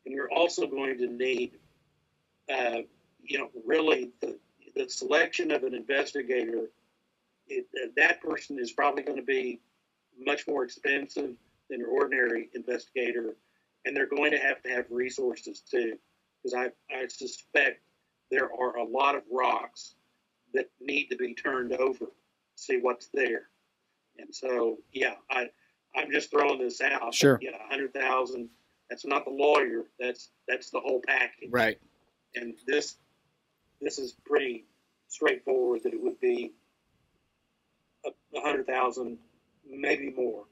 And 0.05 0.13
you're 0.13 0.31
also 0.31 0.67
going 0.67 0.97
to 0.97 1.07
need, 1.07 1.57
uh, 2.51 2.81
you 3.23 3.37
know, 3.37 3.49
really 3.65 4.11
the, 4.21 4.37
the 4.75 4.89
selection 4.89 5.51
of 5.51 5.63
an 5.63 5.73
investigator. 5.73 6.69
It, 7.49 7.67
uh, 7.75 7.87
that 7.97 8.21
person 8.21 8.59
is 8.59 8.71
probably 8.71 9.03
going 9.03 9.17
to 9.17 9.23
be 9.23 9.61
much 10.17 10.47
more 10.47 10.63
expensive 10.63 11.35
than 11.69 11.79
your 11.79 11.89
ordinary 11.89 12.49
investigator. 12.53 13.35
And 13.85 13.95
they're 13.95 14.07
going 14.07 14.31
to 14.31 14.39
have 14.39 14.61
to 14.63 14.69
have 14.69 14.85
resources 14.89 15.61
too. 15.61 15.97
Because 16.41 16.53
I, 16.53 16.95
I 16.95 17.07
suspect 17.07 17.81
there 18.31 18.49
are 18.53 18.77
a 18.77 18.83
lot 18.83 19.15
of 19.15 19.23
rocks 19.31 19.95
that 20.53 20.69
need 20.79 21.07
to 21.07 21.15
be 21.15 21.33
turned 21.33 21.73
over 21.73 22.05
to 22.05 22.11
see 22.55 22.77
what's 22.77 23.09
there. 23.13 23.43
And 24.17 24.33
so, 24.33 24.77
yeah, 24.91 25.15
I, 25.29 25.49
I'm 25.95 26.11
just 26.11 26.31
throwing 26.31 26.59
this 26.59 26.81
out. 26.81 27.13
Sure. 27.13 27.39
Yeah, 27.41 27.51
hundred 27.69 27.93
thousand. 27.93 28.49
That's 28.89 29.05
not 29.05 29.25
the 29.25 29.31
lawyer. 29.31 29.85
That's 29.99 30.29
that's 30.47 30.69
the 30.69 30.79
whole 30.79 31.01
package. 31.05 31.49
Right. 31.51 31.79
And 32.35 32.55
this 32.67 32.95
this 33.81 33.97
is 33.97 34.15
pretty 34.25 34.65
straightforward 35.07 35.81
that 35.83 35.93
it 35.93 36.01
would 36.01 36.19
be 36.19 36.53
a, 38.35 38.37
a 38.37 38.41
hundred 38.41 38.67
thousand, 38.67 39.17
maybe 39.69 40.11
more. 40.11 40.45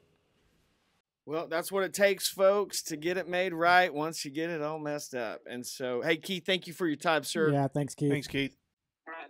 Well, 1.26 1.48
that's 1.48 1.72
what 1.72 1.84
it 1.84 1.94
takes, 1.94 2.30
folks, 2.30 2.82
to 2.84 2.96
get 2.96 3.18
it 3.18 3.28
made 3.28 3.54
right 3.54 3.94
once 3.94 4.24
you 4.24 4.32
get 4.32 4.50
it 4.50 4.62
all 4.62 4.80
messed 4.80 5.14
up. 5.14 5.42
And 5.46 5.66
so, 5.66 6.02
hey, 6.02 6.16
Keith, 6.16 6.46
thank 6.46 6.68
you 6.68 6.74
for 6.74 6.88
your 6.88 6.96
time, 6.96 7.24
sir. 7.26 7.52
Yeah, 7.52 7.68
thanks, 7.68 7.94
Keith. 7.96 8.12
Thanks, 8.12 8.28
Keith. 8.28 8.56
All 9.06 9.14
right. 9.14 9.30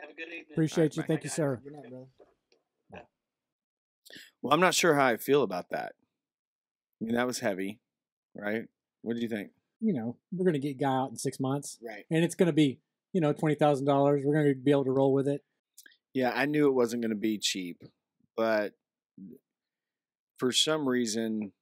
Have 0.00 0.10
a 0.10 0.14
good 0.14 0.28
evening. 0.28 0.44
Appreciate 0.52 0.96
you. 0.96 1.02
bye. 1.02 1.06
Thank 1.08 1.24
you, 1.24 1.30
sir. 1.30 1.60
Good 1.62 1.74
night, 1.74 1.90
brother. 1.90 2.06
Well, 4.42 4.52
I'm 4.54 4.60
not 4.60 4.74
sure 4.74 4.94
how 4.94 5.06
I 5.06 5.16
feel 5.16 5.42
about 5.42 5.70
that. 5.70 5.92
I 7.00 7.04
mean, 7.04 7.14
that 7.16 7.26
was 7.26 7.40
heavy, 7.40 7.80
right? 8.34 8.64
What 9.02 9.16
do 9.16 9.22
you 9.22 9.28
think? 9.28 9.50
You 9.80 9.92
know, 9.92 10.16
we're 10.32 10.46
gonna 10.46 10.58
get 10.58 10.78
guy 10.78 10.88
out 10.88 11.10
in 11.10 11.16
six 11.16 11.38
months, 11.40 11.78
Right. 11.86 12.04
and 12.10 12.24
it's 12.24 12.34
gonna 12.34 12.52
be, 12.52 12.78
you 13.12 13.20
know, 13.20 13.32
twenty 13.32 13.56
thousand 13.56 13.86
dollars. 13.86 14.22
We're 14.24 14.34
gonna 14.34 14.54
be 14.54 14.70
able 14.70 14.84
to 14.84 14.90
roll 14.90 15.12
with 15.12 15.28
it. 15.28 15.44
Yeah, 16.16 16.32
I 16.34 16.46
knew 16.46 16.66
it 16.66 16.72
wasn't 16.72 17.02
going 17.02 17.10
to 17.10 17.14
be 17.14 17.36
cheap, 17.36 17.82
but 18.38 18.72
for 20.38 20.50
some 20.50 20.88
reason, 20.88 21.52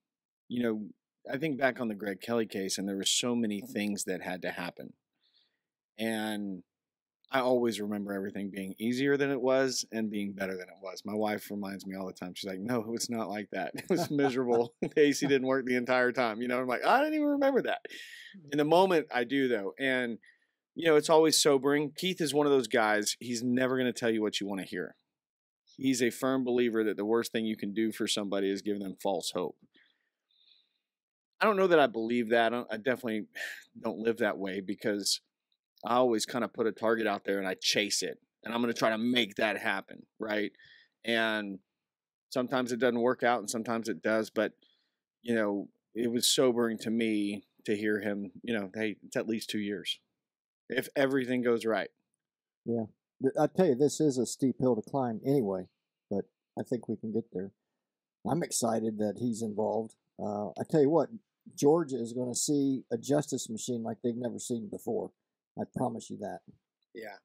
you 0.46 0.62
know, 0.62 0.86
I 1.28 1.38
think 1.38 1.58
back 1.58 1.80
on 1.80 1.88
the 1.88 1.96
Greg 1.96 2.20
Kelley 2.20 2.46
case, 2.46 2.78
and 2.78 2.88
there 2.88 2.94
were 2.94 3.02
so 3.02 3.34
many 3.34 3.60
mm-hmm. 3.60 3.72
things 3.72 4.04
that 4.04 4.22
had 4.22 4.42
to 4.42 4.52
happen. 4.52 4.92
And 5.98 6.62
I 7.32 7.40
always 7.40 7.80
remember 7.80 8.12
everything 8.12 8.48
being 8.48 8.76
easier 8.78 9.16
than 9.16 9.32
it 9.32 9.40
was 9.40 9.84
and 9.90 10.08
being 10.08 10.34
better 10.34 10.52
than 10.52 10.68
it 10.68 10.80
was. 10.80 11.02
My 11.04 11.14
wife 11.14 11.50
reminds 11.50 11.84
me 11.84 11.96
all 11.96 12.06
the 12.06 12.12
time. 12.12 12.34
She's 12.36 12.48
like, 12.48 12.60
"No, 12.60 12.92
it's 12.94 13.10
not 13.10 13.28
like 13.28 13.48
that. 13.50 13.72
It 13.74 13.90
was 13.90 14.08
miserable. 14.08 14.72
the 14.82 15.00
AC 15.00 15.26
didn't 15.26 15.48
work 15.48 15.66
the 15.66 15.74
entire 15.74 16.12
time." 16.12 16.40
You 16.40 16.46
know, 16.46 16.60
I'm 16.60 16.68
like, 16.68 16.86
I 16.86 17.00
didn't 17.00 17.14
even 17.14 17.26
remember 17.26 17.62
that. 17.62 17.80
Mm. 18.38 18.52
In 18.52 18.58
the 18.58 18.64
moment, 18.64 19.08
I 19.12 19.24
do 19.24 19.48
though, 19.48 19.72
and 19.80 20.18
you 20.74 20.88
know, 20.88 20.96
it's 20.96 21.10
always 21.10 21.40
sobering. 21.40 21.92
Keith 21.96 22.20
is 22.20 22.34
one 22.34 22.46
of 22.46 22.52
those 22.52 22.66
guys. 22.66 23.16
He's 23.20 23.42
never 23.42 23.76
going 23.76 23.92
to 23.92 23.98
tell 23.98 24.10
you 24.10 24.22
what 24.22 24.40
you 24.40 24.46
want 24.46 24.60
to 24.60 24.66
hear. 24.66 24.96
He's 25.76 26.02
a 26.02 26.10
firm 26.10 26.44
believer 26.44 26.84
that 26.84 26.96
the 26.96 27.04
worst 27.04 27.32
thing 27.32 27.46
you 27.46 27.56
can 27.56 27.72
do 27.72 27.92
for 27.92 28.06
somebody 28.06 28.50
is 28.50 28.62
give 28.62 28.80
them 28.80 28.96
false 29.02 29.32
hope. 29.34 29.56
I 31.40 31.46
don't 31.46 31.56
know 31.56 31.66
that 31.66 31.80
I 31.80 31.86
believe 31.86 32.30
that. 32.30 32.52
I, 32.52 32.76
definitely 32.76 33.26
don't 33.82 33.98
live 33.98 34.18
that 34.18 34.38
way 34.38 34.60
because 34.60 35.20
I 35.84 35.94
always 35.94 36.26
kind 36.26 36.44
of 36.44 36.52
put 36.52 36.66
a 36.66 36.72
target 36.72 37.06
out 37.06 37.24
there 37.24 37.38
and 37.38 37.46
I 37.46 37.54
chase 37.54 38.02
it. 38.02 38.18
And 38.44 38.52
I'm 38.52 38.60
going 38.60 38.72
to 38.72 38.78
try 38.78 38.90
to 38.90 38.98
make 38.98 39.36
that 39.36 39.58
happen. 39.58 40.04
Right. 40.18 40.52
And 41.04 41.58
sometimes 42.30 42.72
it 42.72 42.80
doesn't 42.80 43.00
work 43.00 43.22
out 43.22 43.40
and 43.40 43.48
sometimes 43.48 43.88
it 43.88 44.02
does. 44.02 44.30
But, 44.30 44.52
you 45.22 45.34
know, 45.34 45.68
it 45.94 46.10
was 46.10 46.26
sobering 46.26 46.78
to 46.78 46.90
me 46.90 47.44
to 47.64 47.76
hear 47.76 48.00
him, 48.00 48.32
you 48.42 48.52
know, 48.52 48.70
hey, 48.74 48.96
it's 49.04 49.16
at 49.16 49.28
least 49.28 49.48
two 49.48 49.60
years 49.60 49.98
if 50.68 50.88
everything 50.96 51.42
goes 51.42 51.64
right. 51.64 51.90
Yeah. 52.64 52.84
I 53.40 53.46
tell 53.46 53.66
you, 53.66 53.74
this 53.74 54.00
is 54.00 54.18
a 54.18 54.26
steep 54.26 54.56
hill 54.58 54.76
to 54.76 54.82
climb 54.82 55.20
anyway, 55.26 55.66
but 56.10 56.24
I 56.58 56.62
think 56.62 56.88
we 56.88 56.96
can 56.96 57.12
get 57.12 57.24
there. 57.32 57.52
I'm 58.28 58.42
excited 58.42 58.98
that 58.98 59.16
he's 59.18 59.42
involved. 59.42 59.94
Uh, 60.18 60.48
I 60.48 60.62
tell 60.68 60.80
you 60.80 60.90
what, 60.90 61.08
Georgia 61.56 61.96
is 61.96 62.12
going 62.12 62.32
to 62.32 62.38
see 62.38 62.84
a 62.90 62.96
justice 62.96 63.48
machine 63.50 63.82
like 63.82 63.98
they've 64.02 64.16
never 64.16 64.38
seen 64.38 64.68
before. 64.70 65.10
I 65.58 65.64
promise 65.76 66.10
you 66.10 66.18
that. 66.18 66.40
Yeah. 66.94 67.16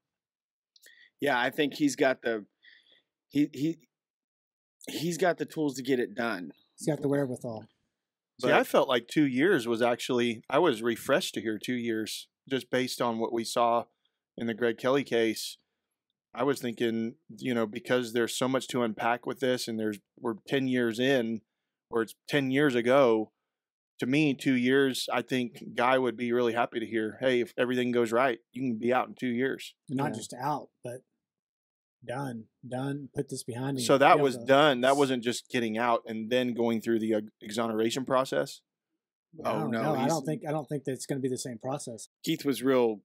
Yeah, 1.22 1.40
I 1.40 1.50
think 1.50 1.74
he's 1.76 1.96
got 1.96 2.22
the 2.22 2.46
he 3.30 3.50
he 3.54 3.78
he's 4.88 5.18
got 5.18 5.38
the 5.38 5.46
tools 5.46 5.76
to 5.76 5.84
get 5.84 6.00
it 6.00 6.16
done. 6.16 6.52
He's 6.78 6.88
got 6.88 7.02
the 7.02 7.08
wherewithal. 7.08 7.66
See, 8.42 8.52
I 8.52 8.64
felt 8.64 8.88
like 8.88 9.08
two 9.08 9.28
years 9.28 9.68
was 9.68 9.82
actually 9.82 10.44
I 10.50 10.60
was 10.60 10.82
refreshed 10.82 11.34
to 11.34 11.42
hear 11.42 11.58
two 11.58 11.76
years 11.76 12.28
just 12.50 12.70
based 12.70 13.02
on 13.02 13.20
what 13.20 13.34
we 13.34 13.44
saw 13.44 13.86
in 14.38 14.48
the 14.48 14.54
Greg 14.54 14.78
Kelley 14.78 15.04
case. 15.04 15.58
I 16.34 16.44
was 16.44 16.60
thinking, 16.62 17.16
you 17.38 17.54
know, 17.54 17.66
because 17.66 18.14
there's 18.14 18.36
so 18.38 18.48
much 18.48 18.68
to 18.70 18.84
unpack 18.84 19.26
with 19.26 19.40
this, 19.40 19.68
and 19.68 19.80
there's 19.80 20.00
we're 20.20 20.36
ten 20.48 20.68
years 20.68 21.00
in, 21.00 21.42
or 21.90 22.04
it's 22.04 22.16
ten 22.28 22.52
years 22.52 22.76
ago. 22.76 23.32
To 24.00 24.06
me, 24.06 24.34
two 24.34 24.54
years, 24.54 25.10
I 25.12 25.22
think 25.22 25.76
Guy 25.76 25.98
would 25.98 26.16
be 26.16 26.32
really 26.32 26.54
happy 26.54 26.80
to 26.80 26.86
hear. 26.86 27.18
Hey, 27.20 27.42
if 27.42 27.54
everything 27.58 27.92
goes 27.92 28.14
right, 28.14 28.40
you 28.54 28.62
can 28.62 28.78
be 28.78 28.94
out 28.94 29.10
in 29.10 29.16
two 29.16 29.28
years. 29.28 29.74
Not 29.90 30.12
Yeah. 30.12 30.16
just 30.16 30.34
out, 30.34 30.70
but 30.84 31.02
done, 32.06 32.46
done. 32.66 33.10
Put 33.14 33.28
this 33.28 33.44
behind 33.44 33.76
me. 33.78 33.84
So 33.84 33.98
that 33.98 34.20
was 34.20 34.38
done. 34.38 34.82
That 34.82 34.96
wasn't 34.96 35.22
just 35.24 35.50
getting 35.50 35.78
out 35.78 36.04
and 36.06 36.30
then 36.30 36.54
going 36.54 36.80
through 36.80 37.00
the 37.00 37.16
uh, 37.16 37.22
exoneration 37.42 38.06
process. 38.06 38.62
Oh, 39.44 39.68
no, 39.68 39.96
I 39.96 40.08
don't 40.08 40.26
think 40.26 40.44
I 40.48 40.52
don't 40.52 40.68
think 40.68 40.84
that 40.86 40.92
it's 40.94 41.06
going 41.06 41.20
to 41.20 41.22
be 41.22 41.30
the 41.30 41.38
same 41.38 41.58
process. 41.60 42.10
Keith 42.24 42.44
was 42.46 42.64
real 42.64 43.02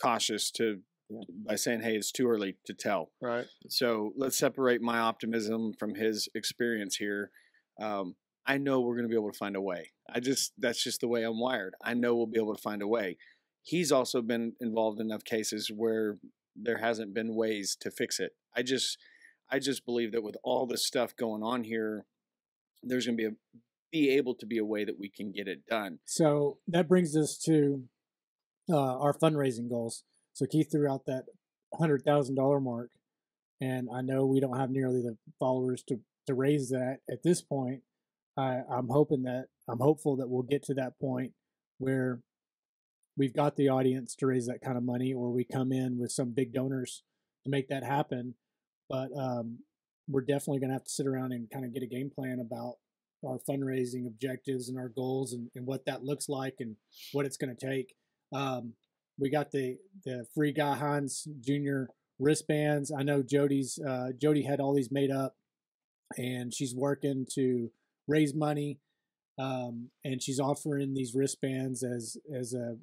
cautious 0.00 0.50
to 0.52 0.82
Yeah. 1.08 1.20
by 1.46 1.56
saying, 1.56 1.82
"Hey, 1.82 1.96
it's 1.96 2.10
too 2.12 2.28
early 2.28 2.56
to 2.66 2.74
tell." 2.74 3.12
Right. 3.20 3.46
So 3.68 4.12
let's 4.16 4.36
separate 4.36 4.80
my 4.80 4.98
optimism 4.98 5.74
from 5.74 5.94
his 5.94 6.28
experience 6.34 6.96
here. 6.96 7.30
Um, 7.78 8.16
I 8.46 8.58
know 8.58 8.80
we're 8.80 8.96
going 8.96 9.04
to 9.04 9.08
be 9.08 9.14
able 9.14 9.30
to 9.30 9.38
find 9.38 9.54
a 9.54 9.60
way. 9.60 9.92
I 10.08 10.20
just 10.20 10.52
that's 10.58 10.82
just 10.82 11.00
the 11.00 11.08
way 11.08 11.22
I'm 11.22 11.38
wired. 11.38 11.74
I 11.82 11.94
know 11.94 12.16
we'll 12.16 12.26
be 12.26 12.40
able 12.40 12.54
to 12.54 12.62
find 12.62 12.82
a 12.82 12.88
way. 12.88 13.16
He's 13.62 13.92
also 13.92 14.22
been 14.22 14.54
involved 14.60 15.00
in 15.00 15.06
enough 15.06 15.24
cases 15.24 15.70
where 15.70 16.18
there 16.56 16.78
hasn't 16.78 17.14
been 17.14 17.34
ways 17.36 17.76
to 17.80 17.90
fix 17.90 18.18
it. 18.18 18.32
I 18.56 18.62
just 18.62 18.98
I 19.50 19.58
just 19.58 19.84
believe 19.84 20.12
that 20.12 20.22
with 20.22 20.36
all 20.42 20.66
this 20.66 20.86
stuff 20.86 21.14
going 21.14 21.42
on 21.42 21.64
here, 21.64 22.06
there's 22.82 23.06
going 23.06 23.16
to 23.18 23.22
be 23.22 23.28
a 23.28 23.36
be 23.92 24.10
able 24.10 24.34
to 24.34 24.46
be 24.46 24.58
a 24.58 24.64
way 24.64 24.84
that 24.84 24.98
we 24.98 25.10
can 25.10 25.30
get 25.30 25.46
it 25.46 25.66
done. 25.66 25.98
So 26.04 26.58
that 26.68 26.88
brings 26.88 27.16
us 27.16 27.38
to 27.44 27.84
uh, 28.70 28.98
our 28.98 29.12
fundraising 29.12 29.68
goals. 29.68 30.04
So 30.32 30.46
Keith 30.46 30.72
threw 30.72 30.90
out 30.90 31.04
that 31.06 31.26
hundred 31.74 32.02
thousand 32.02 32.36
dollar 32.36 32.60
mark, 32.60 32.90
and 33.60 33.88
I 33.94 34.00
know 34.00 34.26
we 34.26 34.40
don't 34.40 34.58
have 34.58 34.70
nearly 34.70 35.02
the 35.02 35.16
followers 35.38 35.82
to 35.88 36.00
to 36.26 36.34
raise 36.34 36.70
that 36.70 36.98
at 37.10 37.22
this 37.22 37.42
point. 37.42 37.82
I, 38.36 38.60
I'm 38.70 38.88
hoping 38.88 39.24
that 39.24 39.46
I'm 39.68 39.80
hopeful 39.80 40.16
that 40.16 40.28
we'll 40.28 40.42
get 40.42 40.62
to 40.64 40.74
that 40.74 40.98
point 40.98 41.32
where 41.78 42.20
we've 43.16 43.34
got 43.34 43.56
the 43.56 43.68
audience 43.68 44.14
to 44.16 44.26
raise 44.26 44.46
that 44.46 44.62
kind 44.62 44.78
of 44.78 44.84
money, 44.84 45.12
or 45.12 45.30
we 45.30 45.44
come 45.44 45.70
in 45.70 45.98
with 45.98 46.12
some 46.12 46.30
big 46.30 46.54
donors 46.54 47.02
to 47.44 47.50
make 47.50 47.68
that 47.68 47.84
happen. 47.84 48.34
But 48.88 49.10
um, 49.16 49.58
we're 50.08 50.22
definitely 50.22 50.60
going 50.60 50.70
to 50.70 50.74
have 50.74 50.84
to 50.84 50.90
sit 50.90 51.06
around 51.06 51.32
and 51.32 51.50
kind 51.50 51.64
of 51.64 51.74
get 51.74 51.82
a 51.82 51.86
game 51.86 52.10
plan 52.14 52.40
about 52.40 52.76
our 53.24 53.38
fundraising 53.48 54.06
objectives 54.06 54.68
and 54.68 54.78
our 54.78 54.88
goals 54.88 55.32
and, 55.32 55.50
and 55.54 55.66
what 55.66 55.84
that 55.86 56.04
looks 56.04 56.28
like 56.28 56.56
and 56.60 56.76
what 57.12 57.26
it's 57.26 57.36
going 57.36 57.54
to 57.54 57.66
take. 57.66 57.94
Um, 58.34 58.74
we 59.18 59.30
got 59.30 59.50
the 59.52 59.76
the 60.04 60.26
free 60.34 60.52
Guy 60.52 60.74
Heinze 60.74 61.28
Junior 61.40 61.88
wristbands. 62.18 62.92
I 62.96 63.02
know 63.02 63.22
Jody's 63.22 63.78
uh, 63.78 64.08
Jody 64.20 64.42
had 64.42 64.60
all 64.60 64.74
these 64.74 64.90
made 64.90 65.10
up, 65.10 65.36
and 66.16 66.52
she's 66.52 66.74
working 66.74 67.26
to 67.34 67.70
raise 68.08 68.34
money, 68.34 68.78
um, 69.38 69.90
and 70.04 70.22
she's 70.22 70.40
offering 70.40 70.94
these 70.94 71.14
wristbands 71.14 71.82
as 71.82 72.16
as 72.34 72.54
a 72.54 72.76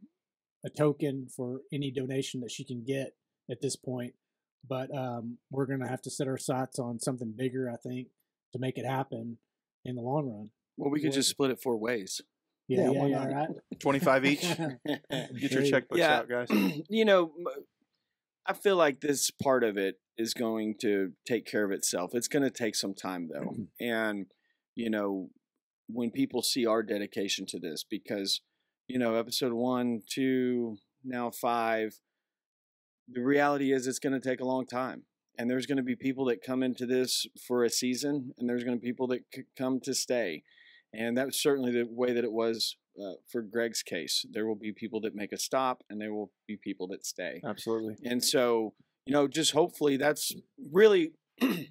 a 0.65 0.69
token 0.69 1.27
for 1.35 1.61
any 1.71 1.89
donation 1.89 2.41
that 2.41 2.51
she 2.51 2.63
can 2.63 2.83
get 2.85 3.15
at 3.49 3.61
this 3.61 3.75
point. 3.75 4.13
But 4.67 4.93
um, 4.95 5.37
we're 5.49 5.65
going 5.65 5.79
to 5.79 5.87
have 5.87 6.01
to 6.03 6.11
set 6.11 6.27
our 6.27 6.37
sights 6.37 6.79
on 6.79 6.99
something 6.99 7.33
bigger, 7.35 7.71
I 7.71 7.77
think, 7.77 8.09
to 8.51 8.59
make 8.59 8.77
it 8.77 8.85
happen 8.85 9.37
in 9.85 9.95
the 9.95 10.01
long 10.01 10.29
run. 10.29 10.49
Well, 10.77 10.91
we 10.91 11.01
could 11.01 11.11
just 11.11 11.29
split 11.29 11.51
it 11.51 11.59
four 11.61 11.77
ways. 11.77 12.21
Yeah, 12.67 12.91
Yeah, 12.91 13.05
yeah, 13.05 13.05
yeah, 13.07 13.25
right. 13.25 13.49
25 13.79 14.25
each. 14.25 14.41
Get 14.87 15.51
your 15.51 15.63
checkbooks 15.63 15.97
Yeah. 15.97 16.17
out, 16.19 16.29
guys. 16.29 16.47
you 16.89 17.05
know, 17.05 17.31
I 18.45 18.53
feel 18.53 18.75
like 18.75 19.01
this 19.01 19.31
part 19.31 19.63
of 19.63 19.77
it 19.77 19.95
is 20.17 20.33
going 20.33 20.75
to 20.81 21.13
take 21.27 21.45
care 21.45 21.65
of 21.65 21.71
itself. 21.71 22.11
It's 22.13 22.27
going 22.27 22.43
to 22.43 22.51
take 22.51 22.75
some 22.75 22.93
time 22.93 23.29
though. 23.31 23.51
Mm-hmm. 23.51 23.63
and, 23.79 24.25
you 24.75 24.89
know, 24.89 25.29
when 25.87 26.11
people 26.11 26.41
see 26.43 26.65
our 26.65 26.83
dedication 26.83 27.45
to 27.47 27.59
this, 27.59 27.83
because, 27.89 28.41
you 28.87 28.99
know, 28.99 29.15
episode 29.15 29.53
one, 29.53 30.01
two, 30.07 30.77
now 31.03 31.31
five, 31.31 31.99
the 33.11 33.21
reality 33.21 33.73
is 33.73 33.87
it's 33.87 33.99
going 33.99 34.19
to 34.19 34.29
take 34.29 34.39
a 34.39 34.45
long 34.45 34.67
time. 34.67 35.03
And 35.39 35.49
there's 35.49 35.65
going 35.65 35.77
to 35.77 35.83
be 35.83 35.95
people 35.95 36.25
that 36.25 36.43
come 36.43 36.61
into 36.61 36.85
this 36.85 37.25
for 37.47 37.63
a 37.63 37.69
season, 37.69 38.33
and 38.37 38.49
there's 38.49 38.65
going 38.65 38.77
to 38.77 38.81
be 38.81 38.89
people 38.89 39.07
that 39.07 39.21
come 39.57 39.79
to 39.85 39.93
stay. 39.95 40.43
And 40.93 41.17
that's 41.17 41.41
certainly 41.41 41.71
the 41.71 41.87
way 41.89 42.11
that 42.11 42.25
it 42.25 42.31
was 42.31 42.75
uh, 43.01 43.13
for 43.31 43.41
Greg's 43.41 43.81
case. 43.81 44.25
There 44.29 44.45
will 44.45 44.57
be 44.57 44.73
people 44.73 44.99
that 45.01 45.15
make 45.15 45.31
a 45.31 45.37
stop, 45.37 45.81
and 45.89 46.01
there 46.01 46.13
will 46.13 46.31
be 46.45 46.57
people 46.57 46.87
that 46.89 47.05
stay. 47.05 47.39
Absolutely. 47.45 47.95
And 48.03 48.21
so, 48.21 48.73
you 49.05 49.13
know, 49.13 49.29
just 49.29 49.53
hopefully 49.53 49.95
that's 49.95 50.33
really 50.73 51.13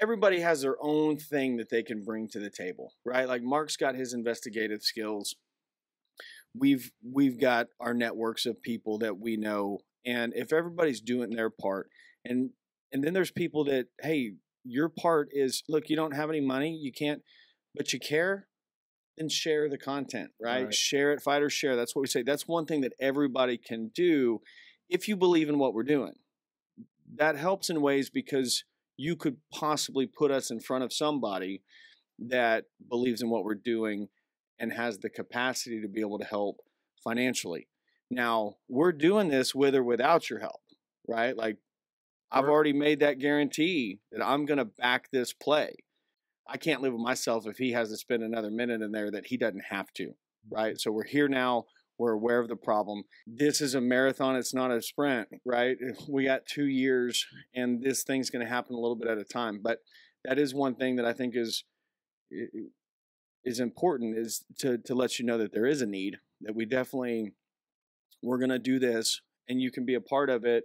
everybody 0.00 0.40
has 0.40 0.60
their 0.60 0.76
own 0.82 1.16
thing 1.16 1.56
that 1.56 1.70
they 1.70 1.82
can 1.82 2.04
bring 2.04 2.28
to 2.28 2.38
the 2.38 2.50
table, 2.50 2.92
right? 3.06 3.26
Like 3.26 3.42
Mark's 3.42 3.78
got 3.78 3.94
his 3.94 4.12
investigative 4.12 4.82
skills. 4.82 5.34
We've 6.54 6.92
we've 7.02 7.40
got 7.40 7.68
our 7.80 7.94
networks 7.94 8.44
of 8.44 8.60
people 8.60 8.98
that 8.98 9.18
we 9.18 9.38
know, 9.38 9.78
and 10.04 10.34
if 10.36 10.52
everybody's 10.52 11.00
doing 11.00 11.30
their 11.30 11.50
part, 11.50 11.88
and 12.24 12.50
and 12.92 13.02
then 13.02 13.12
there's 13.12 13.30
people 13.30 13.64
that 13.64 13.86
hey, 14.00 14.34
your 14.64 14.88
part 14.88 15.28
is 15.32 15.62
look, 15.68 15.88
you 15.88 15.96
don't 15.96 16.14
have 16.14 16.30
any 16.30 16.40
money, 16.40 16.74
you 16.74 16.92
can't, 16.92 17.22
but 17.74 17.92
you 17.92 17.98
care, 17.98 18.46
then 19.16 19.28
share 19.28 19.68
the 19.68 19.78
content, 19.78 20.30
right? 20.40 20.64
Right. 20.64 20.74
Share 20.74 21.12
it, 21.12 21.22
fight 21.22 21.42
or 21.42 21.50
share. 21.50 21.76
That's 21.76 21.94
what 21.94 22.02
we 22.02 22.08
say. 22.08 22.22
That's 22.22 22.48
one 22.48 22.66
thing 22.66 22.80
that 22.82 22.94
everybody 23.00 23.58
can 23.58 23.90
do 23.94 24.40
if 24.88 25.08
you 25.08 25.16
believe 25.16 25.48
in 25.48 25.58
what 25.58 25.74
we're 25.74 25.82
doing. 25.82 26.14
That 27.16 27.36
helps 27.36 27.70
in 27.70 27.80
ways 27.80 28.10
because 28.10 28.64
you 28.96 29.16
could 29.16 29.36
possibly 29.52 30.06
put 30.06 30.30
us 30.30 30.50
in 30.50 30.60
front 30.60 30.84
of 30.84 30.92
somebody 30.92 31.62
that 32.18 32.64
believes 32.88 33.22
in 33.22 33.30
what 33.30 33.44
we're 33.44 33.54
doing 33.54 34.08
and 34.58 34.72
has 34.72 34.98
the 34.98 35.10
capacity 35.10 35.80
to 35.80 35.88
be 35.88 36.00
able 36.00 36.18
to 36.18 36.24
help 36.24 36.58
financially. 37.02 37.68
Now, 38.10 38.54
we're 38.68 38.92
doing 38.92 39.28
this 39.28 39.54
with 39.54 39.74
or 39.74 39.82
without 39.82 40.30
your 40.30 40.38
help, 40.38 40.60
right? 41.08 41.36
Like, 41.36 41.56
I've 42.34 42.48
already 42.48 42.72
made 42.72 43.00
that 43.00 43.20
guarantee 43.20 44.00
that 44.10 44.24
I'm 44.24 44.44
going 44.44 44.58
to 44.58 44.64
back 44.64 45.10
this 45.12 45.32
play. 45.32 45.76
I 46.48 46.56
can't 46.56 46.82
live 46.82 46.92
with 46.92 47.00
myself 47.00 47.46
if 47.46 47.58
he 47.58 47.72
has 47.72 47.90
to 47.90 47.96
spend 47.96 48.22
another 48.24 48.50
minute 48.50 48.82
in 48.82 48.90
there 48.90 49.10
that 49.12 49.26
he 49.26 49.36
doesn't 49.36 49.64
have 49.70 49.92
to, 49.94 50.14
right? 50.50 50.78
So 50.78 50.90
we're 50.90 51.04
here 51.04 51.28
now. 51.28 51.66
We're 51.96 52.12
aware 52.12 52.40
of 52.40 52.48
the 52.48 52.56
problem. 52.56 53.04
This 53.24 53.60
is 53.60 53.76
a 53.76 53.80
marathon. 53.80 54.34
It's 54.34 54.52
not 54.52 54.72
a 54.72 54.82
sprint, 54.82 55.28
right? 55.46 55.76
We 56.08 56.24
got 56.24 56.44
two 56.44 56.66
years, 56.66 57.24
and 57.54 57.82
this 57.82 58.02
thing's 58.02 58.30
going 58.30 58.44
to 58.44 58.52
happen 58.52 58.74
a 58.74 58.80
little 58.80 58.96
bit 58.96 59.08
at 59.08 59.16
a 59.16 59.24
time. 59.24 59.60
But 59.62 59.78
that 60.24 60.38
is 60.38 60.52
one 60.52 60.74
thing 60.74 60.96
that 60.96 61.06
I 61.06 61.12
think 61.12 61.34
is 61.36 61.62
is 63.44 63.60
important 63.60 64.18
is 64.18 64.44
to 64.58 64.78
to 64.78 64.94
let 64.94 65.20
you 65.20 65.24
know 65.24 65.38
that 65.38 65.52
there 65.52 65.66
is 65.66 65.82
a 65.82 65.86
need. 65.86 66.16
That 66.40 66.56
we 66.56 66.64
definitely 66.64 67.32
we're 68.24 68.38
going 68.38 68.50
to 68.50 68.58
do 68.58 68.80
this, 68.80 69.20
and 69.48 69.60
you 69.60 69.70
can 69.70 69.84
be 69.84 69.94
a 69.94 70.00
part 70.00 70.30
of 70.30 70.44
it. 70.44 70.64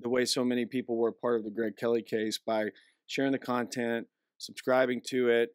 The 0.00 0.08
way 0.08 0.24
so 0.24 0.44
many 0.44 0.64
people 0.64 0.96
were 0.96 1.12
part 1.12 1.38
of 1.38 1.44
the 1.44 1.50
Greg 1.50 1.76
Kelley 1.76 2.02
case 2.02 2.38
by 2.38 2.66
sharing 3.06 3.32
the 3.32 3.38
content, 3.38 4.06
subscribing 4.38 5.00
to 5.08 5.28
it, 5.28 5.50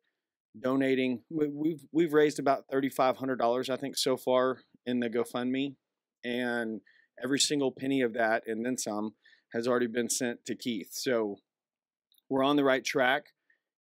donating. 0.60 1.24
We- 1.30 1.48
We've 1.48 1.82
we've 1.92 2.14
raised 2.14 2.40
about 2.40 2.66
thirty 2.72 2.90
five 2.90 3.18
hundred 3.18 3.38
dollars, 3.40 3.70
I 3.70 3.78
think, 3.78 3.98
so 3.98 4.18
far 4.18 4.60
in 4.86 5.00
the 5.00 5.10
GoFundMe, 5.10 5.76
and 6.24 6.82
every 7.24 7.40
single 7.40 7.72
penny 7.72 8.02
of 8.02 8.14
that 8.14 8.44
and 8.48 8.66
then 8.66 8.78
some 8.78 9.14
has 9.54 9.68
already 9.68 9.88
been 9.88 10.10
sent 10.10 10.44
to 10.46 10.56
Keith. 10.56 10.90
So 10.92 11.38
we're 12.30 12.44
on 12.44 12.56
the 12.56 12.64
right 12.64 12.84
track. 12.84 13.28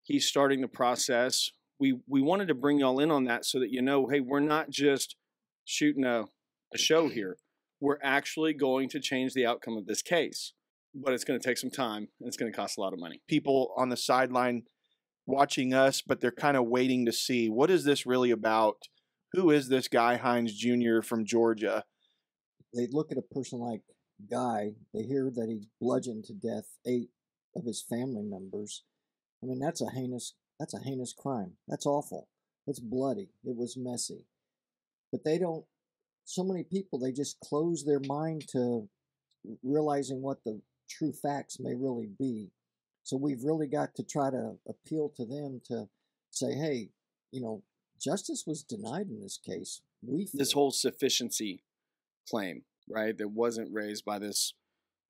He's 0.03 0.27
starting 0.27 0.61
the 0.61 0.69
process. 0.69 1.49
We 1.79 2.01
we 2.09 2.21
wanted 2.21 2.49
to 2.49 2.55
bring 2.55 2.81
y'all 2.81 2.99
in 3.01 3.11
on 3.11 3.25
that 3.25 3.45
so 3.47 3.61
that 3.61 3.71
you 3.71 3.81
know, 3.81 4.09
hey, 4.09 4.21
we're 4.21 4.41
not 4.41 4.69
just 4.71 5.17
shooting 5.65 6.05
a, 6.05 6.25
a 6.75 6.79
show 6.79 7.09
here. 7.09 7.37
We're 7.81 7.99
actually 8.03 8.53
going 8.53 8.89
to 8.91 9.01
change 9.01 9.33
the 9.33 9.47
outcome 9.47 9.77
of 9.77 9.87
this 9.87 10.03
case. 10.03 10.53
But 10.95 11.15
it's 11.15 11.25
going 11.25 11.39
to 11.39 11.47
take 11.47 11.59
some 11.59 11.71
time 11.71 12.09
and 12.21 12.27
it's 12.27 12.37
going 12.37 12.51
to 12.51 12.57
cost 12.57 12.77
a 12.77 12.81
lot 12.81 12.93
of 12.93 12.99
money. 12.99 13.23
People 13.29 13.73
on 13.77 13.91
the 13.91 13.97
sideline 13.97 14.63
watching 15.25 15.73
us, 15.73 16.03
but 16.03 16.21
they're 16.21 16.33
kind 16.33 16.57
of 16.57 16.67
waiting 16.67 17.07
to 17.07 17.13
see 17.13 17.49
what 17.49 17.71
is 17.71 17.85
this 17.85 18.07
really 18.07 18.33
about? 18.33 18.77
Who 19.33 19.51
is 19.51 19.69
this 19.69 19.87
guy 19.87 20.17
Heinze 20.17 20.53
Jr. 20.53 21.03
from 21.03 21.25
Georgia? 21.25 21.85
They 22.75 22.89
look 22.91 23.13
at 23.13 23.19
a 23.19 23.35
person 23.35 23.61
like 23.61 23.83
Guy, 24.29 24.73
they 24.93 25.03
hear 25.03 25.31
that 25.35 25.49
he 25.49 25.69
bludgeoned 25.81 26.25
to 26.25 26.35
death 26.35 26.77
eight 26.87 27.11
of 27.57 27.65
his 27.65 27.83
family 27.83 28.23
members. 28.23 28.85
I 29.43 29.47
mean, 29.47 29.59
that's 29.59 29.81
a 29.81 29.91
heinous 29.91 30.35
that's 30.59 30.75
a 30.75 30.83
heinous 30.83 31.15
crime. 31.15 31.55
That's 31.67 31.87
awful. 31.87 32.29
It's 32.67 32.81
bloody. 32.81 33.31
It 33.45 33.57
was 33.57 33.77
messy. 33.79 34.27
But 35.11 35.25
they 35.25 35.39
don't 35.39 35.65
so 36.31 36.45
many 36.45 36.63
people 36.63 36.99
they 36.99 37.11
just 37.11 37.41
close 37.41 37.85
their 37.85 38.01
mind 38.07 38.47
to 38.53 38.89
realizing 39.65 40.23
what 40.23 40.39
the 40.45 40.61
true 40.89 41.13
facts 41.13 41.59
may 41.59 41.75
really 41.75 42.09
be. 42.19 42.51
So 43.03 43.17
we've 43.17 43.43
really 43.43 43.67
got 43.67 43.97
to 43.97 44.05
try 44.05 44.31
to 44.31 44.53
appeal 44.69 45.13
to 45.17 45.25
them 45.25 45.61
to 45.67 45.89
say, 46.31 46.53
hey, 46.53 46.91
you 47.33 47.41
know, 47.41 47.65
justice 48.01 48.45
was 48.47 48.63
denied 48.63 49.09
in 49.09 49.21
this 49.21 49.41
case. 49.45 49.83
We 50.07 50.29
This 50.33 50.53
whole 50.53 50.71
sufficiency 50.71 51.65
claim, 52.29 52.63
right, 52.89 53.17
that 53.19 53.31
wasn't 53.31 53.73
raised 53.73 54.05
by 54.05 54.21
this 54.21 54.55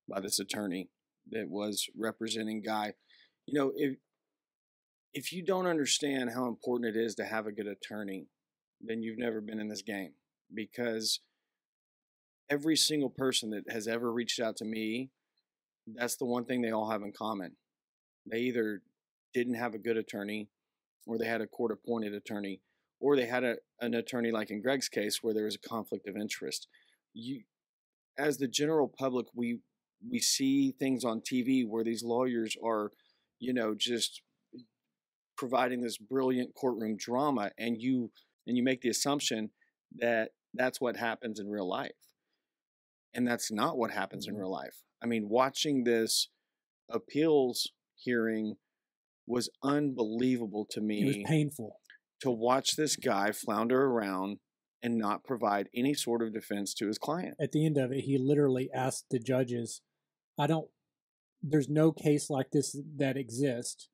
by 0.08 0.20
this 0.20 0.40
attorney 0.40 0.88
that 1.30 1.50
was 1.50 1.86
representing 1.96 2.62
Guy. 2.62 2.94
You 3.46 3.58
know, 3.58 3.72
if 3.76 3.98
if 5.12 5.32
you 5.34 5.44
don't 5.44 5.66
understand 5.66 6.30
how 6.34 6.46
important 6.46 6.96
it 6.96 6.98
is 6.98 7.14
to 7.16 7.24
have 7.24 7.46
a 7.46 7.52
good 7.52 7.66
attorney, 7.66 8.28
then 8.80 9.02
you've 9.02 9.18
never 9.18 9.42
been 9.42 9.60
in 9.60 9.68
this 9.68 9.82
game 9.82 10.12
because 10.54 11.20
every 12.48 12.76
single 12.76 13.10
person 13.10 13.50
that 13.50 13.70
has 13.70 13.86
ever 13.86 14.12
reached 14.12 14.40
out 14.40 14.56
to 14.56 14.64
me, 14.64 15.10
that's 15.86 16.16
the 16.16 16.24
one 16.24 16.44
thing 16.44 16.62
they 16.62 16.72
all 16.72 16.90
have 16.90 17.02
in 17.02 17.12
common. 17.12 17.56
They 18.30 18.40
either 18.40 18.82
didn't 19.32 19.54
have 19.54 19.74
a 19.74 19.78
good 19.78 19.96
attorney 19.96 20.48
or 21.06 21.18
they 21.18 21.26
had 21.26 21.40
a 21.40 21.46
court 21.46 21.72
appointed 21.72 22.14
attorney 22.14 22.60
or 23.00 23.16
they 23.16 23.26
had 23.26 23.44
a, 23.44 23.56
an 23.80 23.94
attorney 23.94 24.30
like 24.30 24.50
in 24.50 24.60
Greg's 24.60 24.88
case 24.88 25.22
where 25.22 25.34
there 25.34 25.46
was 25.46 25.54
a 25.56 25.68
conflict 25.68 26.06
of 26.06 26.16
interest. 26.16 26.68
You, 27.14 27.42
as 28.18 28.36
the 28.36 28.46
general 28.46 28.88
public, 28.88 29.26
we 29.34 29.60
we 30.08 30.18
see 30.18 30.72
things 30.72 31.04
on 31.04 31.20
TV 31.20 31.66
where 31.66 31.84
these 31.84 32.02
lawyers 32.02 32.56
are, 32.64 32.90
you 33.38 33.52
know, 33.52 33.74
just 33.74 34.22
providing 35.36 35.80
this 35.80 35.98
brilliant 35.98 36.54
courtroom 36.54 36.96
drama, 36.96 37.50
and 37.58 37.80
you 37.80 38.10
and 38.46 38.56
you 38.56 38.62
make 38.62 38.82
the 38.82 38.90
assumption 38.90 39.50
that 39.98 40.30
that's 40.54 40.80
what 40.80 40.96
happens 40.96 41.38
in 41.38 41.48
real 41.48 41.68
life, 41.68 41.92
and 43.14 43.26
that's 43.26 43.50
not 43.50 43.78
what 43.78 43.90
happens 43.90 44.26
in 44.26 44.34
mm-hmm. 44.34 44.42
real 44.42 44.52
life. 44.52 44.82
I 45.02 45.06
mean, 45.06 45.28
watching 45.28 45.84
this 45.84 46.28
appeals 46.90 47.70
hearing 47.94 48.56
was 49.26 49.48
unbelievable 49.62 50.66
to 50.70 50.80
me 50.80 51.02
It 51.02 51.06
was 51.06 51.16
painful. 51.24 51.76
to 52.20 52.30
watch 52.30 52.76
this 52.76 52.96
guy 52.96 53.32
flounder 53.32 53.84
around 53.84 54.38
and 54.82 54.98
not 54.98 55.24
provide 55.24 55.68
any 55.74 55.94
sort 55.94 56.22
of 56.22 56.32
defense 56.32 56.74
to 56.74 56.86
his 56.86 56.98
client. 56.98 57.36
At 57.40 57.52
the 57.52 57.64
end 57.64 57.76
of 57.76 57.92
it, 57.92 58.00
he 58.00 58.18
literally 58.18 58.70
asked 58.74 59.06
the 59.10 59.18
judges, 59.18 59.82
I 60.38 60.46
don't, 60.46 60.68
there's 61.42 61.68
no 61.68 61.92
case 61.92 62.30
like 62.30 62.50
this 62.50 62.76
that 62.96 63.16
exists. 63.16 63.88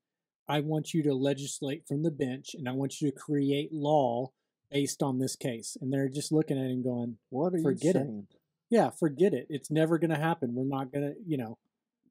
I 0.49 0.61
want 0.61 0.93
you 0.93 1.03
to 1.03 1.13
legislate 1.13 1.83
from 1.87 2.03
the 2.03 2.11
bench 2.11 2.51
and 2.53 2.67
I 2.69 2.71
want 2.71 3.01
you 3.01 3.11
to 3.11 3.15
create 3.15 3.71
law 3.73 4.31
based 4.71 5.01
on 5.03 5.19
this 5.19 5.35
case. 5.35 5.77
And 5.79 5.91
they're 5.91 6.09
just 6.09 6.31
looking 6.31 6.57
at 6.57 6.69
him 6.69 6.83
going, 6.83 7.17
What 7.29 7.53
are 7.53 7.61
Forget 7.61 7.95
you 7.95 8.25
it. 8.29 8.37
yeah, 8.69 8.89
forget 8.89 9.33
it. 9.33 9.47
It's 9.49 9.71
never 9.71 9.97
going 9.97 10.11
to 10.11 10.17
happen. 10.17 10.53
We're 10.53 10.65
not 10.65 10.91
going 10.91 11.05
to, 11.05 11.15
you 11.25 11.37
know, 11.37 11.57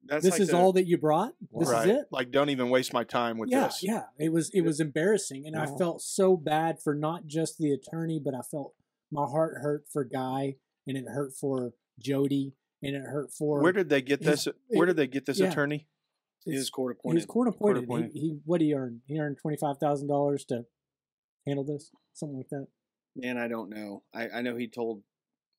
That's 0.05 0.23
this 0.23 0.33
like 0.33 0.41
is 0.41 0.47
the- 0.49 0.57
all 0.57 0.73
that 0.73 0.85
you 0.87 0.97
brought. 0.97 1.33
This 1.57 1.69
right. 1.69 1.87
is 1.87 1.97
it. 1.97 2.05
Like, 2.11 2.31
don't 2.31 2.49
even 2.49 2.69
waste 2.69 2.93
my 2.93 3.03
time 3.03 3.37
with 3.37 3.49
yeah, 3.49 3.65
this. 3.65 3.83
yeah. 3.83 4.03
It 4.17 4.31
was 4.31 4.49
it 4.53 4.61
was 4.61 4.79
embarrassing, 4.79 5.45
and 5.45 5.55
I 5.55 5.63
uh-huh. 5.63 5.77
felt 5.77 6.01
so 6.01 6.37
bad 6.37 6.77
for 6.81 6.95
not 6.95 7.27
just 7.27 7.57
the 7.57 7.71
attorney, 7.71 8.19
but 8.23 8.33
I 8.33 8.41
felt 8.41 8.73
my 9.11 9.25
heart 9.25 9.55
hurt 9.61 9.85
for 9.91 10.03
Guy, 10.03 10.55
and 10.85 10.97
it 10.97 11.05
hurt 11.07 11.33
for 11.33 11.73
Jody, 11.99 12.53
and 12.81 12.95
it 12.95 13.03
hurt 13.03 13.31
for 13.31 13.61
Where 13.61 13.73
did 13.73 13.89
they 13.89 14.01
get 14.01 14.23
his- 14.23 14.45
this? 14.45 14.53
Where 14.69 14.85
did 14.85 14.97
they 14.97 15.07
get 15.07 15.25
this 15.25 15.39
yeah. 15.39 15.49
attorney? 15.49 15.87
his 16.45 16.61
his, 16.61 16.69
court 16.69 16.97
appointed. 16.97 17.15
was 17.15 17.25
court 17.25 17.47
appointed. 17.47 17.83
appointed. 17.83 18.11
He, 18.13 18.19
he 18.19 18.39
what 18.45 18.59
did 18.59 18.65
he 18.65 18.73
earn? 18.73 19.01
He 19.05 19.19
earned 19.19 19.37
twenty 19.37 19.57
five 19.57 19.77
thousand 19.77 20.07
dollars 20.07 20.45
to 20.45 20.65
handle 21.47 21.63
this, 21.63 21.91
something 22.13 22.37
like 22.37 22.49
that. 22.49 22.67
Man, 23.15 23.37
I 23.37 23.47
don't 23.47 23.69
know. 23.69 24.03
I, 24.13 24.29
I 24.29 24.41
know 24.41 24.55
he 24.55 24.67
told 24.67 25.01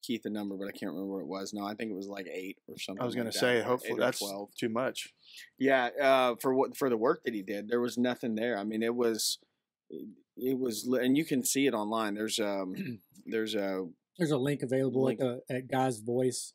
Keith 0.02 0.24
a 0.26 0.30
number, 0.30 0.56
but 0.56 0.68
I 0.68 0.70
can't 0.72 0.92
remember 0.92 1.14
what 1.14 1.22
it 1.22 1.26
was. 1.26 1.52
No, 1.52 1.64
I 1.66 1.74
think 1.74 1.90
it 1.90 1.96
was 1.96 2.06
like 2.06 2.28
eight 2.32 2.58
or 2.68 2.78
something. 2.78 3.02
I 3.02 3.04
was 3.06 3.14
like 3.16 3.22
going 3.24 3.32
to 3.32 3.38
say, 3.38 3.58
or 3.58 3.64
hopefully 3.64 3.98
that's 3.98 4.20
12. 4.20 4.50
too 4.54 4.68
much. 4.68 5.12
Yeah, 5.58 5.88
uh, 6.00 6.34
for 6.40 6.54
what 6.54 6.76
for 6.76 6.88
the 6.88 6.96
work 6.96 7.22
that 7.24 7.34
he 7.34 7.42
did, 7.42 7.68
there 7.68 7.80
was 7.80 7.98
nothing 7.98 8.36
there. 8.36 8.56
I 8.56 8.62
mean, 8.64 8.82
it 8.84 8.94
was, 8.94 9.38
it 9.90 10.58
was, 10.58 10.84
and 10.86 11.16
you 11.16 11.24
can 11.24 11.44
see 11.44 11.66
it 11.66 11.74
online. 11.74 12.14
There's 12.14 12.38
um, 12.38 13.00
there's 13.26 13.54
a 13.56 13.86
There's 14.18 14.30
a 14.30 14.38
link 14.38 14.62
available 14.62 15.04
Link. 15.04 15.20
at, 15.20 15.48
the, 15.48 15.54
at 15.56 15.68
Guy's 15.70 15.98
Voice 15.98 16.52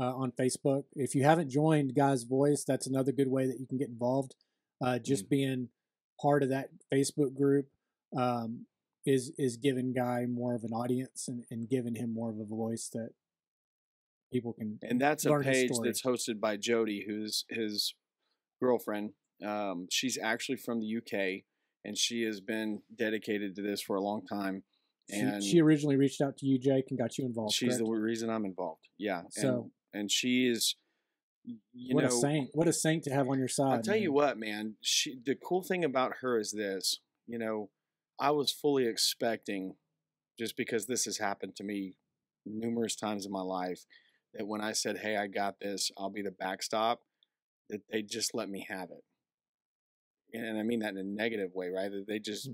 uh, 0.00 0.14
on 0.14 0.32
Facebook. 0.32 0.84
If 0.94 1.14
you 1.14 1.24
haven't 1.24 1.50
joined 1.50 1.94
Guy's 1.94 2.22
Voice, 2.24 2.64
that's 2.66 2.86
another 2.86 3.12
good 3.12 3.28
way 3.28 3.46
that 3.46 3.60
you 3.60 3.66
can 3.66 3.76
get 3.78 3.88
involved. 3.88 4.34
Uh, 4.82 4.98
just 4.98 5.26
Mm. 5.26 5.28
being 5.30 5.68
part 6.20 6.42
of 6.42 6.48
that 6.48 6.70
Facebook 6.92 7.34
group 7.34 7.66
um, 8.16 8.64
is 9.06 9.32
is 9.38 9.56
giving 9.56 9.92
Guy 9.92 10.26
more 10.28 10.54
of 10.54 10.64
an 10.64 10.72
audience 10.72 11.28
and, 11.28 11.44
and 11.50 11.68
giving 11.68 11.94
him 11.94 12.12
more 12.12 12.28
of 12.30 12.38
a 12.38 12.44
voice 12.44 12.90
that 12.92 13.10
people 14.32 14.52
can. 14.52 14.78
and 14.82 15.00
that's 15.00 15.24
a 15.24 15.38
page 15.38 15.70
that's 15.82 16.02
hosted 16.02 16.40
by 16.40 16.56
Jody, 16.56 17.04
who's 17.06 17.44
his 17.48 17.94
girlfriend. 18.60 19.10
Um, 19.44 19.86
she's 19.90 20.18
actually 20.20 20.56
from 20.56 20.80
the 20.80 20.96
UK, 20.96 21.44
and 21.84 21.96
she 21.96 22.22
has 22.22 22.40
been 22.40 22.82
dedicated 22.94 23.54
to 23.56 23.62
this 23.62 23.80
for 23.80 23.96
a 23.96 24.02
long 24.02 24.26
time. 24.26 24.64
She, 25.08 25.20
And 25.20 25.42
she 25.42 25.60
originally 25.60 25.96
reached 25.96 26.20
out 26.20 26.36
to 26.38 26.46
you, 26.46 26.58
Jake, 26.58 26.86
and 26.90 26.98
got 26.98 27.16
you 27.16 27.24
involved. 27.24 27.54
she's 27.54 27.78
the 27.78 27.84
reason 27.84 28.28
I'm 28.28 28.44
involved. 28.44 28.88
Yeah, 28.98 29.20
and, 29.20 29.32
So- 29.32 29.70
and 29.94 30.10
she 30.10 30.48
is, 30.48 30.74
you 31.72 31.94
what 31.94 32.02
know, 32.02 32.08
a 32.08 32.20
saint! 32.20 32.50
What 32.54 32.66
a 32.66 32.72
saint 32.72 33.04
to 33.04 33.10
have 33.10 33.28
on 33.28 33.38
your 33.38 33.46
side. 33.46 33.72
I'll 33.74 33.82
tell 33.82 33.96
you 33.96 34.12
what, 34.12 34.36
man. 34.36 34.74
She 34.80 35.16
the 35.24 35.36
cool 35.36 35.62
thing 35.62 35.84
about 35.84 36.14
her 36.22 36.40
is 36.40 36.50
this. 36.50 36.98
You 37.28 37.38
know, 37.38 37.70
I 38.18 38.30
was 38.30 38.52
fully 38.52 38.86
expecting, 38.86 39.76
just 40.38 40.56
because 40.56 40.86
this 40.86 41.04
has 41.04 41.18
happened 41.18 41.56
to 41.56 41.64
me 41.64 41.96
numerous 42.44 42.96
times 42.96 43.26
in 43.26 43.32
my 43.32 43.42
life, 43.42 43.84
that 44.34 44.46
when 44.46 44.60
I 44.60 44.72
said, 44.72 44.98
"Hey, 44.98 45.16
I 45.16 45.26
got 45.26 45.60
this. 45.60 45.90
I'll 45.96 46.10
be 46.10 46.22
the 46.22 46.30
backstop," 46.30 47.02
that 47.68 47.82
they 47.90 48.02
just 48.02 48.34
let 48.34 48.48
me 48.48 48.66
have 48.68 48.90
it. 48.90 49.04
And 50.32 50.58
I 50.58 50.62
mean 50.62 50.80
that 50.80 50.90
in 50.90 50.98
a 50.98 51.04
negative 51.04 51.54
way, 51.54 51.68
right? 51.68 51.90
That 51.90 52.06
they 52.06 52.18
just 52.18 52.50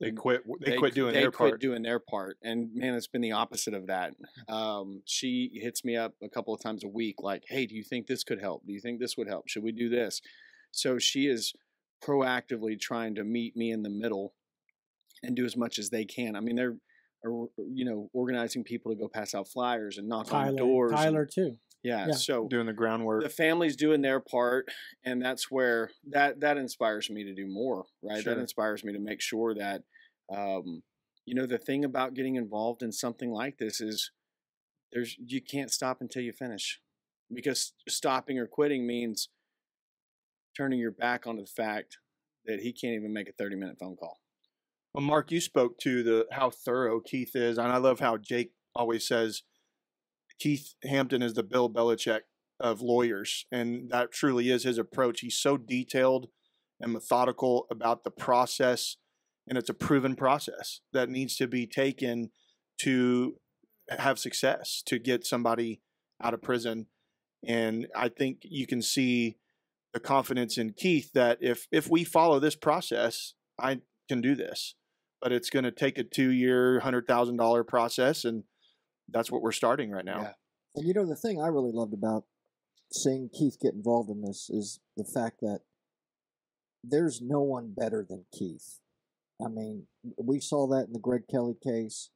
They 0.00 0.12
quit. 0.12 0.42
They, 0.60 0.78
quit 0.78 0.94
doing 0.94 1.12
they 1.12 1.20
their 1.20 1.30
quit 1.30 1.50
part. 1.50 1.60
doing 1.60 1.82
their 1.82 1.98
part, 1.98 2.38
and 2.42 2.74
man, 2.74 2.94
it's 2.94 3.06
been 3.06 3.20
the 3.20 3.32
opposite 3.32 3.74
of 3.74 3.86
that. 3.88 4.14
Um, 4.48 5.02
she 5.04 5.50
hits 5.54 5.84
me 5.84 5.94
up 5.96 6.14
a 6.22 6.28
couple 6.28 6.54
of 6.54 6.62
times 6.62 6.84
a 6.84 6.88
week, 6.88 7.16
like, 7.22 7.44
"Hey, 7.46 7.66
do 7.66 7.74
you 7.74 7.84
think 7.84 8.06
this 8.06 8.24
could 8.24 8.40
help? 8.40 8.66
Do 8.66 8.72
you 8.72 8.80
think 8.80 8.98
this 8.98 9.16
would 9.16 9.28
help? 9.28 9.48
Should 9.48 9.62
we 9.62 9.72
do 9.72 9.88
this?" 9.90 10.22
So 10.72 10.98
she 10.98 11.26
is 11.26 11.52
proactively 12.02 12.80
trying 12.80 13.14
to 13.16 13.24
meet 13.24 13.56
me 13.56 13.70
in 13.70 13.82
the 13.82 13.90
middle 13.90 14.34
and 15.22 15.36
do 15.36 15.44
as 15.44 15.56
much 15.56 15.78
as 15.78 15.90
they 15.90 16.04
can. 16.04 16.36
I 16.36 16.40
mean, 16.40 16.56
they're 16.56 16.76
you 17.22 17.84
know 17.84 18.08
organizing 18.14 18.64
people 18.64 18.90
to 18.92 18.98
go 18.98 19.06
pass 19.08 19.34
out 19.34 19.46
flyers 19.48 19.98
and 19.98 20.08
knock 20.08 20.32
on 20.32 20.44
Tyler, 20.46 20.56
doors. 20.56 20.90
and- 20.92 21.00
Tyler 21.00 21.26
too. 21.26 21.58
yeah, 21.82 22.06
yeah. 22.06 22.12
So 22.14 22.48
doing 22.48 22.64
the 22.66 22.72
groundwork. 22.72 23.22
the 23.22 23.28
family's 23.28 23.76
doing 23.76 24.00
their 24.00 24.20
part 24.20 24.68
and 25.04 25.20
that's 25.20 25.50
where 25.50 25.90
that 26.08 26.40
that 26.40 26.56
inspires 26.56 27.10
me 27.10 27.24
to 27.24 27.34
do 27.34 27.46
more 27.46 27.84
right 28.02 28.22
Sure. 28.22 28.34
that 28.34 28.40
inspires 28.40 28.82
me 28.84 28.94
to 28.94 28.98
make 28.98 29.20
sure 29.20 29.54
that 29.54 29.82
um 30.34 30.82
you 31.26 31.34
know 31.34 31.44
the 31.44 31.58
thing 31.58 31.84
about 31.84 32.14
getting 32.14 32.36
involved 32.36 32.82
in 32.82 32.90
something 32.90 33.30
like 33.30 33.58
this 33.58 33.82
is 33.82 34.12
there's 34.90 35.14
you 35.18 35.42
can't 35.42 35.70
stop 35.70 36.00
until 36.00 36.22
you 36.22 36.32
finish 36.32 36.80
because 37.30 37.74
stopping 37.86 38.38
or 38.38 38.46
quitting 38.46 38.86
means 38.86 39.28
turning 40.56 40.78
your 40.78 40.90
back 40.90 41.26
on 41.26 41.36
the 41.36 41.44
fact 41.44 41.98
that 42.46 42.60
he 42.60 42.72
can't 42.72 42.94
even 42.94 43.12
make 43.12 43.28
a 43.28 43.32
30 43.32 43.56
minute 43.56 43.76
phone 43.78 43.94
call 43.96 44.19
Well, 44.94 45.04
Mark, 45.04 45.30
you 45.30 45.40
spoke 45.40 45.78
to 45.78 46.02
the 46.02 46.26
how 46.32 46.50
thorough 46.50 47.00
Keith 47.00 47.36
is, 47.36 47.58
and 47.58 47.68
I 47.68 47.76
love 47.76 48.00
how 48.00 48.16
Jake 48.16 48.52
always 48.74 49.06
says 49.06 49.42
Keith 50.40 50.74
Hampton 50.84 51.22
is 51.22 51.34
the 51.34 51.42
Bill 51.44 51.70
Belichick 51.70 52.22
of 52.58 52.80
lawyers, 52.80 53.46
and 53.52 53.90
that 53.90 54.10
truly 54.10 54.50
is 54.50 54.64
his 54.64 54.78
approach. 54.78 55.20
He's 55.20 55.38
so 55.38 55.56
detailed 55.56 56.28
and 56.80 56.92
methodical 56.92 57.66
about 57.70 58.02
the 58.02 58.10
process, 58.10 58.96
and 59.46 59.56
it's 59.56 59.70
a 59.70 59.74
proven 59.74 60.16
process 60.16 60.80
that 60.92 61.08
needs 61.08 61.36
to 61.36 61.46
be 61.46 61.66
taken 61.66 62.30
to 62.78 63.36
have 63.90 64.18
success 64.18 64.82
to 64.86 64.98
get 64.98 65.26
somebody 65.26 65.82
out 66.22 66.34
of 66.34 66.42
prison. 66.42 66.86
And 67.46 67.86
I 67.94 68.08
think 68.08 68.38
you 68.42 68.66
can 68.66 68.82
see 68.82 69.36
the 69.92 70.00
confidence 70.00 70.58
in 70.58 70.72
Keith 70.72 71.12
that 71.14 71.38
if 71.40 71.68
if 71.70 71.88
we 71.88 72.02
follow 72.02 72.40
this 72.40 72.56
process, 72.56 73.34
I 73.58 73.80
can 74.08 74.20
do 74.20 74.34
this. 74.34 74.74
But 75.20 75.32
it's 75.32 75.50
going 75.50 75.64
to 75.64 75.70
take 75.70 75.98
a 75.98 76.04
two 76.04 76.30
year, 76.30 76.80
hundred 76.80 77.06
thousand 77.06 77.36
dollar 77.36 77.62
process, 77.62 78.24
and 78.24 78.44
that's 79.08 79.30
what 79.30 79.42
we're 79.42 79.52
starting 79.52 79.90
right 79.90 80.04
now. 80.04 80.20
Yeah. 80.20 80.32
And 80.76 80.86
you 80.86 80.94
know, 80.94 81.06
the 81.06 81.16
thing 81.16 81.40
I 81.40 81.48
really 81.48 81.72
loved 81.72 81.92
about 81.92 82.24
seeing 82.92 83.28
Keith 83.28 83.58
get 83.60 83.74
involved 83.74 84.10
in 84.10 84.22
this 84.22 84.48
is 84.50 84.80
the 84.96 85.04
fact 85.04 85.40
that 85.40 85.60
there's 86.82 87.20
no 87.20 87.40
one 87.40 87.74
better 87.76 88.06
than 88.08 88.24
Keith. 88.32 88.80
I 89.44 89.48
mean, 89.48 89.86
we 90.16 90.40
saw 90.40 90.66
that 90.68 90.86
in 90.86 90.92
the 90.92 90.98
Greg 90.98 91.22
Kelley 91.30 91.56
case. 91.62 92.10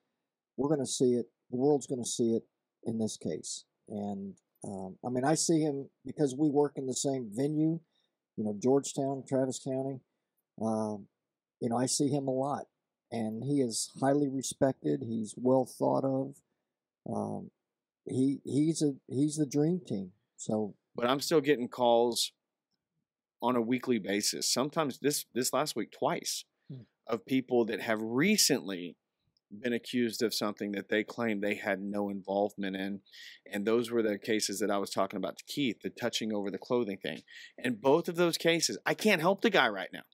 We're 0.56 0.68
going 0.68 0.80
to 0.80 0.86
see 0.86 1.14
it. 1.14 1.26
The 1.50 1.56
world's 1.56 1.86
going 1.86 2.02
to 2.02 2.08
see 2.08 2.34
it 2.34 2.42
in 2.84 2.98
this 2.98 3.16
case. 3.16 3.64
And 3.88 4.34
um, 4.64 4.96
I 5.04 5.10
mean, 5.10 5.24
I 5.24 5.34
see 5.34 5.60
him 5.60 5.88
because 6.04 6.34
we 6.38 6.48
work 6.48 6.72
in 6.76 6.86
the 6.86 6.94
same 6.94 7.28
venue, 7.30 7.80
you 8.36 8.44
know, 8.44 8.56
Georgetown, 8.62 9.24
Travis 9.28 9.60
County. 9.62 10.00
Um, 10.60 11.06
you 11.60 11.68
know, 11.68 11.76
I 11.76 11.86
see 11.86 12.08
him 12.08 12.28
a 12.28 12.30
lot, 12.30 12.66
and 13.14 13.44
he 13.44 13.60
is 13.60 13.90
highly 14.00 14.28
respected. 14.28 15.02
He's 15.02 15.34
well 15.36 15.66
thought 15.66 16.04
of. 16.04 16.36
Um, 17.12 17.50
he 18.06 18.40
he's 18.44 18.82
a 18.82 18.94
he's 19.06 19.36
the 19.36 19.46
dream 19.46 19.80
team. 19.86 20.12
So 20.36 20.74
but 20.96 21.06
I'm 21.06 21.20
still 21.20 21.40
getting 21.40 21.68
calls 21.68 22.32
on 23.40 23.56
a 23.56 23.60
weekly 23.60 23.98
basis. 23.98 24.52
Sometimes 24.52 24.98
this 24.98 25.26
this 25.34 25.52
last 25.52 25.76
week 25.76 25.92
twice 25.92 26.44
Hmm. 26.70 26.84
of 27.06 27.26
people 27.26 27.66
that 27.66 27.80
have 27.82 28.00
recently 28.00 28.96
been 29.50 29.74
accused 29.74 30.22
of 30.22 30.32
something 30.32 30.72
that 30.72 30.88
they 30.88 31.04
claim 31.04 31.40
they 31.40 31.56
had 31.56 31.80
no 31.80 32.08
involvement 32.08 32.74
in. 32.74 33.00
And 33.52 33.66
those 33.66 33.90
were 33.90 34.02
the 34.02 34.18
cases 34.18 34.58
that 34.60 34.70
I 34.70 34.78
was 34.78 34.90
talking 34.90 35.18
about 35.18 35.36
to 35.36 35.44
Keith, 35.46 35.82
the 35.82 35.90
touching 35.90 36.32
over 36.32 36.50
the 36.50 36.58
clothing 36.58 36.96
thing. 36.96 37.20
And 37.58 37.80
both 37.80 38.08
of 38.08 38.16
those 38.16 38.38
cases, 38.38 38.78
I 38.86 38.94
can't 38.94 39.20
help 39.20 39.42
the 39.42 39.50
guy 39.50 39.68
right 39.68 39.90
now. 39.92 40.04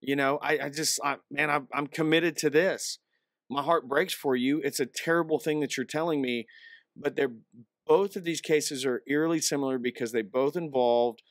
You 0.00 0.16
know, 0.16 0.38
I, 0.42 0.58
I 0.64 0.68
just, 0.70 0.98
I, 1.04 1.16
man, 1.30 1.50
I'm, 1.50 1.68
I'm 1.72 1.86
committed 1.86 2.36
to 2.38 2.50
this. 2.50 2.98
My 3.50 3.62
heart 3.62 3.88
breaks 3.88 4.14
for 4.14 4.36
you. 4.36 4.60
It's 4.64 4.80
a 4.80 4.86
terrible 4.86 5.38
thing 5.38 5.60
that 5.60 5.76
you're 5.76 5.84
telling 5.86 6.22
me, 6.22 6.46
but 6.96 7.16
they're 7.16 7.32
both 7.86 8.14
of 8.14 8.24
these 8.24 8.40
cases 8.40 8.86
are 8.86 9.02
eerily 9.08 9.40
similar 9.40 9.76
because 9.76 10.12
they 10.12 10.22
both 10.22 10.56
involved 10.56 11.22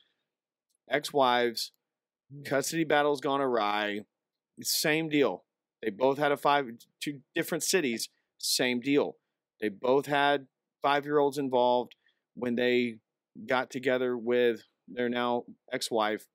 ex-wives, 0.90 1.72
Hmm. 2.32 2.42
custody 2.42 2.84
battles 2.84 3.20
gone 3.20 3.40
awry. 3.40 4.00
Same 4.62 5.08
deal. 5.08 5.44
They 5.82 5.90
both 5.90 6.18
had 6.18 6.32
a 6.32 6.36
five, 6.36 6.66
two 7.00 7.20
different 7.34 7.64
cities, 7.64 8.08
same 8.38 8.80
deal. 8.80 9.16
They 9.60 9.68
both 9.68 10.06
had 10.06 10.46
five 10.82 11.04
year 11.04 11.18
olds 11.18 11.38
involved 11.38 11.94
when 12.34 12.56
they 12.56 12.96
got 13.46 13.70
together 13.70 14.16
with 14.16 14.62
their 14.86 15.08
now 15.08 15.44
ex 15.72 15.90
wife. 15.90 16.26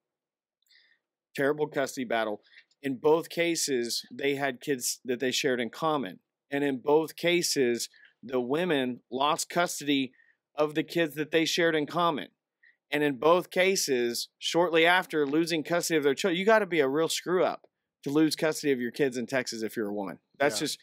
Terrible 1.36 1.68
custody 1.68 2.06
battle. 2.06 2.42
In 2.82 2.98
both 2.98 3.30
cases, 3.30 4.06
they 4.12 4.36
had 4.36 4.62
kids 4.62 5.00
that 5.06 5.20
they 5.20 5.32
shared 5.32 5.60
in 5.60 5.70
common. 5.70 6.20
And 6.52 6.64
in 6.64 6.78
both 6.78 7.16
cases, 7.16 7.90
the 8.24 8.40
women 8.40 9.02
lost 9.12 9.50
custody 9.50 10.14
of 10.56 10.76
the 10.76 10.84
kids 10.84 11.16
that 11.16 11.32
they 11.32 11.46
shared 11.46 11.76
in 11.76 11.86
common. 11.86 12.28
And 12.92 13.04
in 13.04 13.18
both 13.18 13.50
cases, 13.50 14.30
shortly 14.40 14.86
after 14.86 15.26
losing 15.26 15.64
custody 15.64 15.98
of 15.98 16.04
their 16.04 16.14
children, 16.14 16.40
you 16.40 16.46
got 16.46 16.60
to 16.60 16.66
be 16.66 16.80
a 16.80 16.88
real 16.88 17.10
screw 17.10 17.44
up 17.44 17.64
to 18.04 18.10
lose 18.12 18.36
custody 18.36 18.72
of 18.72 18.80
your 18.80 18.92
kids 18.92 19.18
in 19.18 19.26
Texas 19.26 19.64
if 19.64 19.76
you're 19.76 19.90
a 19.90 19.94
woman. 19.94 20.20
That's 20.38 20.62
Yeah. 20.62 20.66
just 20.66 20.80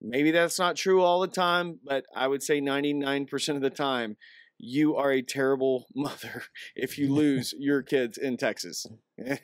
maybe 0.00 0.30
that's 0.30 0.58
not 0.58 0.76
true 0.76 1.02
all 1.02 1.20
the 1.20 1.28
time, 1.28 1.78
but 1.84 2.04
I 2.14 2.26
would 2.28 2.42
say 2.42 2.60
99% 2.60 3.56
of 3.56 3.62
the 3.62 3.70
time, 3.70 4.16
you 4.58 4.96
are 4.96 5.12
a 5.12 5.22
terrible 5.22 5.86
mother 5.94 6.44
if 6.74 6.98
you 6.98 7.12
lose 7.12 7.54
your 7.58 7.82
kids 7.82 8.18
in 8.18 8.36
Texas. 8.36 8.86
Eh, 9.24 9.36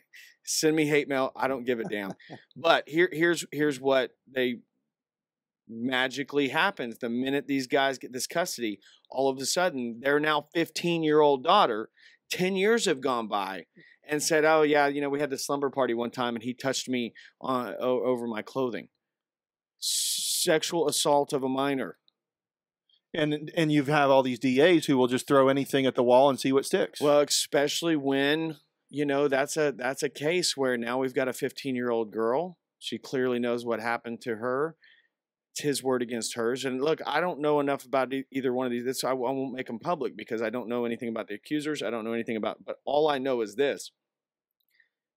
send 0.44 0.76
me 0.76 0.86
hate 0.86 1.08
mail. 1.08 1.32
I 1.36 1.48
don't 1.48 1.64
give 1.64 1.80
a 1.80 1.84
damn. 1.84 2.14
But 2.56 2.88
here, 2.88 3.08
here's 3.12 3.44
here's 3.52 3.80
what 3.80 4.12
they 4.32 4.60
magically 5.68 6.48
happens 6.48 6.98
the 6.98 7.08
minute 7.08 7.46
these 7.46 7.66
guys 7.66 7.96
get 7.98 8.12
this 8.12 8.26
custody 8.26 8.78
all 9.10 9.30
of 9.30 9.38
a 9.38 9.46
sudden 9.46 10.00
their 10.02 10.20
now 10.20 10.46
15 10.52 11.02
year 11.02 11.20
old 11.20 11.44
daughter 11.44 11.88
10 12.30 12.56
years 12.56 12.84
have 12.84 13.00
gone 13.00 13.28
by 13.28 13.64
and 14.06 14.22
said 14.22 14.44
oh 14.44 14.62
yeah 14.62 14.86
you 14.88 15.00
know 15.00 15.08
we 15.08 15.20
had 15.20 15.30
this 15.30 15.46
slumber 15.46 15.70
party 15.70 15.94
one 15.94 16.10
time 16.10 16.34
and 16.34 16.42
he 16.42 16.52
touched 16.52 16.88
me 16.88 17.14
on, 17.40 17.74
o- 17.80 18.02
over 18.02 18.26
my 18.26 18.42
clothing 18.42 18.88
sexual 19.78 20.88
assault 20.88 21.32
of 21.32 21.42
a 21.42 21.48
minor 21.48 21.96
And 23.14 23.50
and 23.54 23.70
you 23.70 23.84
have 23.84 24.10
all 24.10 24.22
these 24.22 24.38
DAs 24.38 24.86
who 24.86 24.96
will 24.96 25.06
just 25.06 25.26
throw 25.26 25.48
anything 25.48 25.84
at 25.84 25.94
the 25.94 26.02
wall 26.02 26.30
and 26.30 26.40
see 26.40 26.52
what 26.52 26.64
sticks. 26.64 27.00
well 27.00 27.20
especially 27.20 27.96
when 27.96 28.56
you 28.88 29.04
know 29.04 29.28
that's 29.28 29.56
a 29.56 29.72
that's 29.72 30.02
a 30.02 30.08
case 30.08 30.56
where 30.56 30.76
now 30.76 30.98
we've 30.98 31.14
got 31.14 31.28
a 31.28 31.32
15 31.32 31.74
year 31.74 31.90
old 31.90 32.10
girl. 32.10 32.58
She 32.78 32.98
clearly 32.98 33.38
knows 33.38 33.64
what 33.64 33.80
happened 33.80 34.20
to 34.22 34.36
her. 34.36 34.76
It's 35.52 35.60
his 35.60 35.82
word 35.82 36.00
against 36.02 36.34
hers. 36.34 36.64
And 36.64 36.82
look 36.82 37.00
i 37.06 37.20
don't 37.20 37.40
know 37.40 37.60
enough 37.60 37.84
about 37.84 38.12
either 38.30 38.52
one 38.52 38.66
of 38.66 38.72
these. 38.72 39.04
I 39.04 39.12
won't 39.12 39.54
make 39.54 39.66
them 39.66 39.78
public 39.78 40.16
because 40.16 40.40
i 40.40 40.48
don't 40.48 40.68
know 40.68 40.86
anything 40.86 41.10
about 41.10 41.28
the 41.28 41.34
accusers. 41.34 41.82
I 41.82 41.90
don't 41.90 42.04
know 42.04 42.14
anything 42.14 42.36
about 42.36 42.64
but 42.64 42.76
all 42.86 43.08
i 43.08 43.18
know 43.18 43.42
is 43.42 43.56
this. 43.56 43.90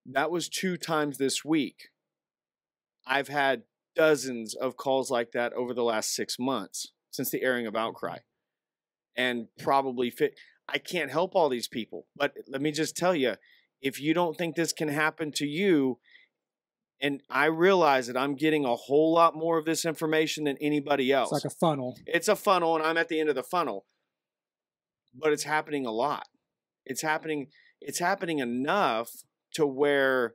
That 0.06 0.32
was 0.32 0.50
two 0.50 0.78
times 0.78 1.18
this 1.18 1.46
week. 1.46 1.90
I've 3.08 3.30
had 3.30 3.64
dozens 3.96 4.54
of 4.54 4.76
calls 4.76 5.10
like 5.10 5.32
that 5.32 5.54
over 5.54 5.74
the 5.74 5.84
last 5.84 6.14
six 6.14 6.38
months 6.38 6.92
since 7.16 7.30
the 7.32 7.42
airing 7.44 7.66
of 7.68 7.76
outcry 7.76 8.18
and 9.16 9.48
probably 9.60 10.10
fit 10.10 10.34
i 10.68 10.78
can't 10.78 11.12
help 11.12 11.36
all 11.36 11.50
these 11.50 11.68
people 11.68 12.06
but 12.16 12.34
let 12.48 12.62
me 12.62 12.72
just 12.72 12.96
tell 12.96 13.16
you 13.16 13.36
if 13.82 14.00
you 14.02 14.14
don't 14.14 14.38
think 14.38 14.56
this 14.56 14.74
can 14.74 14.88
happen 14.90 15.32
to 15.32 15.46
you 15.46 16.00
and 17.02 17.22
i 17.30 17.46
realize 17.46 18.08
that 18.08 18.18
i'm 18.18 18.36
getting 18.36 18.66
a 18.66 18.76
whole 18.76 19.14
lot 19.14 19.36
more 19.36 19.58
of 19.58 19.66
this 19.66 19.86
information 19.86 20.46
than 20.46 20.58
anybody 20.62 21.12
else 21.12 21.32
It's 21.32 21.44
like 21.46 21.52
a 21.52 21.56
funnel. 21.56 21.98
it's 22.06 22.28
a 22.28 22.36
funnel 22.36 22.76
and 22.76 22.84
i'm 22.86 22.98
at 22.98 23.08
the 23.10 23.20
end 23.20 23.30
of 23.30 23.36
the 23.36 23.44
funnel. 23.44 23.86
But 25.18 25.32
it's 25.32 25.44
happening 25.44 25.86
a 25.86 25.92
lot. 25.92 26.28
It's 26.86 27.02
happening 27.02 27.48
it's 27.80 28.00
happening 28.00 28.40
enough 28.40 29.10
to 29.54 29.66
where 29.66 30.34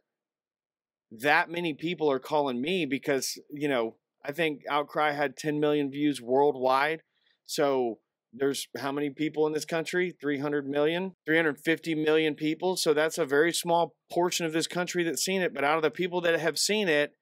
that 1.11 1.51
many 1.51 1.75
people 1.75 2.11
are 2.11 2.19
calling 2.19 2.63
me 2.63 2.87
because 2.87 3.39
you 3.51 3.69
know 3.69 3.97
i 4.25 4.33
think 4.33 4.63
outcry 4.69 5.13
had 5.13 5.37
10 5.37 5.61
million 5.61 5.91
views 5.91 6.21
worldwide. 6.21 7.03
So 7.47 7.99
there's 8.33 8.69
how 8.79 8.93
many 8.93 9.11
people 9.11 9.47
in 9.47 9.53
this 9.53 9.65
country? 9.65 10.15
300 10.21 10.67
million? 10.67 11.17
350 11.27 11.95
million 11.97 12.35
people? 12.35 12.77
So 12.77 12.95
that's 12.95 13.19
a 13.19 13.25
very 13.25 13.53
small 13.53 13.95
portion 14.11 14.47
of 14.47 14.53
this 14.53 14.67
country 14.67 15.03
that's 15.05 15.25
seen 15.25 15.43
it 15.43 15.55
but 15.55 15.65
out 15.65 15.77
of 15.77 15.83
the 15.83 15.91
people 15.91 16.21
that 16.23 16.39
have 16.39 16.59
seen 16.59 16.89
it 16.89 17.15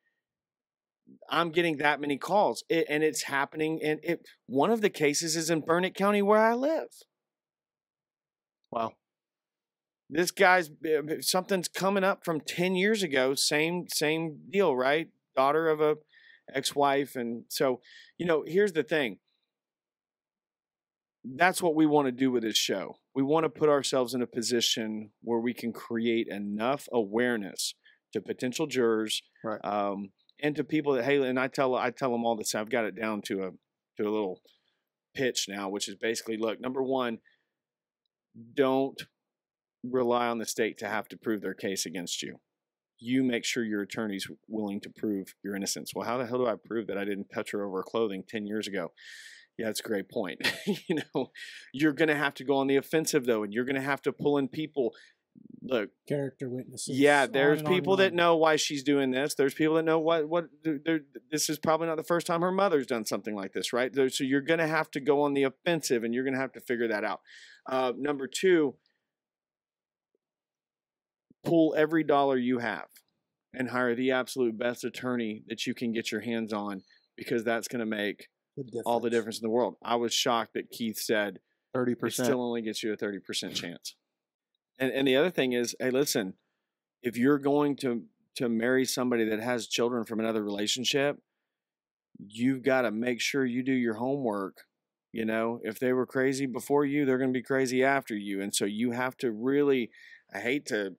i'm 1.30 1.50
getting 1.50 1.78
that 1.78 2.00
many 2.00 2.18
calls. 2.18 2.64
It, 2.68 2.86
and 2.88 3.02
it's 3.02 3.24
happening 3.24 3.80
and 3.82 4.00
it 4.02 4.20
one 4.46 4.70
of 4.70 4.80
the 4.80 4.90
cases 4.90 5.36
is 5.36 5.50
in 5.50 5.60
Burnet 5.60 5.94
county 5.94 6.22
where 6.22 6.40
i 6.40 6.54
live. 6.54 6.88
Wow. 8.70 8.92
this 10.10 10.30
guy's 10.30 10.70
something's 11.20 11.68
coming 11.68 12.04
up 12.04 12.24
from 12.24 12.40
10 12.40 12.74
years 12.74 13.02
ago 13.02 13.34
same 13.34 13.86
same 13.88 14.40
deal 14.50 14.76
right? 14.76 15.08
Daughter 15.34 15.68
of 15.68 15.80
a 15.80 15.96
ex-wife 16.54 17.16
and 17.16 17.44
so 17.48 17.80
you 18.18 18.26
know 18.26 18.44
here's 18.46 18.72
the 18.72 18.82
thing 18.82 19.18
that's 21.36 21.60
what 21.60 21.74
we 21.74 21.84
want 21.86 22.06
to 22.06 22.12
do 22.12 22.30
with 22.30 22.42
this 22.42 22.56
show 22.56 22.96
we 23.14 23.22
want 23.22 23.44
to 23.44 23.50
put 23.50 23.68
ourselves 23.68 24.14
in 24.14 24.22
a 24.22 24.26
position 24.26 25.10
where 25.22 25.40
we 25.40 25.52
can 25.52 25.72
create 25.72 26.28
enough 26.28 26.88
awareness 26.92 27.74
to 28.12 28.20
potential 28.20 28.66
jurors 28.66 29.22
Right. 29.44 29.60
um, 29.64 30.10
and 30.42 30.54
to 30.56 30.64
people 30.64 30.94
that 30.94 31.04
hey 31.04 31.20
and 31.22 31.38
i 31.38 31.48
tell 31.48 31.74
i 31.74 31.90
tell 31.90 32.12
them 32.12 32.24
all 32.24 32.36
this 32.36 32.54
i've 32.54 32.70
got 32.70 32.84
it 32.84 32.94
down 32.94 33.22
to 33.22 33.42
a 33.44 33.50
to 33.96 34.08
a 34.08 34.10
little 34.10 34.40
pitch 35.14 35.46
now 35.48 35.68
which 35.68 35.88
is 35.88 35.96
basically 35.96 36.36
look 36.36 36.60
number 36.60 36.82
one 36.82 37.18
don't 38.54 39.02
rely 39.84 40.28
on 40.28 40.38
the 40.38 40.46
state 40.46 40.78
to 40.78 40.88
have 40.88 41.08
to 41.08 41.16
prove 41.16 41.40
their 41.40 41.54
case 41.54 41.86
against 41.86 42.22
you. 42.22 42.38
You 42.98 43.22
make 43.22 43.44
sure 43.44 43.64
your 43.64 43.82
attorney's 43.82 44.28
willing 44.48 44.80
to 44.80 44.90
prove 44.90 45.34
your 45.42 45.54
innocence. 45.54 45.92
Well, 45.94 46.06
how 46.06 46.18
the 46.18 46.26
hell 46.26 46.38
do 46.38 46.46
I 46.46 46.56
prove 46.56 46.86
that 46.88 46.98
I 46.98 47.04
didn't 47.04 47.28
touch 47.32 47.52
her 47.52 47.64
over 47.64 47.78
her 47.78 47.82
clothing 47.82 48.24
10 48.26 48.46
years 48.46 48.66
ago? 48.66 48.92
Yeah, 49.58 49.66
that's 49.66 49.80
a 49.80 49.82
great 49.82 50.08
point. 50.08 50.40
you 50.66 50.98
know, 51.14 51.32
you're 51.72 51.92
going 51.92 52.08
to 52.08 52.14
have 52.16 52.34
to 52.34 52.44
go 52.44 52.56
on 52.56 52.68
the 52.68 52.76
offensive 52.76 53.26
though, 53.26 53.42
and 53.42 53.52
you're 53.52 53.64
going 53.64 53.76
to 53.76 53.82
have 53.82 54.02
to 54.02 54.12
pull 54.12 54.38
in 54.38 54.48
people. 54.48 54.94
Look, 55.62 55.90
Character 56.08 56.48
witnesses. 56.48 56.98
yeah, 56.98 57.26
there's 57.26 57.62
people 57.62 57.96
that 57.96 58.14
know 58.14 58.36
why 58.36 58.56
she's 58.56 58.82
doing 58.82 59.10
this. 59.10 59.34
There's 59.34 59.54
people 59.54 59.74
that 59.74 59.84
know 59.84 59.98
what 59.98 60.28
what 60.28 60.46
this 61.30 61.48
is 61.48 61.58
probably 61.58 61.86
not 61.86 61.96
the 61.96 62.02
first 62.02 62.26
time 62.26 62.40
her 62.40 62.50
mother's 62.50 62.86
done 62.86 63.04
something 63.04 63.34
like 63.34 63.52
this, 63.52 63.72
right? 63.72 63.92
So 63.94 64.24
you're 64.24 64.40
going 64.40 64.58
to 64.58 64.66
have 64.66 64.90
to 64.92 65.00
go 65.00 65.22
on 65.22 65.34
the 65.34 65.44
offensive, 65.44 66.02
and 66.02 66.14
you're 66.14 66.24
going 66.24 66.34
to 66.34 66.40
have 66.40 66.52
to 66.52 66.60
figure 66.60 66.88
that 66.88 67.04
out. 67.04 67.20
Uh, 67.68 67.92
number 67.96 68.26
two, 68.26 68.74
pull 71.48 71.74
every 71.76 72.04
dollar 72.04 72.36
you 72.36 72.58
have 72.58 72.86
and 73.54 73.70
hire 73.70 73.94
the 73.94 74.10
absolute 74.10 74.58
best 74.58 74.84
attorney 74.84 75.42
that 75.48 75.66
you 75.66 75.74
can 75.74 75.92
get 75.92 76.12
your 76.12 76.20
hands 76.20 76.52
on 76.52 76.82
because 77.16 77.44
that's 77.44 77.68
going 77.68 77.80
to 77.80 77.86
make 77.86 78.28
The 78.56 78.82
all 78.84 79.00
the 79.00 79.10
difference 79.10 79.38
in 79.38 79.42
the 79.42 79.50
world. 79.50 79.76
I 79.82 79.96
was 79.96 80.12
shocked 80.12 80.54
that 80.54 80.70
Keith 80.70 80.98
said 80.98 81.40
Thirty 81.74 81.92
it 81.92 82.00
percent. 82.00 82.26
still 82.26 82.42
only 82.42 82.62
gets 82.62 82.82
you 82.82 82.92
a 82.92 82.96
30% 82.96 83.54
chance. 83.54 83.94
And 84.78 84.92
and 84.92 85.08
the 85.08 85.16
other 85.16 85.30
thing 85.30 85.52
is, 85.52 85.74
hey, 85.80 85.90
listen, 85.90 86.34
if 87.02 87.16
you're 87.16 87.38
going 87.38 87.76
to 87.76 88.04
to 88.36 88.48
marry 88.48 88.84
somebody 88.84 89.24
that 89.28 89.40
has 89.40 89.66
children 89.66 90.04
from 90.04 90.20
another 90.20 90.44
relationship, 90.44 91.16
you've 92.18 92.62
got 92.62 92.82
to 92.82 92.90
make 92.90 93.20
sure 93.20 93.44
you 93.44 93.62
do 93.64 93.72
your 93.72 93.94
homework. 93.94 94.58
You 95.12 95.24
know, 95.24 95.58
if 95.64 95.78
they 95.78 95.92
were 95.92 96.06
crazy 96.06 96.46
before 96.46 96.84
you, 96.84 97.04
they're 97.06 97.18
going 97.18 97.32
to 97.32 97.38
be 97.38 97.42
crazy 97.42 97.82
after 97.82 98.14
you. 98.14 98.42
And 98.42 98.54
so 98.54 98.66
you 98.66 98.92
have 98.92 99.16
to 99.18 99.32
really 99.32 99.90
I 100.32 100.40
hate 100.40 100.66
to 100.66 100.94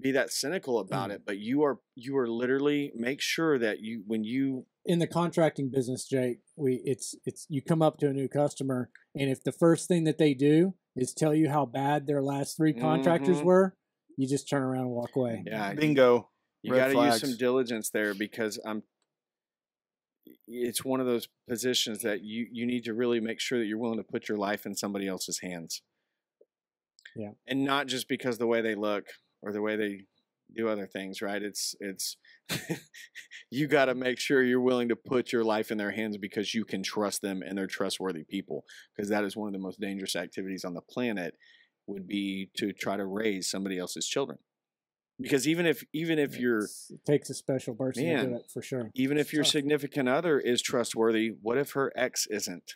be 0.00 0.12
that 0.12 0.30
cynical 0.30 0.78
about 0.78 1.10
it, 1.10 1.22
but 1.26 1.38
you 1.38 1.62
are 1.62 1.78
you 1.94 2.16
are 2.16 2.28
literally 2.28 2.92
make 2.94 3.20
sure 3.20 3.58
that 3.58 3.80
you 3.80 4.02
when 4.06 4.24
you 4.24 4.66
in 4.84 4.98
the 4.98 5.06
contracting 5.06 5.70
business, 5.70 6.06
Jake, 6.06 6.38
we 6.56 6.80
it's 6.84 7.14
it's 7.24 7.46
you 7.48 7.62
come 7.62 7.82
up 7.82 7.98
to 7.98 8.08
a 8.08 8.12
new 8.12 8.28
customer, 8.28 8.90
and 9.14 9.30
if 9.30 9.42
the 9.42 9.52
first 9.52 9.88
thing 9.88 10.04
that 10.04 10.18
they 10.18 10.34
do 10.34 10.74
is 10.96 11.12
tell 11.12 11.34
you 11.34 11.48
how 11.50 11.66
bad 11.66 12.06
their 12.06 12.22
last 12.22 12.56
three 12.56 12.72
contractors 12.72 13.38
Mhm. 13.38 13.44
were, 13.44 13.76
you 14.16 14.28
just 14.28 14.48
turn 14.48 14.62
around 14.62 14.82
and 14.86 14.90
walk 14.90 15.14
away. 15.16 15.42
yeah, 15.46 15.72
Bingo. 15.74 16.28
You 16.62 16.72
Red 16.72 16.92
got 16.92 17.00
to 17.00 17.06
use 17.12 17.20
some 17.20 17.36
diligence 17.36 17.90
there 17.90 18.14
because 18.14 18.58
I'm. 18.64 18.84
It's 20.46 20.84
one 20.84 21.00
of 21.00 21.06
those 21.06 21.28
positions 21.48 22.02
that 22.02 22.22
you 22.22 22.46
you 22.50 22.66
need 22.66 22.84
to 22.84 22.94
really 22.94 23.20
make 23.20 23.40
sure 23.40 23.58
that 23.58 23.66
you're 23.66 23.78
willing 23.78 23.98
to 23.98 24.04
put 24.04 24.28
your 24.28 24.38
life 24.38 24.64
in 24.66 24.74
somebody 24.74 25.08
else's 25.08 25.40
hands. 25.40 25.82
Yeah. 27.16 27.32
And 27.46 27.64
not 27.64 27.88
just 27.88 28.08
because 28.08 28.38
the 28.38 28.46
way 28.46 28.60
they 28.60 28.74
look 28.74 29.06
or 29.42 29.52
the 29.52 29.62
way 29.62 29.76
they 29.76 30.00
do 30.54 30.68
other 30.68 30.86
things, 30.86 31.22
right? 31.22 31.42
It's 31.42 31.74
it's 31.80 32.16
you 33.50 33.66
got 33.66 33.86
to 33.86 33.94
make 33.94 34.18
sure 34.18 34.42
you're 34.42 34.60
willing 34.60 34.88
to 34.88 34.96
put 34.96 35.32
your 35.32 35.44
life 35.44 35.70
in 35.70 35.78
their 35.78 35.90
hands 35.90 36.16
because 36.18 36.54
you 36.54 36.64
can 36.64 36.82
trust 36.82 37.22
them 37.22 37.42
and 37.42 37.56
they're 37.56 37.66
trustworthy 37.66 38.24
people 38.24 38.64
because 38.94 39.08
that 39.08 39.24
is 39.24 39.36
one 39.36 39.48
of 39.48 39.52
the 39.52 39.58
most 39.58 39.80
dangerous 39.80 40.16
activities 40.16 40.64
on 40.64 40.74
the 40.74 40.80
planet 40.82 41.34
would 41.86 42.06
be 42.06 42.50
to 42.56 42.72
try 42.72 42.96
to 42.96 43.06
raise 43.06 43.48
somebody 43.50 43.78
else's 43.78 44.06
children. 44.06 44.38
Because 45.20 45.46
even 45.46 45.66
if 45.66 45.84
even 45.92 46.18
if 46.18 46.38
you're 46.38 46.64
it 46.64 47.04
takes 47.06 47.30
a 47.30 47.34
special 47.34 47.74
person 47.74 48.04
to 48.04 48.26
do 48.26 48.34
it 48.36 48.50
for 48.52 48.62
sure. 48.62 48.90
even 48.94 49.18
if 49.18 49.26
It's 49.26 49.32
your 49.32 49.44
tough. 49.44 49.52
significant 49.52 50.08
other 50.08 50.38
is 50.38 50.62
trustworthy, 50.62 51.28
what 51.40 51.58
if 51.58 51.72
her 51.72 51.92
ex 51.96 52.26
isn't? 52.30 52.74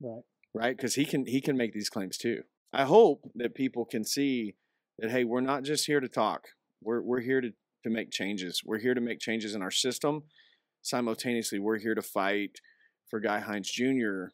Right. 0.00 0.22
Right? 0.54 0.76
Because 0.76 0.94
he 0.94 1.04
can 1.04 1.26
he 1.26 1.40
can 1.40 1.56
make 1.56 1.72
these 1.72 1.88
claims 1.88 2.16
too. 2.16 2.42
I 2.72 2.84
hope 2.84 3.30
that 3.34 3.54
people 3.54 3.84
can 3.84 4.04
see 4.04 4.54
that 4.98 5.10
hey, 5.10 5.24
we're 5.24 5.40
not 5.40 5.64
just 5.64 5.86
here 5.86 6.00
to 6.00 6.08
talk. 6.08 6.48
We're 6.82 7.02
we're 7.02 7.20
here 7.20 7.40
to 7.40 7.50
to 7.84 7.90
make 7.90 8.10
changes. 8.10 8.62
We're 8.64 8.78
here 8.78 8.94
to 8.94 9.00
make 9.00 9.20
changes 9.20 9.54
in 9.54 9.62
our 9.62 9.70
system. 9.70 10.24
Simultaneously, 10.82 11.58
we're 11.58 11.78
here 11.78 11.94
to 11.94 12.02
fight 12.02 12.58
for 13.08 13.20
Guy 13.20 13.40
Heinze 13.40 13.70
Jr. 13.70 14.26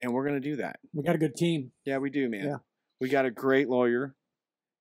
And 0.00 0.12
we're 0.12 0.26
going 0.26 0.40
to 0.40 0.48
do 0.48 0.56
that. 0.56 0.80
We 0.92 1.04
got 1.04 1.14
a 1.14 1.18
good 1.18 1.36
team. 1.36 1.72
Yeah, 1.84 1.98
we 1.98 2.10
do, 2.10 2.28
man. 2.28 2.44
Yeah. 2.44 2.56
We 3.00 3.08
got 3.08 3.24
a 3.24 3.30
great 3.30 3.68
lawyer. 3.68 4.14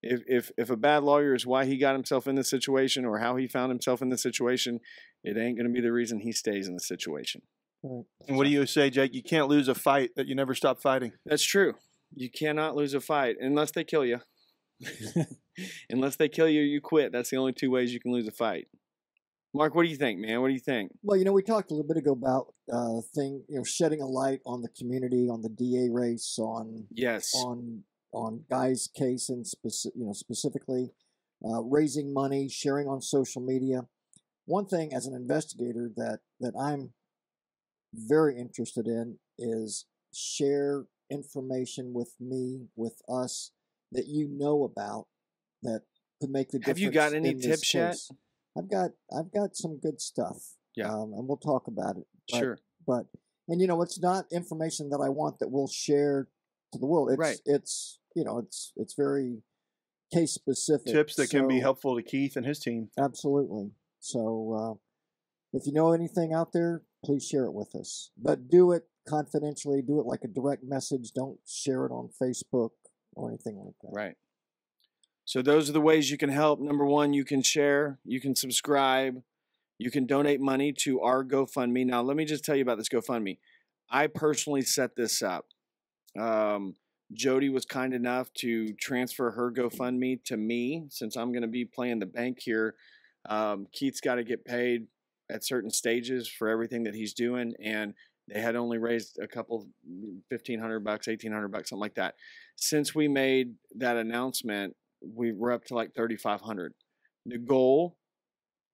If 0.01 0.21
if 0.27 0.51
if 0.57 0.69
a 0.69 0.77
bad 0.77 1.03
lawyer 1.03 1.33
is 1.33 1.45
why 1.45 1.65
he 1.65 1.77
got 1.77 1.93
himself 1.93 2.27
in 2.27 2.35
this 2.35 2.49
situation 2.49 3.05
or 3.05 3.19
how 3.19 3.35
he 3.35 3.47
found 3.47 3.71
himself 3.71 4.01
in 4.01 4.09
this 4.09 4.23
situation, 4.23 4.79
it 5.23 5.37
ain't 5.37 5.57
going 5.57 5.67
to 5.67 5.73
be 5.73 5.81
the 5.81 5.91
reason 5.91 6.19
he 6.19 6.31
stays 6.31 6.67
in 6.67 6.73
the 6.73 6.79
situation. 6.79 7.41
Right. 7.83 8.03
And 8.27 8.37
what 8.37 8.45
do 8.45 8.49
you 8.49 8.65
say, 8.65 8.89
Jake? 8.89 9.13
You 9.13 9.23
can't 9.23 9.47
lose 9.47 9.67
a 9.67 9.75
fight 9.75 10.11
that 10.15 10.27
you 10.27 10.35
never 10.35 10.55
stop 10.55 10.81
fighting. 10.81 11.13
That's 11.25 11.43
true. 11.43 11.75
You 12.15 12.29
cannot 12.29 12.75
lose 12.75 12.93
a 12.93 13.01
fight 13.01 13.37
unless 13.39 13.71
they 13.71 13.83
kill 13.83 14.05
you. 14.05 14.19
unless 15.89 16.15
they 16.15 16.29
kill 16.29 16.49
you, 16.49 16.61
you 16.61 16.81
quit. 16.81 17.11
That's 17.11 17.29
the 17.29 17.37
only 17.37 17.53
two 17.53 17.71
ways 17.71 17.93
you 17.93 17.99
can 17.99 18.11
lose 18.11 18.27
a 18.27 18.31
fight. 18.31 18.67
Mark, 19.53 19.75
what 19.75 19.83
do 19.83 19.89
you 19.89 19.97
think, 19.97 20.19
man? 20.19 20.41
What 20.41 20.47
do 20.47 20.53
you 20.53 20.61
think? 20.61 20.91
Well, 21.03 21.17
you 21.17 21.25
know, 21.25 21.33
we 21.33 21.43
talked 21.43 21.71
a 21.71 21.73
little 21.73 21.87
bit 21.87 21.97
ago 21.97 22.13
about 22.13 22.53
uh, 22.71 23.01
thing, 23.13 23.43
you 23.49 23.57
know, 23.57 23.63
shedding 23.65 24.01
a 24.01 24.07
light 24.07 24.39
on 24.45 24.61
the 24.61 24.69
community, 24.69 25.27
on 25.29 25.41
the 25.41 25.49
DA 25.49 25.89
race, 25.91 26.37
on 26.39 26.87
Yes. 26.91 27.31
on 27.35 27.83
on 28.13 28.43
Guy's 28.49 28.87
case 28.87 29.29
and 29.29 29.45
speci- 29.45 29.95
you 29.95 30.05
know 30.05 30.13
specifically 30.13 30.91
uh, 31.45 31.61
raising 31.63 32.13
money, 32.13 32.47
sharing 32.49 32.87
on 32.87 33.01
social 33.01 33.41
media. 33.41 33.87
One 34.45 34.67
thing 34.67 34.93
as 34.93 35.05
an 35.05 35.13
investigator 35.13 35.89
that 35.97 36.19
that 36.39 36.53
I'm 36.57 36.93
very 37.93 38.37
interested 38.39 38.87
in 38.87 39.17
is 39.37 39.85
share 40.13 40.85
information 41.11 41.93
with 41.93 42.15
me, 42.19 42.67
with 42.75 43.01
us 43.09 43.51
that 43.91 44.07
you 44.07 44.27
know 44.27 44.63
about 44.63 45.07
that 45.63 45.81
could 46.19 46.29
make 46.29 46.49
the 46.49 46.59
difference. 46.59 46.79
Have 46.79 46.83
you 46.83 46.91
got 46.91 47.13
any 47.13 47.35
tips 47.35 47.73
yet? 47.73 47.97
I've 48.57 48.69
got 48.69 48.91
I've 49.15 49.31
got 49.31 49.55
some 49.55 49.77
good 49.77 50.01
stuff. 50.01 50.55
Yeah. 50.75 50.87
um, 50.89 51.13
and 51.13 51.27
we'll 51.27 51.37
talk 51.37 51.67
about 51.67 51.97
it. 51.97 52.05
But, 52.31 52.37
Sure. 52.39 52.57
but 52.87 53.05
and 53.49 53.59
you 53.59 53.67
know 53.67 53.81
it's 53.81 53.99
not 53.99 54.25
information 54.31 54.89
that 54.89 55.01
I 55.03 55.09
want 55.09 55.39
that 55.39 55.49
we'll 55.51 55.67
share 55.67 56.29
to 56.71 56.79
the 56.79 56.85
world. 56.85 57.09
It's 57.11 57.19
Right. 57.19 57.41
it's 57.45 57.99
you 58.15 58.23
know 58.23 58.37
it's 58.39 58.71
it's 58.77 58.93
very 58.93 59.43
case 60.13 60.31
specific. 60.31 60.93
Tips 60.93 61.15
that 61.15 61.29
can 61.29 61.47
be 61.47 61.59
helpful 61.59 61.95
to 61.95 62.03
Keith 62.03 62.35
and 62.35 62.45
his 62.45 62.59
team. 62.59 62.89
Absolutely. 62.97 63.71
So 63.99 64.53
uh, 64.53 64.77
if 65.53 65.65
you 65.65 65.73
know 65.73 65.91
anything 65.91 66.33
out 66.33 66.53
there, 66.53 66.83
please 67.03 67.25
share 67.25 67.45
it 67.45 67.53
with 67.53 67.75
us. 67.75 68.11
But 68.17 68.49
do 68.49 68.71
it 68.71 68.83
confidentially. 69.07 69.81
Do 69.81 69.99
it 69.99 70.05
like 70.05 70.23
a 70.23 70.27
direct 70.27 70.63
message. 70.63 71.11
Don't 71.13 71.39
share 71.47 71.85
it 71.85 71.91
on 71.91 72.09
Facebook 72.21 72.71
or 73.13 73.29
anything 73.29 73.57
like 73.57 73.75
that. 73.81 73.91
Right. 73.91 74.15
So 75.25 75.41
those 75.41 75.69
are 75.69 75.73
the 75.73 75.81
ways 75.81 76.11
you 76.11 76.17
can 76.17 76.29
help. 76.29 76.59
Number 76.59 76.85
one, 76.85 77.13
you 77.13 77.23
can 77.23 77.41
share, 77.41 77.99
you 78.03 78.19
can 78.19 78.35
subscribe, 78.35 79.21
you 79.77 79.91
can 79.91 80.05
donate 80.05 80.41
money 80.41 80.73
to 80.79 81.01
our 81.01 81.23
GoFundMe. 81.23 81.85
Now, 81.85 82.01
let 82.01 82.17
me 82.17 82.25
just 82.25 82.43
tell 82.43 82.55
you 82.55 82.61
about 82.61 82.77
this 82.77 82.89
GoFundMe. 82.89 83.37
I 83.89 84.07
personally 84.07 84.61
set 84.61 84.95
this 84.95 85.21
up. 85.21 85.45
Um, 86.19 86.75
Jody 87.13 87.49
was 87.49 87.65
kind 87.65 87.93
enough 87.93 88.31
to 88.35 88.73
transfer 88.73 89.31
her 89.31 89.51
GoFundMe 89.51 90.23
to 90.25 90.37
me 90.37 90.85
since 90.89 91.15
I'm 91.15 91.31
going 91.31 91.41
to 91.41 91.47
be 91.47 91.65
playing 91.65 91.99
the 91.99 92.05
bank 92.05 92.39
here. 92.41 92.75
Um, 93.29 93.67
Keith's 93.71 94.01
got 94.01 94.15
to 94.15 94.23
get 94.23 94.45
paid 94.45 94.87
at 95.29 95.45
certain 95.45 95.69
stages 95.69 96.27
for 96.27 96.49
everything 96.49 96.83
that 96.83 96.95
he's 96.95 97.13
doing, 97.13 97.53
and 97.63 97.93
they 98.31 98.39
had 98.39 98.55
only 98.55 98.77
raised 98.77 99.19
a 99.21 99.27
couple, 99.27 99.67
fifteen 100.29 100.59
hundred 100.59 100.83
bucks, 100.83 101.07
eighteen 101.07 101.31
hundred 101.31 101.49
bucks, 101.49 101.69
something 101.69 101.81
like 101.81 101.95
that. 101.95 102.15
Since 102.55 102.95
we 102.95 103.07
made 103.07 103.55
that 103.75 103.97
announcement, 103.97 104.75
we 105.01 105.33
were 105.33 105.51
up 105.51 105.65
to 105.65 105.75
like 105.75 105.93
thirty 105.93 106.15
five 106.15 106.41
hundred. 106.41 106.73
The 107.25 107.37
goal, 107.37 107.97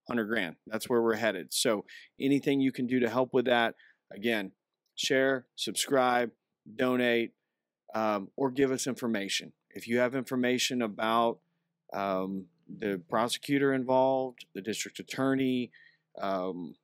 hundred 0.06 0.26
grand. 0.26 0.56
That's 0.66 0.88
where 0.88 1.02
we're 1.02 1.16
headed. 1.16 1.52
So 1.52 1.84
anything 2.20 2.60
you 2.60 2.72
can 2.72 2.86
do 2.86 3.00
to 3.00 3.10
help 3.10 3.34
with 3.34 3.46
that, 3.46 3.74
again, 4.12 4.52
share, 4.94 5.46
subscribe, 5.56 6.30
donate, 6.76 7.32
um, 7.94 8.28
or 8.36 8.50
give 8.50 8.70
us 8.70 8.86
information. 8.86 9.52
If 9.70 9.88
you 9.88 9.98
have 9.98 10.14
information 10.14 10.82
about 10.82 11.38
um, 11.92 12.46
the 12.68 13.00
prosecutor 13.08 13.72
involved, 13.74 14.44
the 14.54 14.62
district 14.62 14.98
attorney, 14.98 15.70
um, 16.20 16.74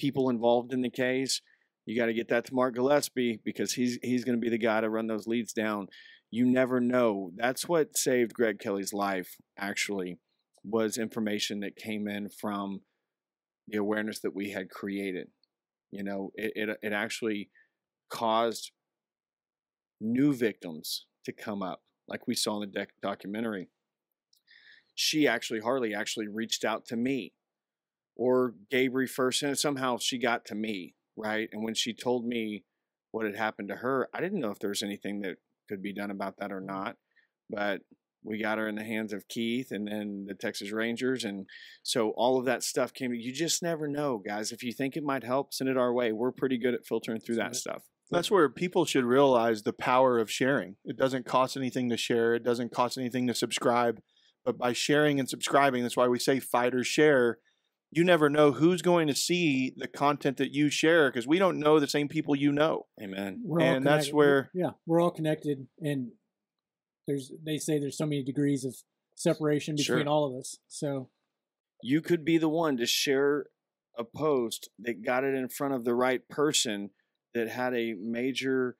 people 0.00 0.30
involved 0.30 0.72
in 0.72 0.80
the 0.80 0.90
case, 0.90 1.42
you 1.84 1.98
got 1.98 2.06
to 2.06 2.14
get 2.14 2.28
that 2.28 2.46
to 2.46 2.54
Mark 2.54 2.74
Gillespie 2.74 3.40
because 3.44 3.74
he's 3.74 3.98
he's 4.02 4.24
going 4.24 4.36
to 4.36 4.40
be 4.40 4.50
the 4.50 4.58
guy 4.58 4.80
to 4.80 4.88
run 4.88 5.06
those 5.06 5.26
leads 5.26 5.52
down. 5.52 5.88
You 6.30 6.46
never 6.46 6.80
know. 6.80 7.32
That's 7.36 7.68
what 7.68 7.96
saved 7.96 8.34
Greg 8.34 8.58
Kelley's 8.58 8.92
life. 8.92 9.36
Actually, 9.58 10.18
was 10.64 10.96
information 10.96 11.60
that 11.60 11.76
came 11.76 12.08
in 12.08 12.28
from 12.30 12.80
the 13.68 13.78
awareness 13.78 14.20
that 14.20 14.34
we 14.34 14.50
had 14.50 14.70
created. 14.70 15.28
You 15.90 16.04
know, 16.04 16.30
it 16.34 16.52
it, 16.54 16.78
it 16.82 16.92
actually 16.92 17.50
caused 18.08 18.72
new 20.00 20.32
victims 20.32 21.06
to 21.24 21.32
come 21.32 21.62
up, 21.62 21.82
like 22.08 22.26
we 22.26 22.34
saw 22.34 22.62
in 22.62 22.70
the 22.72 22.86
documentary. 23.02 23.68
She 24.94 25.26
actually, 25.26 25.60
Harley 25.60 25.94
actually 25.94 26.28
reached 26.28 26.64
out 26.64 26.84
to 26.86 26.96
me, 26.96 27.32
or 28.20 28.52
Gabriel 28.70 29.08
first, 29.08 29.42
and 29.42 29.58
somehow 29.58 29.96
she 29.96 30.18
got 30.18 30.44
to 30.44 30.54
me, 30.54 30.94
right? 31.16 31.48
And 31.52 31.64
when 31.64 31.72
she 31.74 31.94
told 31.94 32.26
me 32.26 32.64
what 33.12 33.24
had 33.24 33.34
happened 33.34 33.68
to 33.68 33.76
her, 33.76 34.10
I 34.12 34.20
didn't 34.20 34.40
know 34.40 34.50
if 34.50 34.58
there 34.58 34.68
was 34.68 34.82
anything 34.82 35.22
that 35.22 35.36
could 35.70 35.80
be 35.82 35.94
done 35.94 36.10
about 36.10 36.36
that 36.38 36.52
or 36.52 36.60
not. 36.60 36.96
But 37.48 37.80
we 38.22 38.42
got 38.42 38.58
her 38.58 38.68
in 38.68 38.74
the 38.74 38.84
hands 38.84 39.14
of 39.14 39.26
Keith 39.26 39.68
and 39.70 39.88
then 39.88 40.26
the 40.28 40.34
Texas 40.34 40.70
Rangers. 40.70 41.24
And 41.24 41.46
so 41.82 42.10
all 42.10 42.38
of 42.38 42.44
that 42.44 42.62
stuff 42.62 42.92
came. 42.92 43.14
You 43.14 43.32
just 43.32 43.62
never 43.62 43.88
know, 43.88 44.18
guys. 44.18 44.52
If 44.52 44.62
you 44.62 44.74
think 44.74 44.98
it 44.98 45.02
might 45.02 45.24
help, 45.24 45.54
send 45.54 45.70
it 45.70 45.78
our 45.78 45.94
way. 45.94 46.12
We're 46.12 46.30
pretty 46.30 46.58
good 46.58 46.74
at 46.74 46.84
filtering 46.84 47.20
through 47.20 47.36
that 47.36 47.56
stuff. 47.56 47.84
That's 48.10 48.30
where 48.30 48.50
people 48.50 48.84
should 48.84 49.04
realize 49.04 49.62
the 49.62 49.72
power 49.72 50.18
of 50.18 50.30
sharing. 50.30 50.76
It 50.84 50.98
doesn't 50.98 51.24
cost 51.24 51.56
anything 51.56 51.88
to 51.88 51.96
share. 51.96 52.34
It 52.34 52.44
doesn't 52.44 52.74
cost 52.74 52.98
anything 52.98 53.26
to 53.28 53.34
subscribe. 53.34 54.02
But 54.44 54.58
by 54.58 54.74
sharing 54.74 55.18
and 55.18 55.28
subscribing, 55.28 55.82
that's 55.82 55.96
why 55.96 56.08
we 56.08 56.18
say 56.18 56.38
fighters 56.38 56.86
share. 56.86 57.38
You 57.92 58.04
never 58.04 58.30
know 58.30 58.52
who's 58.52 58.82
going 58.82 59.08
to 59.08 59.14
see 59.14 59.72
the 59.76 59.88
content 59.88 60.36
that 60.36 60.52
you 60.52 60.70
share 60.70 61.10
because 61.10 61.26
we 61.26 61.38
don't 61.40 61.58
know 61.58 61.80
the 61.80 61.88
same 61.88 62.06
people 62.08 62.36
you 62.36 62.52
know. 62.52 62.86
Amen. 63.02 63.42
We're 63.44 63.60
And 63.60 63.84
that's 63.84 64.12
where- 64.12 64.50
yeah, 64.54 64.70
we're 64.86 65.00
all 65.00 65.10
connected, 65.10 65.66
and 65.80 66.12
there's 67.08 67.32
they 67.44 67.58
say 67.58 67.78
there's 67.80 67.98
so 67.98 68.06
many 68.06 68.22
degrees 68.22 68.64
of 68.64 68.76
separation 69.16 69.74
between 69.74 70.02
Sure. 70.04 70.08
all 70.08 70.24
of 70.32 70.38
us. 70.38 70.56
So 70.68 71.10
You 71.82 72.00
could 72.02 72.24
be 72.26 72.36
the 72.38 72.48
one 72.48 72.76
to 72.76 72.84
share 72.86 73.46
a 73.98 74.04
post 74.04 74.68
that 74.78 75.02
got 75.02 75.24
it 75.24 75.34
in 75.34 75.48
front 75.48 75.72
of 75.74 75.84
the 75.84 75.94
right 75.94 76.26
person 76.28 76.90
that 77.34 77.48
had 77.48 77.74
a 77.74 77.94
major 77.94 78.76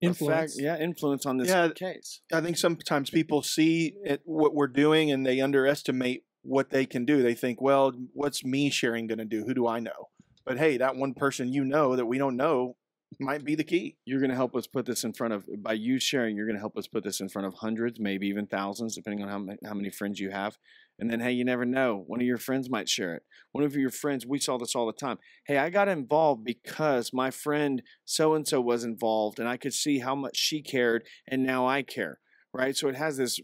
influence. 0.00 0.52
effect, 0.56 0.62
yeah, 0.64 0.78
influence 0.82 1.26
on 1.26 1.38
this 1.38 1.48
Yeah. 1.48 1.70
case. 1.70 2.20
I 2.32 2.40
think 2.40 2.56
sometimes 2.58 3.10
people 3.10 3.42
see 3.42 3.96
it, 4.04 4.22
what 4.24 4.54
we're 4.54 4.66
doing 4.68 5.10
and 5.10 5.26
they 5.26 5.40
underestimate 5.40 6.25
what 6.46 6.70
they 6.70 6.86
can 6.86 7.04
do. 7.04 7.22
They 7.22 7.34
think, 7.34 7.60
well, 7.60 7.92
what's 8.12 8.44
me 8.44 8.70
sharing 8.70 9.06
going 9.06 9.18
to 9.18 9.24
do? 9.24 9.44
Who 9.44 9.54
do 9.54 9.66
I 9.66 9.80
know? 9.80 10.08
But 10.44 10.58
hey, 10.58 10.76
that 10.78 10.96
one 10.96 11.14
person 11.14 11.52
you 11.52 11.64
know 11.64 11.96
that 11.96 12.06
we 12.06 12.18
don't 12.18 12.36
know 12.36 12.76
might 13.20 13.44
be 13.44 13.54
the 13.54 13.64
key. 13.64 13.96
You're 14.04 14.20
going 14.20 14.30
to 14.30 14.36
help 14.36 14.54
us 14.54 14.66
put 14.66 14.86
this 14.86 15.04
in 15.04 15.12
front 15.12 15.32
of 15.32 15.44
by 15.62 15.72
you 15.74 15.98
sharing. 15.98 16.36
You're 16.36 16.46
going 16.46 16.56
to 16.56 16.60
help 16.60 16.76
us 16.76 16.86
put 16.86 17.04
this 17.04 17.20
in 17.20 17.28
front 17.28 17.46
of 17.46 17.54
hundreds, 17.54 17.98
maybe 17.98 18.26
even 18.28 18.46
thousands, 18.46 18.94
depending 18.94 19.24
on 19.24 19.28
how 19.28 19.38
many, 19.38 19.58
how 19.64 19.74
many 19.74 19.90
friends 19.90 20.20
you 20.20 20.30
have. 20.30 20.56
And 20.98 21.10
then, 21.10 21.20
hey, 21.20 21.32
you 21.32 21.44
never 21.44 21.64
know. 21.64 22.04
One 22.06 22.20
of 22.20 22.26
your 22.26 22.38
friends 22.38 22.70
might 22.70 22.88
share 22.88 23.14
it. 23.14 23.22
One 23.52 23.64
of 23.64 23.76
your 23.76 23.90
friends, 23.90 24.26
we 24.26 24.38
saw 24.38 24.56
this 24.56 24.74
all 24.74 24.86
the 24.86 24.92
time. 24.92 25.18
Hey, 25.46 25.58
I 25.58 25.68
got 25.70 25.88
involved 25.88 26.44
because 26.44 27.12
my 27.12 27.30
friend 27.30 27.82
so 28.04 28.34
and 28.34 28.46
so 28.46 28.60
was 28.60 28.84
involved, 28.84 29.38
and 29.38 29.48
I 29.48 29.56
could 29.56 29.74
see 29.74 29.98
how 29.98 30.14
much 30.14 30.36
she 30.36 30.62
cared, 30.62 31.04
and 31.28 31.44
now 31.44 31.66
I 31.66 31.82
care. 31.82 32.18
Right. 32.52 32.76
So 32.76 32.88
it 32.88 32.96
has 32.96 33.18
this 33.18 33.38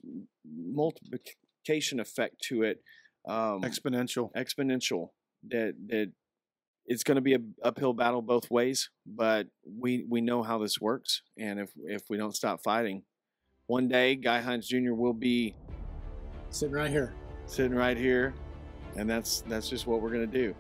multiplication 1.62 2.00
effect 2.00 2.40
to 2.42 2.62
it. 2.62 2.82
Um, 3.26 3.62
Exponential. 3.62 4.32
exponential 4.34 5.10
that 5.48 5.74
that 5.88 6.10
it's 6.86 7.04
going 7.04 7.14
to 7.14 7.20
be 7.20 7.34
a 7.34 7.38
uphill 7.62 7.92
battle 7.92 8.20
both 8.20 8.50
ways 8.50 8.90
but 9.06 9.46
we 9.78 10.04
we 10.08 10.20
know 10.20 10.42
how 10.42 10.58
this 10.58 10.80
works 10.80 11.22
and 11.38 11.60
if 11.60 11.70
if 11.84 12.02
we 12.10 12.16
don't 12.16 12.34
stop 12.34 12.64
fighting 12.64 13.04
one 13.66 13.86
day 13.86 14.16
Guy 14.16 14.40
Heinze 14.40 14.66
Jr 14.66 14.92
will 14.94 15.12
be 15.12 15.54
sitting 16.50 16.74
right 16.74 16.90
here. 16.90 17.14
sitting 17.46 17.76
right 17.76 17.96
here 17.96 18.34
and 18.96 19.08
that's 19.08 19.42
that's 19.42 19.68
just 19.68 19.86
what 19.86 20.02
we're 20.02 20.10
going 20.10 20.28
to 20.28 20.38
do 20.38 20.52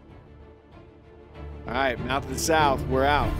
all 1.66 1.74
right 1.74 1.98
mouth 2.06 2.24
of 2.24 2.30
the 2.30 2.38
south 2.38 2.80
we're 2.86 3.04
out 3.04 3.32